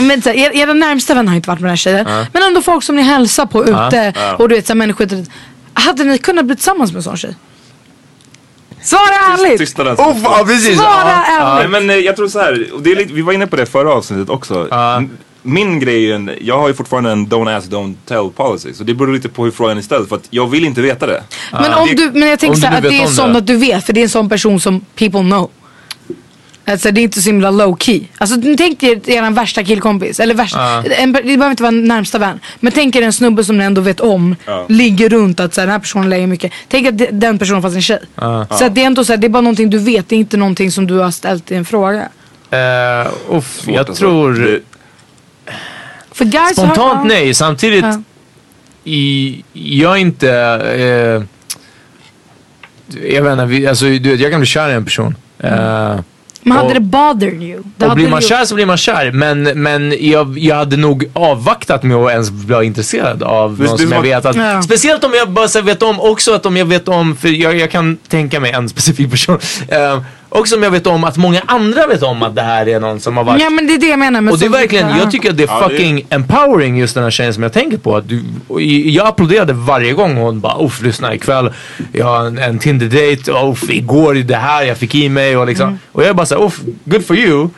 Men 0.00 0.22
så 0.22 0.28
här, 0.28 0.36
er, 0.36 0.50
era 0.56 0.72
närmsta 0.72 1.14
vänner 1.14 1.28
har 1.28 1.36
inte 1.36 1.48
varit 1.48 1.60
med 1.60 1.64
den 1.68 1.70
här 1.70 1.76
tjejen. 1.76 2.06
Men 2.32 2.42
ändå 2.42 2.62
folk 2.62 2.84
som 2.84 2.96
ni 2.96 3.02
hälsar 3.02 3.46
på 3.46 3.64
ute 3.64 4.12
och 4.38 4.48
du 4.48 4.54
vet 4.54 4.66
såhär 4.66 4.76
människor. 4.78 5.08
Hade 5.74 6.04
ni 6.04 6.18
kunnat 6.18 6.44
bli 6.44 6.56
tillsammans 6.56 6.90
med 6.92 6.96
en 6.96 7.02
sån 7.02 7.16
tjej? 7.16 7.34
Svara 8.82 9.02
ärligt! 9.32 9.58
Tystnaden. 9.58 9.94
Oh, 9.96 10.16
ja, 10.24 10.44
precis. 10.46 10.76
Svara 10.78 10.88
Ja. 11.38 11.54
Nej 11.54 11.64
ärligt! 11.64 11.70
men 11.70 11.90
eh, 11.90 11.96
jag 11.96 12.16
tror 12.16 12.28
så 12.28 12.38
här, 12.40 12.66
och 12.72 12.82
det 12.82 12.92
är 12.92 12.96
lite, 12.96 13.12
vi 13.12 13.22
var 13.22 13.32
inne 13.32 13.46
på 13.46 13.56
det 13.56 13.66
förra 13.66 13.92
avsnittet 13.92 14.28
också. 14.30 14.68
M- 14.72 15.18
Min 15.42 15.80
grej 15.80 16.10
är 16.10 16.14
en, 16.14 16.30
jag 16.40 16.58
har 16.58 16.68
ju 16.68 16.74
fortfarande 16.74 17.10
en 17.10 17.26
don't 17.26 17.56
ask, 17.56 17.68
don't 17.70 17.94
tell 18.06 18.30
policy. 18.36 18.72
Så 18.74 18.84
det 18.84 18.94
beror 18.94 19.12
lite 19.12 19.28
på 19.28 19.44
hur 19.44 19.50
frågan 19.50 19.78
är 19.78 19.82
ställd 19.82 20.08
för 20.08 20.16
att 20.16 20.26
jag 20.30 20.46
vill 20.46 20.64
inte 20.64 20.80
veta 20.80 21.06
det. 21.06 21.22
Men, 21.52 21.72
om 21.74 21.88
Det- 21.88 21.94
du, 21.94 22.10
men 22.18 22.28
jag 22.28 22.38
tänker 22.38 22.54
Om 22.54 22.60
så 22.60 22.66
du 22.66 22.66
här, 22.66 22.76
att 22.76 22.82
det 22.82 22.98
är 22.98 23.02
om 23.06 23.08
sånt 23.08 23.36
att 23.36 23.46
du 23.46 23.56
vet 23.56 23.84
för 23.86 23.92
det 23.92 24.00
är 24.00 24.02
en 24.02 24.08
sån 24.08 24.28
person 24.28 24.60
som 24.60 24.80
people 24.80 25.20
know. 25.20 25.50
Alltså 26.64 26.90
det 26.90 27.00
är 27.00 27.02
inte 27.02 27.20
så 27.22 27.28
himla 27.28 27.50
low 27.50 27.76
key. 27.76 28.00
Alltså 28.18 28.36
tänk 28.58 28.82
er 28.82 29.10
er 29.10 29.30
värsta 29.30 29.64
killkompis. 29.64 30.20
Eller 30.20 30.34
värsta, 30.34 30.82
en, 30.84 31.12
det 31.12 31.22
behöver 31.22 31.50
inte 31.50 31.62
vara 31.62 31.70
närmsta 31.70 32.18
vän. 32.18 32.40
Men 32.60 32.72
tänk 32.72 32.96
er 32.96 33.02
en 33.02 33.12
snubbe 33.12 33.44
som 33.44 33.58
ni 33.58 33.64
ändå 33.64 33.80
vet 33.80 34.00
om. 34.00 34.36
Ja. 34.46 34.66
Ligger 34.68 35.08
runt 35.08 35.40
att 35.40 35.54
så 35.54 35.60
här, 35.60 35.66
den 35.66 35.72
här 35.72 35.78
personen 35.80 36.10
lägger 36.10 36.26
mycket. 36.26 36.52
Tänk 36.68 36.86
att 36.88 36.98
de- 36.98 37.08
den 37.12 37.38
personen 37.38 37.62
fast 37.62 37.76
en 37.76 37.82
tjej. 37.82 37.98
Så 38.50 38.64
att 38.64 38.74
det 38.74 38.82
är 38.82 38.86
ändå 38.86 39.04
så 39.04 39.12
här, 39.12 39.16
det 39.18 39.26
är 39.26 39.28
bara 39.28 39.40
någonting 39.40 39.70
du 39.70 39.78
vet. 39.78 40.08
Det 40.08 40.16
är 40.16 40.20
inte 40.20 40.36
någonting 40.36 40.70
som 40.72 40.86
du 40.86 40.94
har 40.98 41.10
ställt 41.10 41.50
i 41.50 41.54
en 41.54 41.64
fråga. 41.64 42.08
Uh, 42.52 43.36
uff, 43.36 43.62
jag 43.66 43.76
alltså. 43.78 43.94
tror... 43.94 44.60
Har- 46.24 46.52
Spontant 46.52 47.06
nej. 47.08 47.34
Samtidigt, 47.34 47.84
Ja. 47.84 48.02
i, 48.84 49.44
jag 49.52 49.92
är 49.92 49.96
inte... 49.96 50.30
Eh, 50.74 51.22
jag 53.12 53.22
vet 53.22 53.32
inte, 53.32 53.44
vi, 53.46 53.66
alltså, 53.66 53.84
du 53.84 54.10
vet, 54.10 54.20
jag 54.20 54.30
kan 54.30 54.40
bli 54.40 54.46
kär 54.46 54.70
i 54.70 54.72
en 54.72 54.84
person. 54.84 55.14
Eh, 55.38 55.50
Men 56.42 56.56
hade 56.56 56.68
och- 56.68 56.74
det 56.74 56.80
bothered 56.80 57.42
you? 57.42 57.62
Det 57.76 57.86
och 57.86 57.94
blir 57.94 58.08
man 58.08 58.20
kär 58.20 58.44
så 58.44 58.54
blir 58.54 58.66
man 58.66 58.76
kär. 58.76 59.12
Men, 59.12 59.42
men 59.42 59.94
jag, 60.00 60.38
jag 60.38 60.56
hade 60.56 60.76
nog 60.76 61.10
avvaktat 61.12 61.82
med 61.82 61.96
att 61.96 62.10
ens 62.10 62.30
bli 62.30 62.64
intresserad 62.66 63.22
av 63.22 63.58
Visst, 63.58 63.70
någon 63.70 63.78
som 63.78 63.92
jag 63.92 64.02
vet 64.02 64.24
att... 64.26 64.36
Ja. 64.36 64.62
Speciellt 64.62 65.04
om 65.04 65.12
jag 65.14 65.30
bara 65.30 65.62
vet 65.62 65.82
om, 65.82 66.00
också 66.00 66.34
att 66.34 66.46
om 66.46 66.56
jag 66.56 66.64
vet 66.64 66.88
om, 66.88 67.16
för 67.16 67.28
jag, 67.28 67.56
jag 67.58 67.70
kan 67.70 67.96
tänka 67.96 68.40
mig 68.40 68.50
en 68.52 68.68
specifik 68.68 69.10
person. 69.10 69.34
Uh, 69.34 70.02
också 70.30 70.56
om 70.56 70.62
jag 70.62 70.70
vet 70.70 70.86
om 70.86 71.04
att 71.04 71.16
många 71.16 71.42
andra 71.46 71.86
vet 71.86 72.02
om 72.02 72.22
att 72.22 72.34
det 72.34 72.42
här 72.42 72.68
är 72.68 72.80
någon 72.80 73.00
som 73.00 73.16
har 73.16 73.24
varit... 73.24 73.42
Ja 73.42 73.50
men 73.50 73.66
det 73.66 73.74
är 73.74 73.78
det 73.78 73.86
jag 73.86 73.98
menar. 73.98 74.20
med 74.20 74.32
Och 74.32 74.38
det 74.38 74.46
är 74.46 74.50
verkligen, 74.50 74.88
ja. 74.88 74.98
jag 74.98 75.10
tycker 75.10 75.30
att 75.30 75.36
det 75.36 75.42
är 75.42 75.46
Ja, 75.46 75.58
det 75.58 75.64
är- 75.64 75.68
fucking 75.78 76.06
empowering 76.10 76.78
just 76.78 76.94
den 76.94 77.04
här 77.04 77.10
tjejen 77.10 77.34
som 77.34 77.42
jag 77.42 77.52
tänker 77.52 77.78
på. 77.78 77.96
Att 77.96 78.08
du, 78.08 78.22
och 78.48 78.62
jag 78.62 79.06
applåderade 79.06 79.52
varje 79.52 79.92
gång 79.92 80.16
hon 80.16 80.40
bara 80.40 80.64
uff 80.64 80.82
lyssna 80.82 81.14
ikväll, 81.14 81.52
jag 81.92 82.06
har 82.06 82.26
en, 82.26 82.38
en 82.38 82.58
Tinder-date, 82.58 83.32
och 83.32 83.52
uff 83.52 83.70
igår 83.70 84.14
det 84.14 84.36
här 84.36 84.62
jag 84.62 84.78
fick 84.78 84.94
i 84.94 85.08
mig 85.08 85.36
och 85.36 85.46
liksom. 85.46 85.68
Mm. 85.68 85.78
Och 85.92 86.04
jag 86.04 86.16
bara 86.16 86.26
såhär 86.26 86.44
uff, 86.44 86.60
good 86.84 87.06
for 87.06 87.16
you. 87.16 87.48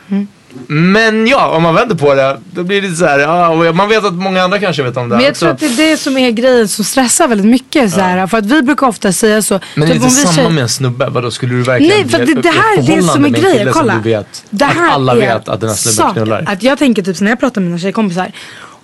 Men 0.67 1.27
ja, 1.27 1.49
om 1.49 1.63
man 1.63 1.75
vänder 1.75 1.95
på 1.97 2.15
det, 2.15 2.39
då 2.55 2.63
blir 2.65 2.83
det 2.83 2.89
lite 2.89 2.99
såhär, 3.01 3.19
ja, 3.19 3.73
man 3.73 3.89
vet 3.89 4.05
att 4.05 4.15
många 4.15 4.43
andra 4.43 4.59
kanske 4.59 4.83
vet 4.83 4.97
om 4.97 5.09
det 5.09 5.09
Men 5.09 5.19
här 5.19 5.25
jag 5.25 5.31
också. 5.31 5.41
tror 5.41 5.51
att 5.53 5.59
det 5.61 5.67
är 5.67 5.91
det 5.91 5.97
som 5.97 6.17
är 6.19 6.31
grejen 6.31 6.69
som 6.69 6.85
stressar 6.85 7.29
väldigt 7.29 7.47
mycket. 7.47 7.93
Så 7.93 8.01
här, 8.01 8.27
För 8.27 8.39
att 8.39 8.47
vi 8.47 8.63
brukar 8.63 8.87
ofta 8.87 9.13
säga 9.13 9.43
så. 9.43 9.61
Men 9.75 9.89
det 9.89 9.93
är 9.93 9.95
typ 9.95 10.03
inte 10.05 10.15
samma 10.17 10.33
säger- 10.33 10.51
med 10.51 10.63
en 10.63 10.69
snubbe, 10.69 11.09
vadå 11.09 11.31
skulle 11.31 11.55
du 11.55 11.63
verkligen 11.63 11.97
Nej 11.97 12.09
för 12.09 12.19
det, 12.19 12.43
det 12.43 12.49
här 12.49 12.79
är 12.79 12.97
det 12.97 13.03
som 13.03 13.25
är 13.25 13.29
grejen. 13.29 13.59
kille 13.59 13.73
som 13.73 13.81
Kolla. 13.81 13.95
Du 13.95 14.01
vet, 14.11 14.45
det 14.51 14.65
här 14.65 14.89
att 14.89 14.95
alla 14.95 15.15
vet 15.15 15.49
att 15.49 15.61
den 15.61 15.69
här 15.69 15.77
snubben 15.77 15.97
saken. 15.97 16.15
knullar. 16.15 16.45
Att 16.47 16.63
jag 16.63 16.79
tänker 16.79 17.03
typ 17.03 17.17
så 17.17 17.25
när 17.25 17.31
jag 17.31 17.41
pratar 17.41 17.61
med 17.61 17.71
mina 17.71 17.79
tjejkompisar. 17.81 18.33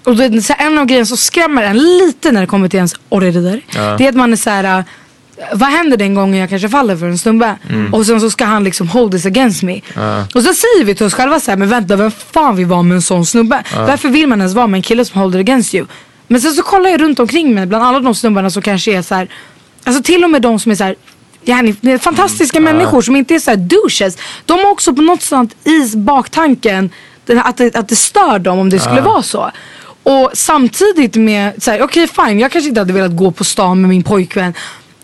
Och 0.04 0.16
det 0.16 0.42
så 0.42 0.52
här, 0.52 0.66
en 0.66 0.78
av 0.78 0.86
grejerna 0.86 1.06
som 1.06 1.16
skrämmer 1.16 1.62
en 1.62 1.78
lite 1.78 2.32
när 2.32 2.40
det 2.40 2.46
kommer 2.46 2.68
till 2.68 2.76
ens 2.76 2.94
orrerier. 3.08 3.60
Det 3.98 4.04
är 4.04 4.08
att 4.08 4.14
man 4.14 4.32
är 4.32 4.36
så 4.36 4.50
här. 4.50 4.84
Vad 5.53 5.68
händer 5.68 5.97
den 5.97 6.14
gången 6.14 6.41
jag 6.41 6.49
kanske 6.49 6.68
faller 6.68 6.97
för 6.97 7.07
en 7.07 7.18
snubbe? 7.18 7.57
Mm. 7.70 7.95
Och 7.95 8.07
sen 8.07 8.20
så 8.20 8.30
ska 8.30 8.45
han 8.45 8.64
liksom 8.64 8.89
hold 8.89 9.12
this 9.12 9.26
against 9.26 9.62
me. 9.62 9.80
Och 10.34 10.43
så 10.43 10.55
säger 10.55 10.84
vi 10.84 10.95
till 10.95 11.07
oss 11.07 11.14
själva 11.14 11.41
så 11.41 11.51
här, 11.51 11.59
men 11.59 11.68
vänta 11.68 11.97
vem 11.97 12.11
fan 12.11 12.57
vill 12.57 12.66
vara 12.66 12.82
med 12.82 12.95
en 12.95 13.03
sån 13.03 13.26
snubbe? 13.26 13.62
Varför 13.76 14.09
vill 14.09 14.26
man 14.26 14.39
ens 14.39 14.55
vara 14.55 14.66
med 14.66 14.78
en 14.78 14.82
kille 14.82 15.05
som 15.05 15.20
hold 15.20 15.34
it 15.34 15.41
against 15.41 15.74
you? 15.74 15.86
Men 16.26 16.41
sen 16.41 16.53
så 16.53 16.62
kollar 16.62 16.91
jag 16.91 17.01
runt 17.01 17.18
omkring 17.18 17.55
mig 17.55 17.66
bland 17.66 17.84
alla 17.84 18.01
de 18.01 18.14
snubbarna 18.14 18.51
som 18.51 18.62
kanske 18.62 18.97
är 18.97 19.03
så 19.03 19.14
här. 19.14 19.28
Alltså 19.84 20.03
till 20.03 20.24
och 20.24 20.30
med 20.30 20.43
de 20.43 20.59
som 20.59 20.72
är 20.72 20.76
så 20.76 20.84
här. 20.84 20.95
Yani, 21.45 21.99
fantastiska 21.99 22.61
människor 22.61 23.03
som 23.03 23.16
inte 23.16 23.34
är 23.34 23.39
så 23.39 23.51
här 23.51 23.57
douches. 23.57 24.18
De 24.45 24.59
har 24.59 24.70
också 24.70 24.95
på 24.95 25.03
något 25.03 25.22
sånt 25.22 25.57
i 25.64 25.97
baktanken 25.97 26.91
att, 27.45 27.57
det, 27.57 27.76
att 27.76 27.89
det 27.89 27.97
stör 27.97 28.39
dem 28.39 28.59
om 28.59 28.70
det 28.70 28.78
skulle 28.78 29.01
vara 29.01 29.22
så. 29.22 29.51
Och 30.03 30.30
samtidigt 30.34 31.16
med, 31.16 31.53
okej 31.80 32.09
fine, 32.09 32.39
jag 32.39 32.53
kanske 32.53 32.68
inte 32.68 32.80
hade 32.80 32.93
velat 32.93 33.16
gå 33.16 33.30
på 33.30 33.45
stan 33.45 33.80
med 33.80 33.89
min 33.89 34.03
pojkvän 34.03 34.55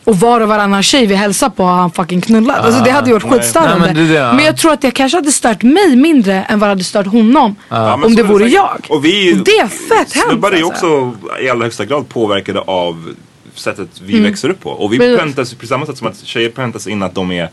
och 0.05 0.17
var 0.21 0.41
och 0.41 0.49
varannan 0.49 0.83
tjej 0.83 1.07
vi 1.07 1.15
hälsar 1.15 1.49
på 1.49 1.63
har 1.65 1.75
han 1.77 1.91
fucking 1.91 2.21
knullat. 2.21 2.59
Alltså 2.65 2.85
det 2.85 2.91
hade 2.91 3.07
ju 3.11 3.13
varit 3.19 3.33
skitstörande. 3.33 3.93
Men 3.95 4.13
ja. 4.13 4.33
men 4.33 4.45
jag 4.45 4.57
tror 4.57 4.73
att 4.73 4.81
det 4.81 4.91
kanske 4.91 5.19
hade 5.19 5.33
stört 5.33 5.63
mig 5.63 5.97
mindre 5.97 6.43
än 6.43 6.59
vad 6.59 6.69
det 6.69 6.71
hade 6.71 6.85
stört 6.85 7.07
honom. 7.07 7.57
Men 7.69 8.05
om 8.05 8.15
det 8.15 8.23
vore 8.23 8.49
jag. 8.49 8.87
Och 8.89 9.05
vi, 9.05 9.35
Och 9.35 9.45
det 9.45 9.51
är 9.59 9.67
fett 9.69 10.13
hemskt. 10.13 10.29
Snubbar 10.29 10.53
är 10.53 10.57
ju 10.57 10.65
alltså. 10.65 10.87
också 10.87 11.13
i 11.43 11.49
allra 11.51 11.65
högsta 11.65 11.85
grad 11.85 12.09
påverkade 12.09 12.61
av 12.61 13.15
sättet 13.55 13.89
vi 14.05 14.13
Mm. 14.13 14.25
växer 14.25 14.49
upp 14.49 14.61
på. 14.61 14.71
Och 14.71 14.93
vi 14.93 14.99
Precis. 14.99 15.19
präntas 15.19 15.55
på 15.55 15.67
samma 15.67 15.87
sätt 15.87 15.99
som 15.99 16.07
att 16.07 16.19
tjejer 16.25 16.51
präntas 16.51 16.87
in 16.87 17.03
att 17.03 17.15
de 17.15 17.33
är 17.33 17.49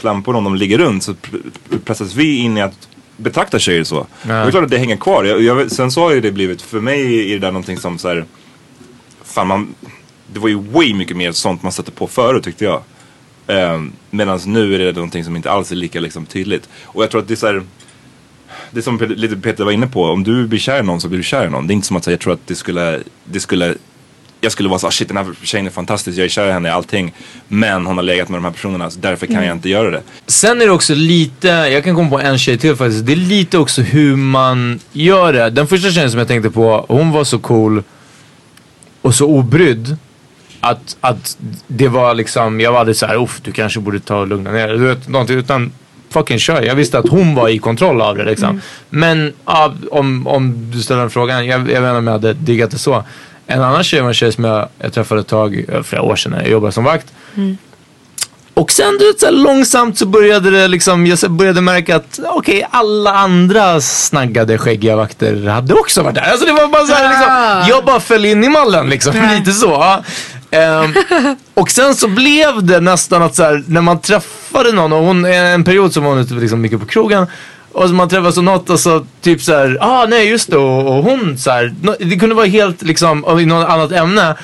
klampor 0.00 0.36
om 0.36 0.44
de 0.44 0.54
ligger 0.56 0.78
runt 0.78 1.02
så 1.02 1.12
pr- 1.12 1.78
pressas 1.84 2.14
vi 2.14 2.36
in 2.36 2.58
i 2.58 2.62
att 2.62 2.88
betrakta 3.16 3.58
tjejer 3.58 3.84
så. 3.84 3.98
Och 3.98 4.06
det 4.22 4.32
är 4.32 4.50
klart 4.50 4.64
att 4.64 4.70
det 4.70 4.78
hänger 4.78 4.96
kvar. 4.96 5.24
Jag, 5.24 5.42
jag, 5.42 5.70
sen 5.70 5.90
så 5.90 6.00
har 6.02 6.10
ju 6.12 6.20
det 6.20 6.32
blivit, 6.32 6.62
för 6.62 6.80
mig 6.80 7.30
är 7.30 7.34
det 7.34 7.38
där 7.38 7.52
någonting 7.52 7.78
som 7.78 7.98
så 7.98 8.08
här, 8.08 8.24
fan 9.24 9.46
man, 9.46 9.74
det 10.32 10.40
var 10.40 10.48
ju 10.48 10.58
way 10.58 10.94
mycket 10.94 11.16
mer 11.16 11.32
sånt 11.32 11.62
man 11.62 11.72
satte 11.72 11.90
på 11.90 12.06
förut 12.06 12.44
tyckte 12.44 12.64
jag. 12.64 12.82
Um, 13.46 13.92
Medan 14.10 14.40
nu 14.46 14.74
är 14.74 14.78
det 14.78 14.92
någonting 14.92 15.24
som 15.24 15.36
inte 15.36 15.50
alls 15.50 15.72
är 15.72 15.76
lika 15.76 16.00
liksom, 16.00 16.26
tydligt. 16.26 16.68
Och 16.82 17.02
jag 17.02 17.10
tror 17.10 17.20
att 17.20 17.28
det 17.28 17.34
är 17.34 17.36
så 17.36 17.46
här, 17.46 17.62
det 18.70 18.82
som 18.82 18.98
lite 19.16 19.36
Peter 19.36 19.64
var 19.64 19.72
inne 19.72 19.86
på, 19.86 20.04
om 20.04 20.24
du 20.24 20.46
blir 20.46 20.58
kär 20.58 20.80
i 20.80 20.82
någon 20.82 21.00
så 21.00 21.08
blir 21.08 21.18
du 21.18 21.24
kär 21.24 21.46
i 21.46 21.50
någon. 21.50 21.66
Det 21.66 21.72
är 21.72 21.74
inte 21.74 21.86
som 21.86 21.96
att 21.96 22.04
säga, 22.04 22.12
jag 22.12 22.20
tror 22.20 22.32
att 22.32 22.46
det 22.46 22.54
skulle, 22.54 23.00
det 23.24 23.40
skulle 23.40 23.74
jag 24.40 24.52
skulle 24.52 24.68
vara 24.68 24.78
så 24.78 24.86
ah, 24.86 24.90
shit 24.90 25.08
den 25.08 25.16
här 25.16 25.26
tjejen 25.42 25.66
är 25.66 25.70
fantastisk, 25.70 26.18
jag 26.18 26.24
är 26.24 26.28
kär 26.28 26.48
i 26.48 26.52
henne, 26.52 26.72
allting. 26.72 27.14
Men 27.48 27.86
hon 27.86 27.96
har 27.96 28.04
legat 28.04 28.28
med 28.28 28.38
de 28.38 28.44
här 28.44 28.52
personerna 28.52 28.90
så 28.90 29.00
därför 29.00 29.26
kan 29.26 29.44
jag 29.44 29.56
inte 29.56 29.68
göra 29.68 29.90
det. 29.90 30.02
Sen 30.26 30.62
är 30.62 30.66
det 30.66 30.72
också 30.72 30.94
lite, 30.94 31.48
jag 31.48 31.84
kan 31.84 31.94
komma 31.94 32.10
på 32.10 32.20
en 32.20 32.38
tjej 32.38 32.58
till 32.58 32.76
faktiskt. 32.76 33.06
Det 33.06 33.12
är 33.12 33.16
lite 33.16 33.58
också 33.58 33.82
hur 33.82 34.16
man 34.16 34.80
gör 34.92 35.32
det. 35.32 35.50
Den 35.50 35.66
första 35.66 35.90
tjejen 35.90 36.10
som 36.10 36.18
jag 36.18 36.28
tänkte 36.28 36.50
på, 36.50 36.86
hon 36.88 37.10
var 37.10 37.24
så 37.24 37.38
cool 37.38 37.82
och 39.02 39.14
så 39.14 39.26
obrydd. 39.26 39.96
Att, 40.60 40.96
att 41.00 41.36
det 41.66 41.88
var 41.88 42.14
liksom, 42.14 42.60
jag 42.60 42.72
var 42.72 42.80
aldrig 42.80 42.96
såhär, 42.96 43.22
uff 43.22 43.40
du 43.42 43.52
kanske 43.52 43.80
borde 43.80 44.00
ta 44.00 44.16
och 44.16 44.26
lugna 44.26 44.50
ner. 44.50 44.68
Du 44.68 44.86
vet, 44.86 45.08
någonting, 45.08 45.38
utan 45.38 45.72
fucking 46.10 46.38
kör. 46.38 46.62
Jag 46.62 46.74
visste 46.74 46.98
att 46.98 47.08
hon 47.08 47.34
var 47.34 47.48
i 47.48 47.58
kontroll 47.58 48.02
av 48.02 48.16
det 48.16 48.24
liksom. 48.24 48.48
Mm. 48.48 48.60
Men 48.90 49.32
ja, 49.46 49.74
om, 49.90 50.26
om 50.26 50.70
du 50.70 50.82
ställer 50.82 51.00
den 51.00 51.10
frågan, 51.10 51.46
jag, 51.46 51.60
jag 51.60 51.64
vet 51.64 51.76
inte 51.76 51.90
om 51.90 52.06
jag 52.06 52.12
hade 52.14 52.32
diggat 52.32 52.70
det 52.70 52.78
så. 52.78 53.04
En 53.46 53.62
annan 53.62 53.84
tjej 53.84 54.00
var 54.00 54.08
en 54.08 54.14
tjej 54.14 54.32
som 54.32 54.44
jag, 54.44 54.68
jag 54.78 54.92
träffade 54.92 55.20
ett 55.20 55.26
tag, 55.26 55.64
eh, 55.68 55.82
flera 55.82 56.02
år 56.02 56.16
sedan 56.16 56.32
när 56.32 56.40
jag 56.40 56.50
jobbade 56.50 56.72
som 56.72 56.84
vakt. 56.84 57.06
Mm. 57.36 57.56
Och 58.54 58.70
sen 58.70 58.98
du 58.98 59.06
vet, 59.06 59.20
så 59.20 59.26
här, 59.26 59.32
långsamt 59.32 59.98
så 59.98 60.06
började 60.06 60.50
det 60.50 60.68
liksom, 60.68 61.06
jag 61.06 61.30
började 61.30 61.60
märka 61.60 61.96
att 61.96 62.20
okej, 62.24 62.66
alla 62.70 63.14
andra 63.14 63.80
snaggade 63.80 64.58
skäggiga 64.58 64.96
vakter 64.96 65.46
hade 65.46 65.74
också 65.74 66.02
varit 66.02 66.14
där. 66.14 66.22
Alltså 66.22 66.46
det 66.46 66.52
var 66.52 66.68
bara 66.68 66.86
så 66.86 66.94
här, 66.94 67.08
liksom, 67.08 67.68
jag 67.68 67.84
bara 67.84 68.00
föll 68.00 68.24
in 68.24 68.44
i 68.44 68.48
mallen 68.48 68.88
liksom, 68.88 69.12
lite 69.38 69.52
så. 69.52 70.02
Ehm, 70.56 70.94
och 71.54 71.70
sen 71.70 71.94
så 71.94 72.08
blev 72.08 72.62
det 72.62 72.80
nästan 72.80 73.22
att 73.22 73.34
så 73.34 73.42
här, 73.42 73.64
när 73.66 73.80
man 73.80 74.00
träffade 74.00 74.72
någon 74.72 74.92
och 74.92 75.04
hon, 75.04 75.24
en 75.24 75.64
period 75.64 75.96
var 75.96 76.08
hon 76.08 76.18
ute 76.18 76.34
liksom 76.34 76.60
mycket 76.60 76.80
på 76.80 76.86
krogen. 76.86 77.26
Och 77.72 77.88
så 77.88 77.94
man 77.94 78.08
träffas 78.08 78.38
och 78.38 78.44
något 78.44 78.70
och 78.70 78.80
så 78.80 79.06
typ 79.20 79.42
så 79.42 79.52
här, 79.52 79.78
ah 79.80 80.06
nej 80.06 80.28
just 80.28 80.50
det 80.50 80.56
och, 80.56 80.96
och 80.96 81.04
hon 81.04 81.38
så 81.38 81.50
här, 81.50 81.74
det 81.98 82.16
kunde 82.16 82.34
vara 82.34 82.46
helt 82.46 82.82
liksom 82.82 83.40
i 83.40 83.46
något 83.46 83.68
annat 83.68 83.92
ämne. 83.92 84.34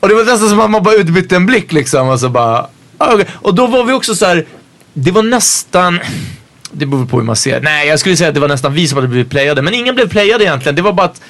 Och 0.00 0.08
det 0.08 0.14
var 0.14 0.24
nästan 0.24 0.48
som 0.48 0.60
att 0.60 0.70
man 0.70 0.82
bara 0.82 0.94
utbytte 0.94 1.36
en 1.36 1.46
blick 1.46 1.72
liksom 1.72 2.08
och 2.08 2.20
så 2.20 2.28
bara, 2.28 2.66
ah, 2.98 3.14
okej. 3.14 3.26
Och 3.32 3.54
då 3.54 3.66
var 3.66 3.84
vi 3.84 3.92
också 3.92 4.14
så 4.14 4.26
här, 4.26 4.44
det 4.92 5.10
var 5.10 5.22
nästan, 5.22 6.00
det 6.72 6.86
beror 6.86 7.06
på 7.06 7.16
hur 7.16 7.24
man 7.24 7.36
ser. 7.36 7.60
Nej 7.60 7.88
jag 7.88 8.00
skulle 8.00 8.16
säga 8.16 8.28
att 8.28 8.34
det 8.34 8.40
var 8.40 8.48
nästan 8.48 8.74
vi 8.74 8.88
som 8.88 8.96
hade 8.96 9.08
blivit 9.08 9.30
playade 9.30 9.62
men 9.62 9.74
ingen 9.74 9.94
blev 9.94 10.08
playad 10.08 10.42
egentligen. 10.42 10.76
Det 10.76 10.82
var 10.82 10.92
bara 10.92 11.06
att 11.06 11.20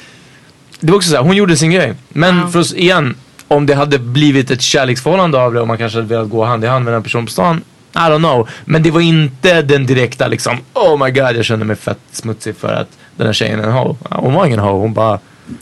det 0.81 0.91
var 0.91 0.97
också 0.97 1.11
så 1.11 1.17
här, 1.17 1.23
hon 1.23 1.37
gjorde 1.37 1.57
sin 1.57 1.71
grej. 1.71 1.95
Men 2.09 2.53
för 2.53 2.59
oss 2.59 2.75
igen, 2.75 3.15
om 3.49 3.67
det 3.67 3.75
hade 3.75 3.99
blivit 3.99 4.51
ett 4.51 4.63
kärleksförhållande 4.63 5.39
av 5.39 5.55
det 5.55 5.61
och 5.61 5.69
man 5.69 5.79
kanske 5.79 5.99
hade 5.99 6.09
velat 6.09 6.31
gå 6.31 6.45
hand 6.45 6.65
i 6.65 6.67
hand 6.67 6.85
med 6.85 6.95
den 6.95 7.03
personen 7.03 7.27
på 7.27 7.33
stan. 7.33 7.63
I 7.95 7.99
don't 7.99 8.19
know. 8.19 8.49
Men 8.65 8.83
det 8.83 8.91
var 8.91 9.01
inte 9.01 9.63
den 9.63 9.87
direkta 9.87 10.27
liksom, 10.27 10.59
oh 10.73 11.05
my 11.05 11.11
god 11.11 11.37
jag 11.37 11.45
kände 11.45 11.65
mig 11.65 11.77
fett 11.77 11.99
smutsig 12.13 12.57
för 12.57 12.73
att 12.73 12.89
den 13.17 13.27
här 13.27 13.35
tjejen 13.35 13.61
är 13.61 13.65
en 13.65 13.73
ho. 13.73 13.97
Hon 14.11 14.35
var 14.35 14.47
ingen 14.47 14.59
ho, 14.59 14.79
hon 14.81 14.95
bara 14.95 15.19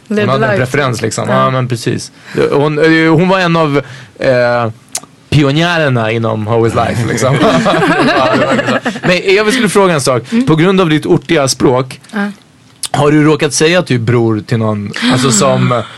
hon 0.09 0.17
Levde 0.17 0.33
hade 0.33 0.47
en 0.47 0.59
preferens 0.59 1.03
liksom. 1.03 1.29
Ja. 1.29 1.35
Ja, 1.35 1.51
men 1.51 1.69
precis. 1.69 2.13
Hon, 2.53 2.79
eh, 2.79 3.13
hon 3.13 3.29
var 3.29 3.39
en 3.39 3.57
av 3.57 3.83
eh, 4.19 4.71
pionjärerna 5.31 6.11
inom 6.11 6.47
How 6.47 6.67
is 6.67 6.75
life 6.75 7.07
liksom. 7.09 7.37
så. 7.37 7.71
Men 9.03 9.35
jag 9.35 9.53
skulle 9.53 9.69
fråga 9.69 9.95
en 9.95 10.01
sak. 10.01 10.23
På 10.47 10.57
grund 10.57 10.81
av 10.81 10.89
ditt 10.89 11.07
ortiga 11.07 11.49
språk. 11.49 12.01
Ja. 12.13 12.31
Har 12.91 13.11
du 13.11 13.25
råkat 13.25 13.53
säga 13.53 13.83
typ 13.83 14.01
bror 14.01 14.43
till 14.47 14.59
någon? 14.59 14.93
Alltså 15.13 15.31
som... 15.31 15.83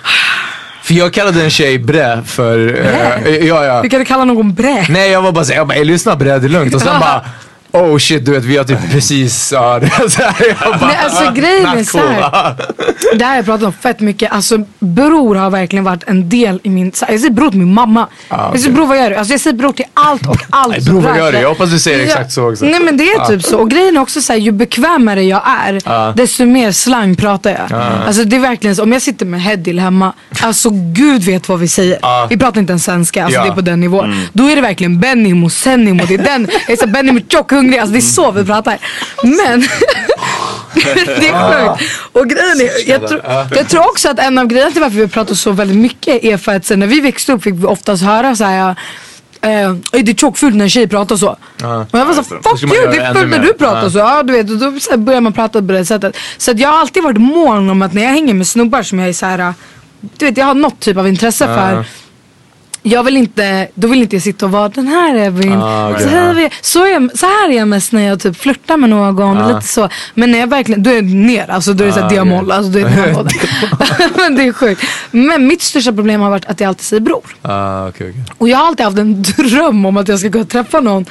För 0.85 0.95
jag 0.95 1.13
kallade 1.13 1.43
en 1.45 1.51
tjej 1.51 1.79
bre 1.79 2.23
för... 2.27 2.59
eh, 3.27 3.37
ja, 3.47 3.65
ja. 3.65 3.83
Du 3.83 3.89
kan 3.89 4.05
kalla 4.05 4.25
någon 4.25 4.55
brä. 4.55 4.87
Nej 4.89 5.11
jag 5.11 5.23
var 5.23 5.33
bara 5.33 5.45
såhär, 5.45 5.59
jag 5.61 5.67
bara, 5.67 5.75
"Ey, 5.79 5.85
lyssna 5.85 6.17
bre 6.17 6.39
det 6.39 6.47
är 6.47 6.49
lugnt. 6.49 6.75
Och 6.75 6.81
sen 6.81 7.01
bara, 7.01 7.25
oh 7.75 7.99
shit 7.99 8.25
du 8.25 8.33
vet 8.33 8.45
vi 8.45 8.57
har 8.57 8.65
typ 8.65 8.91
precis, 8.93 9.53
ja 9.53 9.79
det 9.81 9.87
är 9.87 10.09
så 10.09 10.23
här, 10.23 10.35
jag 10.61 10.81
bara, 10.81 10.87
Nej, 10.87 10.97
alltså 11.05 11.33
grejen 11.33 11.67
är 11.67 11.85
så 11.85 11.99
cool. 11.99 12.09
här. 12.09 12.55
Det 13.19 13.25
här 13.25 13.31
har 13.31 13.37
jag 13.37 13.45
pratat 13.45 13.67
om 13.67 13.73
fett 13.73 14.01
mycket. 14.01 14.33
Alltså 14.33 14.59
bror 14.79 15.35
har 15.35 15.51
verkligen 15.51 15.85
varit 15.85 16.05
en 16.07 16.29
del 16.29 16.61
i 16.63 16.71
min... 16.71 16.93
så 16.93 17.05
här, 17.05 17.13
Jag 17.13 17.21
säger 17.21 17.33
bror 17.35 17.51
till 17.51 17.59
min 17.59 17.75
mamma. 17.75 18.09
Jag 18.29 18.61
säger 18.61 18.75
bror 18.75 18.87
vad 18.87 18.97
gör 18.99 19.11
du? 19.11 19.17
Alltså 19.17 19.35
jag 19.35 19.41
säger 19.41 19.57
bror 19.57 19.73
till 19.73 19.85
allt 19.95 20.27
och 20.27 20.37
allt. 20.51 20.69
Nej, 20.71 20.81
bror, 20.81 21.01
vad 21.01 21.19
gör 21.19 21.33
du? 21.33 21.39
Jag 21.39 21.49
hoppas 21.49 21.71
du 21.71 21.79
säger 21.79 22.05
exakt 22.05 22.33
så 22.33 22.51
också. 22.51 22.65
Nej 22.65 22.81
men 22.81 22.97
det 22.97 23.05
är 23.05 23.19
Ja. 23.19 23.27
typ 23.29 23.43
så. 23.45 23.59
Och 23.59 23.71
grejen 23.71 23.97
är 23.97 24.01
också 24.01 24.21
så 24.21 24.33
här, 24.33 24.41
ju 24.41 24.53
bekvämare 24.53 25.23
jag 25.23 25.43
är 25.67 25.81
Ja. 25.85 26.13
desto 26.17 26.45
mer 26.45 26.73
slang 26.73 27.15
pratar 27.17 27.51
jag. 27.51 27.67
Ja. 27.81 27.85
Alltså 28.07 28.25
det 28.25 28.37
är 28.37 28.41
verkligen 28.41 28.77
så. 28.77 28.83
Om 28.83 28.93
jag 28.93 29.03
sitter 29.03 29.27
med 29.27 29.43
Hedil 29.43 29.79
hemma, 29.81 30.13
alltså 30.43 30.69
gud 30.73 31.23
vet 31.23 31.49
vad 31.49 31.59
vi 31.61 31.69
säger. 31.69 32.29
Vi 32.29 32.37
pratar 32.39 32.61
inte 32.61 32.71
ens 32.73 32.85
svenska, 32.85 33.25
alltså 33.25 33.39
Ja. 33.41 33.45
det 33.45 33.51
är 33.51 33.55
på 33.55 33.61
den 33.61 33.81
nivån. 33.81 34.05
Mm. 34.13 34.19
Då 34.33 34.49
är 34.51 34.57
det 34.57 34.63
verkligen 34.63 35.01
Benimo, 35.01 35.51
Sennimo, 35.51 36.05
det 36.09 36.15
är 36.15 36.19
den. 36.19 36.49
Jag 36.67 36.71
är 36.71 36.77
så 36.77 36.87
här, 36.87 36.93
Benimo 36.93 37.21
tjock, 37.29 37.53
hungrig, 37.65 37.79
alltså 37.81 37.93
det 37.93 37.99
är 37.99 38.01
så 38.01 38.31
vi 38.31 38.45
pratar. 38.45 38.79
Men 39.23 39.61
det 40.75 41.29
är 41.29 41.77
sjukt. 41.77 41.91
Och 42.13 42.27
grejen 42.29 42.61
är, 42.61 42.91
jag, 42.91 43.09
tror, 43.09 43.23
jag 43.57 43.69
tror 43.69 43.81
också 43.89 44.09
att 44.11 44.19
en 44.19 44.39
av 44.39 44.47
grejerna 44.47 44.71
till 44.71 44.81
varför 44.81 44.97
vi 44.97 45.09
pratar 45.09 45.35
så 45.35 45.51
väldigt 45.53 45.77
mycket 45.77 46.25
är 46.25 46.37
för 46.37 46.55
att 46.57 46.65
sen 46.65 46.81
när 46.81 46.87
vi 46.87 47.01
växte 47.01 47.33
upp 47.33 47.43
fick 47.43 47.55
vi 47.55 47.67
oftast 47.67 48.03
höra 48.03 48.37
så 48.37 48.45
här. 48.45 48.77
Eh, 49.41 49.71
"Ey, 49.93 50.03
det 50.03 50.11
är 50.11 50.15
tjockfult 50.15 50.55
när 50.55 50.65
en 50.65 50.71
tjej 50.71 50.89
pratar 50.89 51.17
så. 51.17 51.37
Ja. 51.61 51.87
Och 51.91 51.99
jag 51.99 52.05
var 52.07 52.15
så 52.15 52.23
fuck 52.23 52.63
you, 52.63 52.91
det 52.91 52.97
är 52.97 53.15
fult 53.15 53.31
när 53.31 53.39
du 53.39 53.53
pratar 53.55 53.83
Ja. 53.83 53.91
så. 53.91 53.99
Ja, 53.99 54.23
du 54.23 54.33
vet, 54.33 54.51
och 54.51 54.57
då 54.59 54.81
så 54.81 54.97
börjar 54.99 55.21
man 55.21 55.33
prata 55.33 55.59
på 55.63 55.73
det 55.73 55.85
sättet. 55.85 56.17
Så 56.39 56.51
att 56.51 56.59
jag 56.59 56.69
har 56.69 56.79
alltid 56.79 57.03
varit 57.03 57.19
mån 57.21 57.71
om 57.71 57.83
att 57.83 57.93
när 57.93 58.03
jag 58.03 58.11
hänger 58.11 58.35
med 58.35 58.47
snubbar 58.47 58.83
som 58.83 58.99
jag 58.99 59.09
är 59.09 59.13
så 59.13 59.27
här, 59.27 59.55
du 60.01 60.27
vet 60.27 60.37
jag 60.37 60.47
har 60.47 60.55
något 60.55 60.81
typ 60.81 60.97
av 60.97 61.09
intresse 61.09 61.45
Ja. 61.45 61.55
för. 61.57 61.85
Jag 62.87 63.03
vill 63.05 63.17
inte, 63.17 63.69
då 63.75 63.89
vill 63.89 64.03
inte 64.03 64.17
jag 64.17 64.23
sitta 64.23 64.47
och 64.47 64.53
vara 64.53 64.69
den 64.69 64.87
här 64.87 65.15
Evin. 65.17 65.53
Ah, 65.53 65.91
okej. 65.91 66.03
så, 66.03 66.09
här 66.09 66.35
är, 66.35 66.41
jag- 66.41 66.53
så, 66.61 66.85
är 66.85 66.89
jag, 66.93 67.19
så 67.19 67.27
här 67.27 67.49
är 67.51 67.57
jag 67.57 67.69
mest 67.69 67.93
när 67.93 68.03
jag 68.07 68.21
typ 68.21 68.37
flörtar 68.37 68.77
med 68.77 68.91
någon. 68.91 69.39
Ah. 69.39 69.49
Lite 69.49 69.67
så. 69.69 69.89
Men 70.15 70.31
när 70.33 70.39
jag 70.39 70.47
verkligen, 70.47 70.83
då 70.83 70.91
är 70.91 70.95
det 71.03 71.15
ner. 71.15 71.51
Alltså 71.51 71.73
då 71.73 71.85
är 71.85 71.89
det 71.89 71.95
Ah, 72.03 72.07
okej. 72.07 72.09
diamol. 72.17 72.53
Alltså, 72.53 72.73
då 72.73 72.79
är 72.79 72.85
det. 72.85 73.29
Men 74.17 74.37
det 74.37 74.43
är 74.43 74.53
sjukt. 74.53 74.83
Men 75.11 75.47
mitt 75.47 75.63
största 75.63 75.93
problem 75.93 76.21
har 76.21 76.31
varit 76.31 76.45
att 76.45 76.61
jag 76.61 76.69
alltid 76.69 76.85
säger 76.85 77.01
bror. 77.01 77.25
Ah, 77.43 77.89
okej, 77.89 78.11
okej. 78.11 78.23
Och 78.39 78.49
jag 78.49 78.59
har 78.59 78.67
alltid 78.67 78.85
haft 78.87 78.99
en 78.99 79.23
dröm 79.37 79.87
om 79.87 79.97
att 79.97 80.09
jag 80.09 80.19
ska 80.19 80.29
gå 80.29 80.41
och 80.41 80.49
träffa 80.49 80.81
någon 80.81 81.05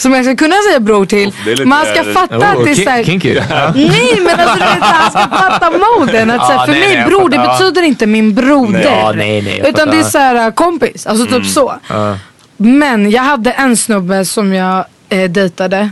som 0.00 0.12
jag 0.14 0.24
ska 0.24 0.36
kunna 0.36 0.54
säga 0.68 0.80
bror 0.80 1.06
till. 1.06 1.32
det 1.44 1.50
lite- 1.50 1.64
Man 1.64 1.86
ska 1.86 2.04
fatta 2.04 2.38
Oh, 2.38 2.50
att 2.50 2.64
det 2.64 2.70
är 2.70 2.74
kin- 2.74 2.84
såhär... 2.84 3.04
kinky. 3.04 3.34
Nej 3.74 4.18
men 4.20 4.40
alltså 4.40 4.54
du 4.58 4.64
vet, 4.64 4.82
han 4.82 5.10
ska 5.10 5.36
fatta 5.36 5.70
moden. 5.98 6.30
Att, 6.30 6.46
så 6.46 6.52
här, 6.52 6.58
Ja, 6.58 6.64
för 6.66 6.72
nej, 6.72 6.96
mig 6.96 7.06
bror 7.06 7.28
det 7.28 7.38
betyder 7.38 7.82
inte 7.82 8.06
min 8.06 8.34
broder. 8.34 9.12
Nej, 9.16 9.42
nej, 9.42 9.62
utan 9.68 9.90
det 9.90 9.96
är 9.96 10.02
såhär 10.02 10.50
kompis. 10.50 11.06
Alltså 11.06 11.26
typ 11.26 11.46
så. 11.46 11.74
Ja. 11.88 12.18
Men 12.56 13.10
jag 13.10 13.22
hade 13.22 13.50
en 13.52 13.76
snubbe 13.76 14.24
som 14.24 14.52
jag 14.54 14.84
eh, 15.08 15.30
dejtade 15.30 15.90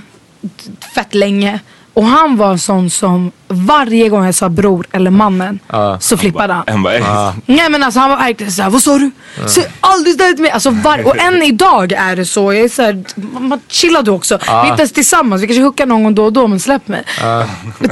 fett 0.94 1.14
länge. 1.14 1.60
Och 1.98 2.04
han 2.04 2.36
var 2.36 2.50
en 2.50 2.58
sån 2.58 2.90
som 2.90 3.32
varje 3.48 4.08
gång 4.08 4.24
jag 4.24 4.34
sa 4.34 4.48
bror 4.48 4.86
eller 4.92 5.10
mannen 5.10 5.58
Ja. 5.68 6.00
så 6.00 6.16
flippade 6.16 6.52
han. 6.52 6.64
Han. 6.66 6.86
Ah. 7.02 7.32
Nej 7.46 7.70
men 7.70 7.82
alltså 7.82 8.00
han 8.00 8.10
var 8.10 8.16
verkligen 8.16 8.52
såhär, 8.52 8.70
vad 8.70 8.82
sa 8.82 8.98
du? 8.98 9.10
Säg 9.46 9.66
aldrig 9.80 10.18
det 10.18 10.32
till 10.32 10.42
mig. 10.42 10.50
Alltså 10.50 10.70
var, 10.70 11.06
och 11.06 11.18
än 11.18 11.42
idag 11.42 11.92
är 11.92 12.16
det 12.16 12.24
så. 12.24 12.52
Jag 12.52 12.64
är 12.64 12.68
såhär, 12.68 13.04
man 13.40 13.60
chillar 13.68 14.02
du 14.02 14.10
också. 14.10 14.38
Vi 14.42 14.52
är 14.52 14.70
inte 14.70 14.82
ens 14.82 14.92
tillsammans, 14.92 15.42
vi 15.42 15.46
kanske 15.46 15.62
hookar 15.62 15.86
någon 15.86 16.02
gång 16.04 16.14
då 16.14 16.24
och 16.24 16.32
då 16.32 16.46
men 16.46 16.60
släpp 16.60 16.88
mig. 16.88 17.04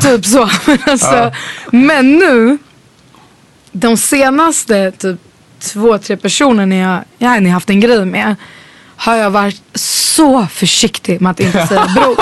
Typ 0.01 0.27
så. 0.27 0.51
Men, 0.67 0.79
alltså, 0.87 1.33
men 1.71 2.13
nu, 2.19 2.59
de 3.73 3.97
senaste 3.97 4.91
typ 4.91 5.21
två, 5.61 5.99
tre 5.99 6.17
personerna 6.17 6.77
jag, 6.77 7.01
jag 7.19 7.29
har 7.29 7.49
haft 7.51 7.71
en 7.71 7.81
grej 7.81 8.05
med 8.05 8.37
har 8.97 9.17
jag 9.17 9.31
varit 9.31 9.63
så 9.75 10.47
försiktig 10.53 11.21
med 11.21 11.31
att 11.31 11.41
inte 11.41 11.67
säga 11.67 11.87
bror. 11.95 12.17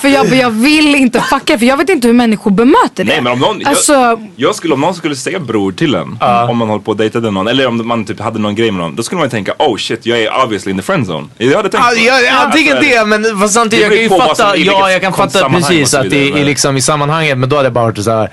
För 0.00 0.08
jag, 0.08 0.34
jag 0.34 0.50
vill 0.50 0.94
inte 0.94 1.20
fucka 1.20 1.58
för 1.58 1.66
jag 1.66 1.76
vet 1.76 1.88
inte 1.88 2.06
hur 2.06 2.14
människor 2.14 2.50
bemöter 2.50 3.04
det. 3.04 3.12
Nej 3.12 3.20
men 3.20 3.32
om 3.32 3.38
någon, 3.38 3.66
alltså, 3.66 3.92
jag, 3.92 4.28
jag 4.36 4.54
skulle, 4.54 4.74
om 4.74 4.80
någon 4.80 4.94
skulle 4.94 5.16
säga 5.16 5.38
bror 5.40 5.72
till 5.72 5.94
en, 5.94 6.18
om 6.48 6.56
man 6.58 6.68
håller 6.68 6.82
på 6.82 6.90
och 6.90 6.96
dejtade 6.96 7.30
någon, 7.30 7.48
eller 7.48 7.66
om 7.66 7.88
man 7.88 8.04
typ 8.04 8.20
hade 8.20 8.38
någon 8.38 8.54
grej 8.54 8.70
med 8.70 8.80
någon, 8.80 8.96
då 8.96 9.02
skulle 9.02 9.16
man 9.18 9.26
ju 9.26 9.30
tänka 9.30 9.52
oh 9.58 9.76
shit 9.76 10.06
jag 10.06 10.18
är 10.22 10.42
obviously 10.44 10.70
in 10.70 10.76
the 10.76 10.82
friend 10.82 11.06
zone. 11.10 11.28
Jag 11.38 11.56
hade 11.56 11.68
tänkt 11.68 11.84
Ja, 11.86 11.96
så. 11.96 12.04
ja, 12.06 12.20
ja, 12.20 12.32
antingen 12.32 12.76
Alltså, 12.76 12.90
det, 12.90 13.04
men 13.06 13.40
fast 13.40 13.54
samtidigt, 13.54 13.88
Det 13.90 13.96
jag 13.96 14.08
kan 14.08 14.18
ju 14.18 14.26
på 14.26 14.34
fatta, 14.34 14.56
ja 14.56 14.90
jag 14.92 15.00
kan 15.00 15.12
fatta 15.12 15.50
precis 15.50 15.94
att 15.94 16.06
i, 16.12 16.32
men- 16.32 16.46
liksom, 16.46 16.76
i 16.76 16.82
sammanhanget, 16.82 17.38
men 17.38 17.48
då 17.48 17.56
hade 17.56 17.66
jag 17.66 17.72
bara 17.72 17.84
varit 17.84 18.04
så 18.04 18.10
här. 18.10 18.30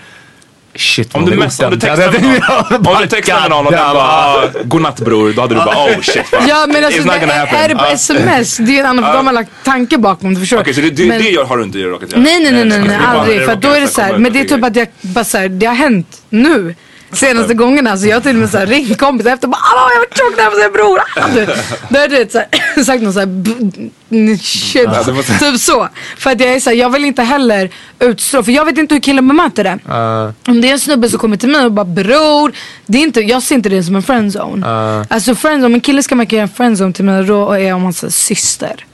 Shit 0.80 1.16
Om 1.16 1.26
du, 1.26 1.36
mest, 1.38 1.64
om 1.64 1.72
du 1.72 1.80
textar 1.80 2.12
med 2.12 2.22
någon, 2.22 2.88
om 2.96 3.02
du 3.02 3.08
textar 3.08 3.42
med 3.42 3.50
någon 3.50 3.66
och 3.66 3.72
den 3.72 3.82
bara 3.82 4.04
ah, 4.04 4.44
godnatt 4.64 5.00
bror, 5.00 5.34
då 5.34 5.42
hade 5.42 5.54
du 5.54 5.60
bara 5.60 5.86
oh 5.86 6.02
shit. 6.02 6.26
Ja 6.48 6.66
men 6.68 6.86
alltså 6.86 7.04
det, 7.04 7.14
är 7.14 7.68
det 7.70 7.76
på 7.76 7.82
Ah. 7.82 7.92
sms, 7.92 8.58
det 8.58 8.76
är 8.76 8.80
en 8.80 8.86
annan, 8.86 9.06
för 9.06 9.14
de 9.14 9.26
har 9.28 9.34
lagt 9.34 9.52
tanke 9.64 9.98
bakom 9.98 10.34
det 10.34 10.40
förstår 10.40 10.58
du? 10.58 10.62
Okej 10.62 10.74
så 10.74 10.82
det, 10.82 10.90
det, 10.90 11.06
Men- 11.08 11.22
det 11.22 11.30
gör, 11.30 11.46
har 11.46 11.58
du 11.58 11.64
inte 11.64 11.78
råkat 11.78 12.12
göra? 12.12 12.22
Nej 12.22 12.40
nej 12.40 12.52
nej 12.52 12.66
nej, 12.66 12.80
nej 12.88 12.98
aldrig. 13.08 13.46
För 13.46 13.56
då 13.56 13.70
är 13.70 13.82
det 13.82 13.88
så 13.88 14.02
men 14.18 14.34
det 14.34 14.40
är 14.40 14.46
typ 14.46 14.64
att 14.64 14.76
jag 14.76 14.88
bara 15.02 15.26
så 15.26 15.38
här, 15.38 15.50
det 15.50 15.66
har 15.66 15.76
hänt 15.76 16.22
nu. 16.30 16.76
Senaste 17.12 17.54
gångerna 17.54 17.98
så 17.98 18.08
jag 18.08 18.16
har 18.16 18.22
till 18.22 18.32
och 18.32 18.36
med 18.36 18.50
så 18.50 18.58
här 18.58 18.66
ringt 18.66 18.98
kompisar 18.98 19.32
efter 19.32 19.48
bara 19.48 19.58
Hallå 19.62 19.92
jag 19.94 20.00
var 20.00 20.30
tjock 20.30 20.38
där 20.38 20.48
och 20.48 20.54
säger 20.54 20.70
bror. 20.72 21.00
Då 21.90 22.00
har 22.00 22.08
du 22.08 22.16
vet, 22.16 22.32
så 22.32 22.38
här, 22.38 22.84
sagt 22.84 23.04
något 23.04 23.14
så 23.14 23.20
här 23.20 24.38
shit. 24.38 24.82
Ja, 24.94 25.04
det 25.06 25.14
måste- 25.14 25.40
Typ 25.40 25.60
så. 25.60 25.90
För 26.18 26.32
att 26.32 26.40
jag 26.42 26.50
är 26.54 26.60
så 26.60 26.70
här, 26.70 26.78
jag 26.78 26.90
vill 26.90 27.06
inte 27.06 27.24
heller 27.24 27.70
utstråla, 28.00 28.44
för 28.44 28.52
jag 28.52 28.66
vet 28.66 28.78
inte 28.78 28.96
hur 28.96 29.02
killen 29.02 29.28
bemöter 29.28 29.64
det. 29.64 29.80
Ah, 29.94 30.32
Om 30.52 30.62
det 30.62 30.68
är 30.70 30.74
en 30.74 30.80
snubbe 30.80 31.10
som 31.10 31.20
kommer 31.20 31.38
till 31.38 31.50
mig 31.50 31.66
och 31.66 31.72
bara 31.72 31.86
bror, 31.86 32.52
det 32.86 32.98
är 32.98 33.02
inte, 33.02 33.22
jag 33.22 33.44
ser 33.44 33.56
inte 33.56 33.70
det 33.70 33.84
som 33.84 33.96
en 33.96 34.04
friendzone. 34.04 34.68
Ah. 34.68 35.06
Alltså 35.10 35.36
friendzone, 35.36 35.66
om 35.66 35.74
en 35.74 35.82
kille 35.82 36.04
ska 36.04 36.16
markera 36.16 36.42
en 36.42 36.50
friendzone 36.50 36.94
till 36.94 37.06
mig 37.06 37.24
då 37.24 37.52
är 37.52 37.58
jag 37.60 37.76
om 37.76 37.82
man 37.82 37.94
säger 37.94 38.12
syster. 38.12 38.86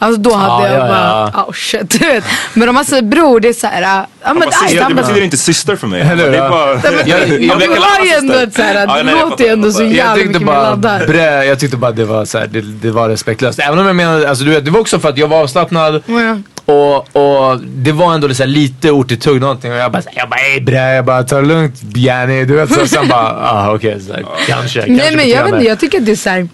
Alltså 0.00 0.20
då 0.20 0.34
hade 0.34 0.52
Ah, 0.52 0.66
jag 0.68 0.74
ja, 0.74 0.88
bara, 0.88 1.30
ja. 1.34 1.44
oh 1.48 1.52
shit 1.52 1.90
du 2.00 2.06
vet. 2.06 2.24
Men 2.54 2.68
om 2.68 2.74
man 2.74 2.84
säger 2.84 3.02
bror 3.02 3.40
det 3.40 3.48
är 3.48 3.52
såhär, 3.52 3.82
ja 3.82 4.06
men 4.24 4.36
Vad 4.38 4.54
säger 4.54 4.82
aj, 4.82 4.88
Det 4.88 4.94
bara, 4.94 5.02
betyder 5.06 5.24
inte 5.24 5.36
syster 5.36 5.76
för 5.76 5.86
mig. 5.86 6.00
Eller 6.00 6.24
hur? 6.24 6.32
Det 6.32 6.38
är 6.38 6.48
bara... 6.50 6.66
Nej, 6.74 6.80
men 6.84 7.08
Jag- 7.08 7.20
jag- 7.42 7.58
du 7.60 7.80
har 7.80 8.04
ju 8.04 8.12
ändå 8.12 8.34
ett 8.34 8.54
såhär, 8.54 8.86
Ja, 8.88 9.02
det 9.02 9.12
låter 9.12 9.44
ju 9.44 9.50
ändå 9.50 9.72
så 9.72 9.82
jävla 9.84 10.14
mycket 10.14 10.28
tyckte 10.28 10.44
mer 10.44 10.52
bara, 10.52 10.70
laddat. 10.70 11.06
brä, 11.06 11.44
jag 11.44 11.58
tyckte 11.58 11.76
bara 11.76 11.92
det 11.92 12.04
var 12.04 12.24
så 12.24 12.38
här, 12.38 12.46
det, 12.46 12.60
det 12.60 12.90
var 12.90 13.08
respektlöst. 13.08 13.58
Även 13.58 13.78
om 13.78 13.86
jag 13.86 13.96
menade, 13.96 14.28
alltså 14.28 14.44
du 14.44 14.50
vet, 14.50 14.64
det 14.64 14.70
var 14.70 14.80
också 14.80 14.98
för 14.98 15.08
att 15.08 15.18
jag 15.18 15.28
var 15.28 15.42
avslappnad. 15.42 16.02
Ja. 16.06 16.36
Och, 16.74 16.96
och 17.16 17.60
det 17.60 17.92
var 17.92 18.14
ändå 18.14 18.34
så 18.34 18.44
lite 18.44 18.90
ortigt 18.90 19.26
någonting 19.26 19.72
och 19.72 19.78
jag 19.78 19.92
bara, 19.92 20.02
jag 20.14 20.28
bara 20.28 20.40
ey 20.40 20.60
brä, 20.60 20.94
jag 20.94 21.04
bara 21.04 21.22
ta 21.22 21.36
det 21.36 21.46
lugnt 21.46 21.74
Jenny. 21.96 22.44
Du 22.44 22.54
vet 22.54 22.72
så 22.74 22.86
sen 22.86 23.08
bara, 23.08 23.28
ah 23.50 23.74
okej 23.74 24.00
här, 24.08 24.24
kanske, 24.46 24.78
kanske 24.80 24.92
Nej 24.92 25.16
men 25.16 25.28
jag 25.28 25.44
vet 25.44 25.52
inte, 25.54 25.66
jag 25.66 25.80
tycker 25.80 25.98
att 25.98 26.06
det 26.06 26.12
är 26.12 26.16
såhär 26.16 26.48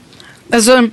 Alltså, 0.53 0.88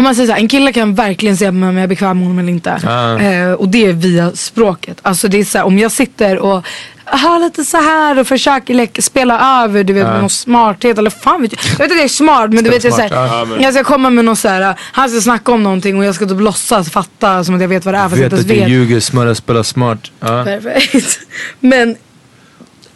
om 0.00 0.04
man 0.04 0.14
säger 0.14 0.26
så 0.26 0.32
här, 0.32 0.40
en 0.40 0.48
kille 0.48 0.72
kan 0.72 0.94
verkligen 0.94 1.36
säga 1.36 1.48
om 1.50 1.62
jag 1.62 1.82
är 1.82 1.86
bekväm 1.86 2.18
med 2.18 2.26
honom 2.26 2.38
eller 2.38 2.52
inte. 2.52 2.80
Ah. 2.84 3.18
Eh, 3.18 3.52
och 3.52 3.68
det 3.68 3.86
är 3.86 3.92
via 3.92 4.32
språket. 4.32 4.98
Alltså 5.02 5.28
det 5.28 5.40
är 5.40 5.44
så 5.44 5.58
här, 5.58 5.64
om 5.64 5.78
jag 5.78 5.92
sitter 5.92 6.38
och 6.38 6.66
har 7.04 7.38
lite 7.38 7.64
så 7.64 7.76
här 7.76 8.18
och 8.18 8.26
försöker 8.26 8.74
leka, 8.74 9.02
spela 9.02 9.62
över 9.64 9.84
du 9.84 9.92
vet 9.92 10.06
Ah. 10.06 10.10
med 10.10 10.20
någon 10.20 10.30
smarthet 10.30 10.98
eller 10.98 11.10
fan 11.10 11.42
vet 11.42 11.52
jag. 11.52 11.60
Jag 11.72 11.78
vet 11.78 11.90
att 11.90 11.96
jag 11.96 12.04
är 12.04 12.08
smart 12.08 12.50
men 12.52 12.64
du 12.64 12.70
vet 12.70 12.84
jag, 12.84 12.92
så 12.92 13.00
här, 13.00 13.10
ja, 13.12 13.46
jag 13.60 13.74
ska 13.74 13.84
komma 13.84 14.10
med 14.10 14.24
någon 14.24 14.36
så 14.36 14.48
här, 14.48 14.74
han 14.80 15.10
ska 15.10 15.20
snacka 15.20 15.52
om 15.52 15.62
någonting 15.62 15.98
och 15.98 16.04
jag 16.04 16.14
ska 16.14 16.26
typ 16.26 16.40
låtsas 16.40 16.90
fatta 16.90 17.44
som 17.44 17.54
att 17.54 17.60
jag 17.60 17.68
vet 17.68 17.84
vad 17.84 17.94
det 17.94 17.98
är 17.98 18.08
fast 18.08 18.16
jag 18.22 18.30
Vet 18.30 18.40
att 18.40 18.48
du 18.48 18.54
ljuger, 18.54 19.00
smörja, 19.00 19.34
spela 19.34 19.64
smart. 19.64 20.10
Ja. 20.20 20.44
Perfekt. 20.44 21.18
Men 21.60 21.96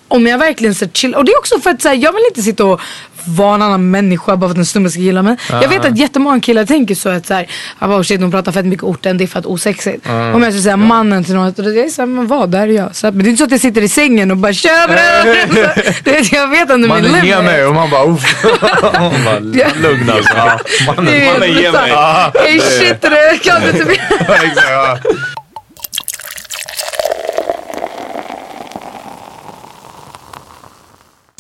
om 0.09 0.27
jag 0.27 0.39
verkligen 0.39 0.75
så 0.75 0.87
chill. 0.93 1.15
Och 1.15 1.25
det 1.25 1.33
är 1.33 1.39
också 1.39 1.61
för 1.61 1.71
att 1.71 1.83
så 1.83 1.89
här, 1.89 1.95
jag 1.97 2.13
vill 2.13 2.23
inte 2.31 2.43
sitta 2.43 2.65
och 2.65 2.81
vara 3.27 3.55
en 3.55 3.63
annan 3.63 3.91
människa 3.91 4.37
bara 4.37 4.49
för 4.49 4.53
att 4.55 4.59
en 4.59 4.67
snubbe 4.67 4.91
ska 4.91 5.01
gilla 5.01 5.23
mig. 5.23 5.37
Jag 5.51 5.69
vet 5.69 5.85
att 5.85 5.99
jättemånga 5.99 6.41
killar 6.41 6.65
tänker 6.65 6.95
så 6.95 7.09
att 7.09 7.27
såhär, 7.27 7.47
jag 7.79 7.89
bara 7.89 7.99
oh 7.99 8.03
shit 8.03 8.21
hon 8.21 8.31
pratar 8.31 8.53
fett 8.53 8.67
mycket 8.67 8.85
orten, 8.85 9.19
det 9.19 9.25
är 9.25 9.29
fett 9.29 9.47
osexigt. 9.47 10.07
Om 10.09 10.43
jag 10.43 10.53
skulle 10.53 10.63
säga 10.63 10.77
mannen 10.77 11.25
till 11.25 11.35
någon, 11.35 11.47
och 11.47 11.53
det 11.55 11.81
är 11.85 11.89
såhär, 11.89 12.07
men 12.07 12.27
vad, 12.27 12.51
där 12.51 12.61
är 12.63 12.67
jag. 12.73 12.97
Så, 12.97 13.07
men 13.07 13.19
det 13.19 13.25
är 13.25 13.31
inte 13.31 13.39
så 13.39 13.45
att 13.45 13.51
jag 13.51 13.61
sitter 13.61 13.83
i 13.83 13.89
sängen 13.89 14.31
och 14.31 14.37
bara 14.37 14.53
kör. 14.53 14.89
Det 16.05 16.11
vet, 16.13 16.33
Jag 16.33 16.49
vet 16.49 16.61
ändå 16.61 16.77
min 16.77 16.89
Mannen 16.89 17.05
limit. 17.13 17.25
ger 17.25 17.43
mig 17.43 17.67
och 17.67 17.75
man 17.75 17.91
bara 17.91 18.05
uff. 18.05 18.45
Man 18.93 19.25
bara, 19.25 19.39
lugn 19.39 20.11
alltså. 20.11 20.33
Ja, 20.37 20.59
mannen, 20.87 21.05
Det 21.05 21.33
mannen 21.33 21.53
ger 21.53 21.73
mig. 21.73 21.91
Ja, 21.91 22.33
Hey 22.35 22.61
shit 22.61 23.03
du, 23.03 23.39
kan 23.39 23.61
du 23.63 23.71
inte. 23.71 23.85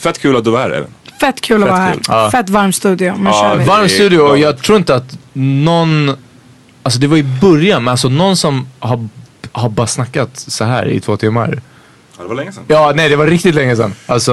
Fett 0.02 0.18
kul 0.18 0.36
att 0.36 0.44
du 0.44 0.54
är 0.56 0.60
här 0.60 0.70
även. 0.70 0.90
Fett 1.20 1.40
kul 1.40 1.62
att 1.62 1.68
Fett 1.68 1.72
vara 1.72 1.82
här. 1.82 1.96
Ja. 2.08 2.30
Fett 2.30 2.50
varm 2.50 2.72
studio. 2.72 3.14
Men 3.18 3.32
Ja. 3.32 3.54
Varm 3.66 3.82
Det 3.82 3.88
studio 3.88 4.18
och 4.18 4.38
jag 4.38 4.58
tror 4.62 4.78
inte 4.78 4.94
att 4.94 5.18
någon, 5.32 6.16
alltså 6.82 7.00
det 7.00 7.06
var 7.06 7.16
i 7.16 7.22
början, 7.22 7.84
men 7.84 7.90
alltså 7.90 8.08
någon 8.08 8.36
som 8.36 8.66
har, 8.78 9.08
har 9.52 9.68
bara 9.68 9.86
snackat 9.86 10.30
så 10.34 10.64
här 10.64 10.88
i 10.88 11.00
två 11.00 11.16
timmar. 11.16 11.60
Ja, 12.16 12.22
det 12.22 12.28
var 12.28 12.34
länge 12.36 12.52
sedan. 12.52 12.64
Ja, 12.68 12.92
nej 12.94 13.08
det 13.08 13.16
var 13.16 13.26
riktigt 13.26 13.54
länge 13.54 13.76
sedan. 13.76 13.94
Alltså 14.06 14.32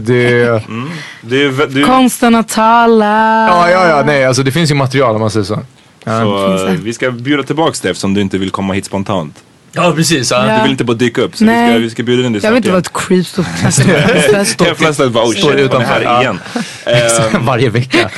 det... 0.00 0.42
Är 0.42 1.50
vä- 1.50 1.66
du, 1.66 1.84
Konsten 1.84 2.34
att 2.34 2.48
tala. 2.48 3.48
Ja, 3.48 3.70
ja, 3.70 3.88
ja, 3.88 4.02
nej 4.06 4.24
alltså 4.24 4.42
det 4.42 4.52
finns 4.52 4.70
ju 4.70 4.74
material 4.74 5.14
om 5.14 5.20
man 5.20 5.30
säger 5.30 5.44
så. 5.44 5.60
Ja, 6.04 6.20
så, 6.20 6.48
det. 6.48 6.68
eh, 6.72 6.74
vi 6.82 6.92
ska 6.92 7.10
bjuda 7.10 7.42
tillbaks 7.42 7.80
dig 7.80 7.90
eftersom 7.90 8.14
du 8.14 8.20
inte 8.20 8.38
vill 8.38 8.50
komma 8.50 8.74
hit 8.74 8.84
spontant. 8.84 9.34
Ja 9.72 9.92
precis. 9.96 10.30
Ja. 10.30 10.56
Du 10.56 10.62
vill 10.62 10.70
inte 10.70 10.84
bara 10.84 10.96
dyka 10.96 11.22
upp 11.22 11.36
så 11.36 11.44
vi 11.44 11.50
Nej. 11.50 11.70
ska, 11.70 11.78
vi 11.78 11.90
ska 11.90 12.02
bjuda 12.02 12.26
in 12.26 12.32
dig 12.32 12.42
Jag 12.44 12.50
vill 12.50 12.56
inte 12.56 12.70
vara 12.70 12.78
ett 12.78 12.92
creep. 12.92 13.26
Helt 14.60 14.78
plötsligt 14.78 15.12
bara 15.12 15.26
Står 15.38 15.54
utanför, 15.54 16.20
igen. 16.20 16.40
Eh, 16.84 17.40
Varje 17.40 17.70
vecka. 17.70 18.10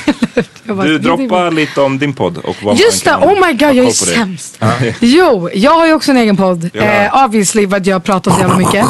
Bara, 0.63 0.87
du 0.87 0.99
droppar 0.99 1.51
lite 1.51 1.81
om 1.81 1.99
din 1.99 2.13
podd 2.13 2.37
och 2.37 2.55
vad 2.63 2.77
Just 2.77 3.05
det, 3.05 3.15
oh 3.15 3.47
my 3.47 3.53
god 3.53 3.75
jag 3.75 3.85
är 3.85 3.91
sämst. 3.91 4.59
Jo, 4.99 5.49
jag 5.53 5.71
har 5.71 5.87
ju 5.87 5.93
också 5.93 6.11
en 6.11 6.17
egen 6.17 6.37
podd. 6.37 6.69
Ja. 6.73 6.81
Eh, 6.81 7.25
obviously 7.25 7.67
för 7.67 7.77
att 7.77 7.85
jag 7.85 8.03
pratar 8.03 8.31
så 8.31 8.39
jävla 8.39 8.57
mycket. 8.57 8.85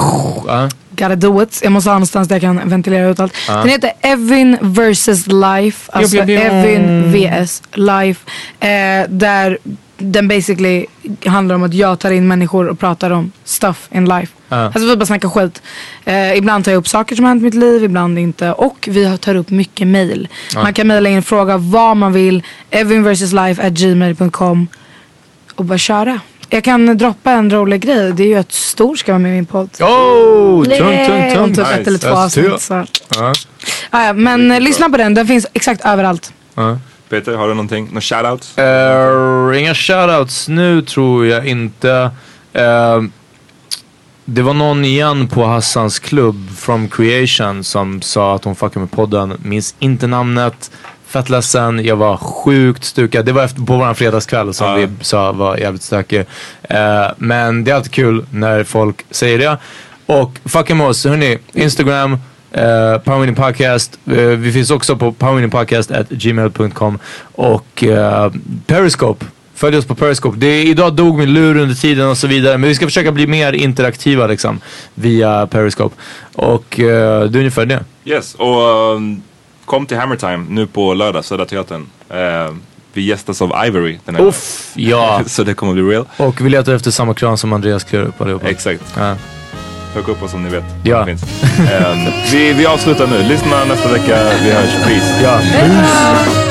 Ja. 0.48 0.70
Gotta 0.92 1.16
do 1.16 1.44
it. 1.44 1.60
Jag 1.64 1.72
måste 1.72 1.90
ha 1.90 1.96
någonstans 1.96 2.28
där 2.28 2.36
jag 2.36 2.42
kan 2.42 2.70
ventilera 2.70 3.10
ut 3.10 3.20
allt. 3.20 3.34
Den 3.48 3.70
heter 3.70 3.92
Evin 4.02 4.58
vs 4.62 5.28
Life. 5.28 5.92
Alltså 5.94 6.12
Bjum, 6.12 6.26
bjum, 6.26 6.62
bjum. 6.64 7.14
Evin 7.14 7.44
vs 7.44 7.62
Life. 7.74 8.22
Eh, 8.60 9.10
där 9.10 9.58
den 10.02 10.28
basically 10.28 10.86
handlar 11.26 11.56
om 11.56 11.64
att 11.64 11.74
jag 11.74 12.00
tar 12.00 12.12
in 12.12 12.28
människor 12.28 12.68
och 12.68 12.80
pratar 12.80 13.12
om 13.12 13.32
stuff 13.44 13.90
in 13.92 14.06
life. 14.06 14.34
Ja. 14.50 14.58
Alltså 14.58 14.80
vi 14.80 14.96
bara 14.96 15.06
snackar 15.06 15.30
skit. 15.30 15.62
Eh, 16.06 16.38
ibland 16.38 16.66
tar 16.66 16.72
jag 16.72 16.80
upp 16.80 16.88
saker 16.88 17.16
som 17.16 17.26
har 17.26 17.30
hänt 17.30 17.42
i 17.42 17.44
mitt 17.44 17.54
liv, 17.54 17.84
ibland 17.84 18.20
inte. 18.20 18.52
Och 18.52 18.88
vi 18.92 19.18
tar 19.18 19.36
upp 19.36 19.50
mycket 19.50 19.88
mail. 19.88 20.28
Man 20.56 20.74
kan 20.74 20.88
mejla 20.88 21.10
in 21.10 21.24
fråga 21.24 21.58
vad 21.58 21.98
man 21.98 22.14
vill. 22.14 22.44
evinversuslife@gmail.com 22.70 24.68
och 25.56 25.66
bara 25.66 25.78
köra. 25.78 26.20
Jag 26.50 26.64
kan 26.64 26.98
droppa 26.98 27.32
en 27.32 27.52
rolig 27.54 27.82
grej. 27.82 28.14
Det 28.14 28.24
är 28.24 28.28
ju 28.28 28.36
att 28.36 28.52
Stor 28.52 28.96
ska 28.96 29.12
vara 29.12 29.20
med 29.20 29.32
i 29.32 29.36
min 29.36 29.46
podd. 29.46 29.70
Oh, 29.80 30.64
tung, 30.64 30.78
tung, 30.78 31.32
tung. 31.34 31.44
Om 31.44 31.54
typ 31.54 31.68
ett 31.80 31.88
eller 31.88 31.98
två 32.00 32.10
avsnitt. 32.10 32.62
Så. 32.62 32.86
Ja, 33.92 34.14
men 34.14 34.52
eh, 34.52 34.60
lyssna 34.60 34.90
på 34.90 34.98
den. 34.98 35.14
Den 35.14 35.28
finns 35.28 35.48
exakt 35.54 35.86
överallt. 35.86 36.34
Peter, 37.12 37.34
har 37.38 37.48
du 37.48 37.54
någonting? 37.54 37.86
Några 37.88 38.02
shoutouts? 38.02 38.58
Eh, 38.58 39.60
inga 39.62 39.74
shoutouts 39.76 40.48
nu 40.48 40.82
tror 40.82 41.26
jag 41.26 41.48
inte. 41.48 42.12
Eh, 42.54 43.02
det 44.26 44.42
var 44.42 44.54
någon 44.54 44.86
igen 44.86 45.28
på 45.28 45.46
Hassans 45.46 46.00
klubb 46.00 46.50
from 46.58 46.88
creation 46.90 47.64
som 47.64 48.02
sa 48.02 48.36
att 48.36 48.44
hon 48.44 48.56
fuckade 48.56 48.80
med 48.80 48.92
podden. 48.92 49.34
Minns 49.44 49.76
inte 49.80 50.08
namnet. 50.08 50.72
Fett 51.08 51.30
ledsen. 51.30 51.86
Jag 51.86 51.96
var 51.96 52.18
sjukt 52.18 52.84
stukad. 52.84 53.26
Det 53.26 53.32
var 53.32 53.44
efter, 53.44 53.62
på 53.62 53.78
våran 53.78 53.96
fredagskväll 53.96 54.54
som 54.54 54.68
Ja. 54.68 54.76
vi 54.76 54.90
sa 55.02 55.32
var 55.32 55.58
jävligt 55.58 55.82
stökig. 55.84 56.20
Eh, 56.62 57.08
men 57.18 57.64
det 57.64 57.72
är 57.72 57.76
alltid 57.76 57.92
kul 57.92 58.26
när 58.32 58.64
folk 58.64 59.06
säger 59.10 59.38
det. 59.40 59.58
Och 60.06 60.32
fucka 60.46 60.76
med 60.76 60.88
oss. 60.88 61.06
Hörni, 61.06 61.38
Instagram. 61.54 62.18
Uh, 62.58 62.98
Powerwinning 62.98 63.36
Podcast. 63.36 64.00
Eh, 64.06 64.16
vi 64.16 64.52
finns 64.52 64.72
också 64.72 64.98
på 64.98 65.12
powerwinningpodcast.gmail.com 65.12 67.00
och 67.36 67.84
uh, 67.84 68.32
Periscope. 68.66 69.26
Följ 69.54 69.78
oss 69.78 69.86
på 69.86 69.96
Periscope. 69.96 70.38
Det 70.38 70.48
är, 70.48 70.66
idag 70.66 70.94
dog 70.94 71.18
min 71.18 71.34
lur 71.34 71.58
under 71.58 71.76
tiden 71.76 72.10
och 72.10 72.18
så 72.18 72.28
vidare. 72.28 72.58
Men 72.58 72.68
vi 72.70 72.76
ska 72.76 72.86
försöka 72.86 73.12
bli 73.12 73.28
mer 73.28 73.54
interaktiva 73.54 74.28
liksom 74.28 74.60
via 74.96 75.48
Periscope. 75.48 75.96
Och 76.36 76.80
uh, 76.80 76.86
det 76.86 76.92
är 76.94 77.38
ungefär 77.38 77.66
det. 77.66 77.84
Yes, 78.06 78.36
och 78.36 78.96
um, 78.96 79.22
kom 79.66 79.86
till 79.86 79.98
Hammer 79.98 80.16
Time 80.16 80.46
nu 80.50 80.68
på 80.68 80.94
lördag, 80.94 81.26
Södra 81.26 81.46
Teatern. 81.46 81.88
Uh, 82.14 82.56
vi 82.94 83.02
gästas 83.02 83.42
av 83.42 83.66
Ivory 83.66 84.00
den 84.06 84.16
här 84.16 84.26
Uff, 84.26 84.72
ja. 84.76 85.22
Så 85.26 85.44
det 85.44 85.54
kommer 85.54 85.74
bli 85.74 85.82
real. 85.84 86.06
Och 86.18 86.42
vi 86.42 86.50
letar 86.50 86.74
efter 86.74 86.92
samma 86.92 87.14
kran 87.14 87.38
som 87.38 87.54
Andreas 87.54 87.84
klär 87.84 88.02
upp 88.02 88.22
allihopa. 88.22 88.50
Exakt. 88.50 88.84
Ja. 88.98 89.16
Sök 89.94 90.08
upp 90.08 90.24
oss 90.24 90.34
om 90.34 90.44
ni 90.44 90.50
vet. 90.50 90.64
Ja. 90.84 91.06
Finns. 91.06 91.24
Um, 91.24 92.12
vi, 92.32 92.54
vi 92.54 92.66
avslutar 92.66 93.08
nu. 93.08 93.24
Lyssna 93.24 93.66
nästa 93.66 93.90
vecka. 93.90 94.18
Vi 94.44 94.52
hörs. 94.52 94.84
Peace. 94.86 95.24
Ja. 95.24 96.51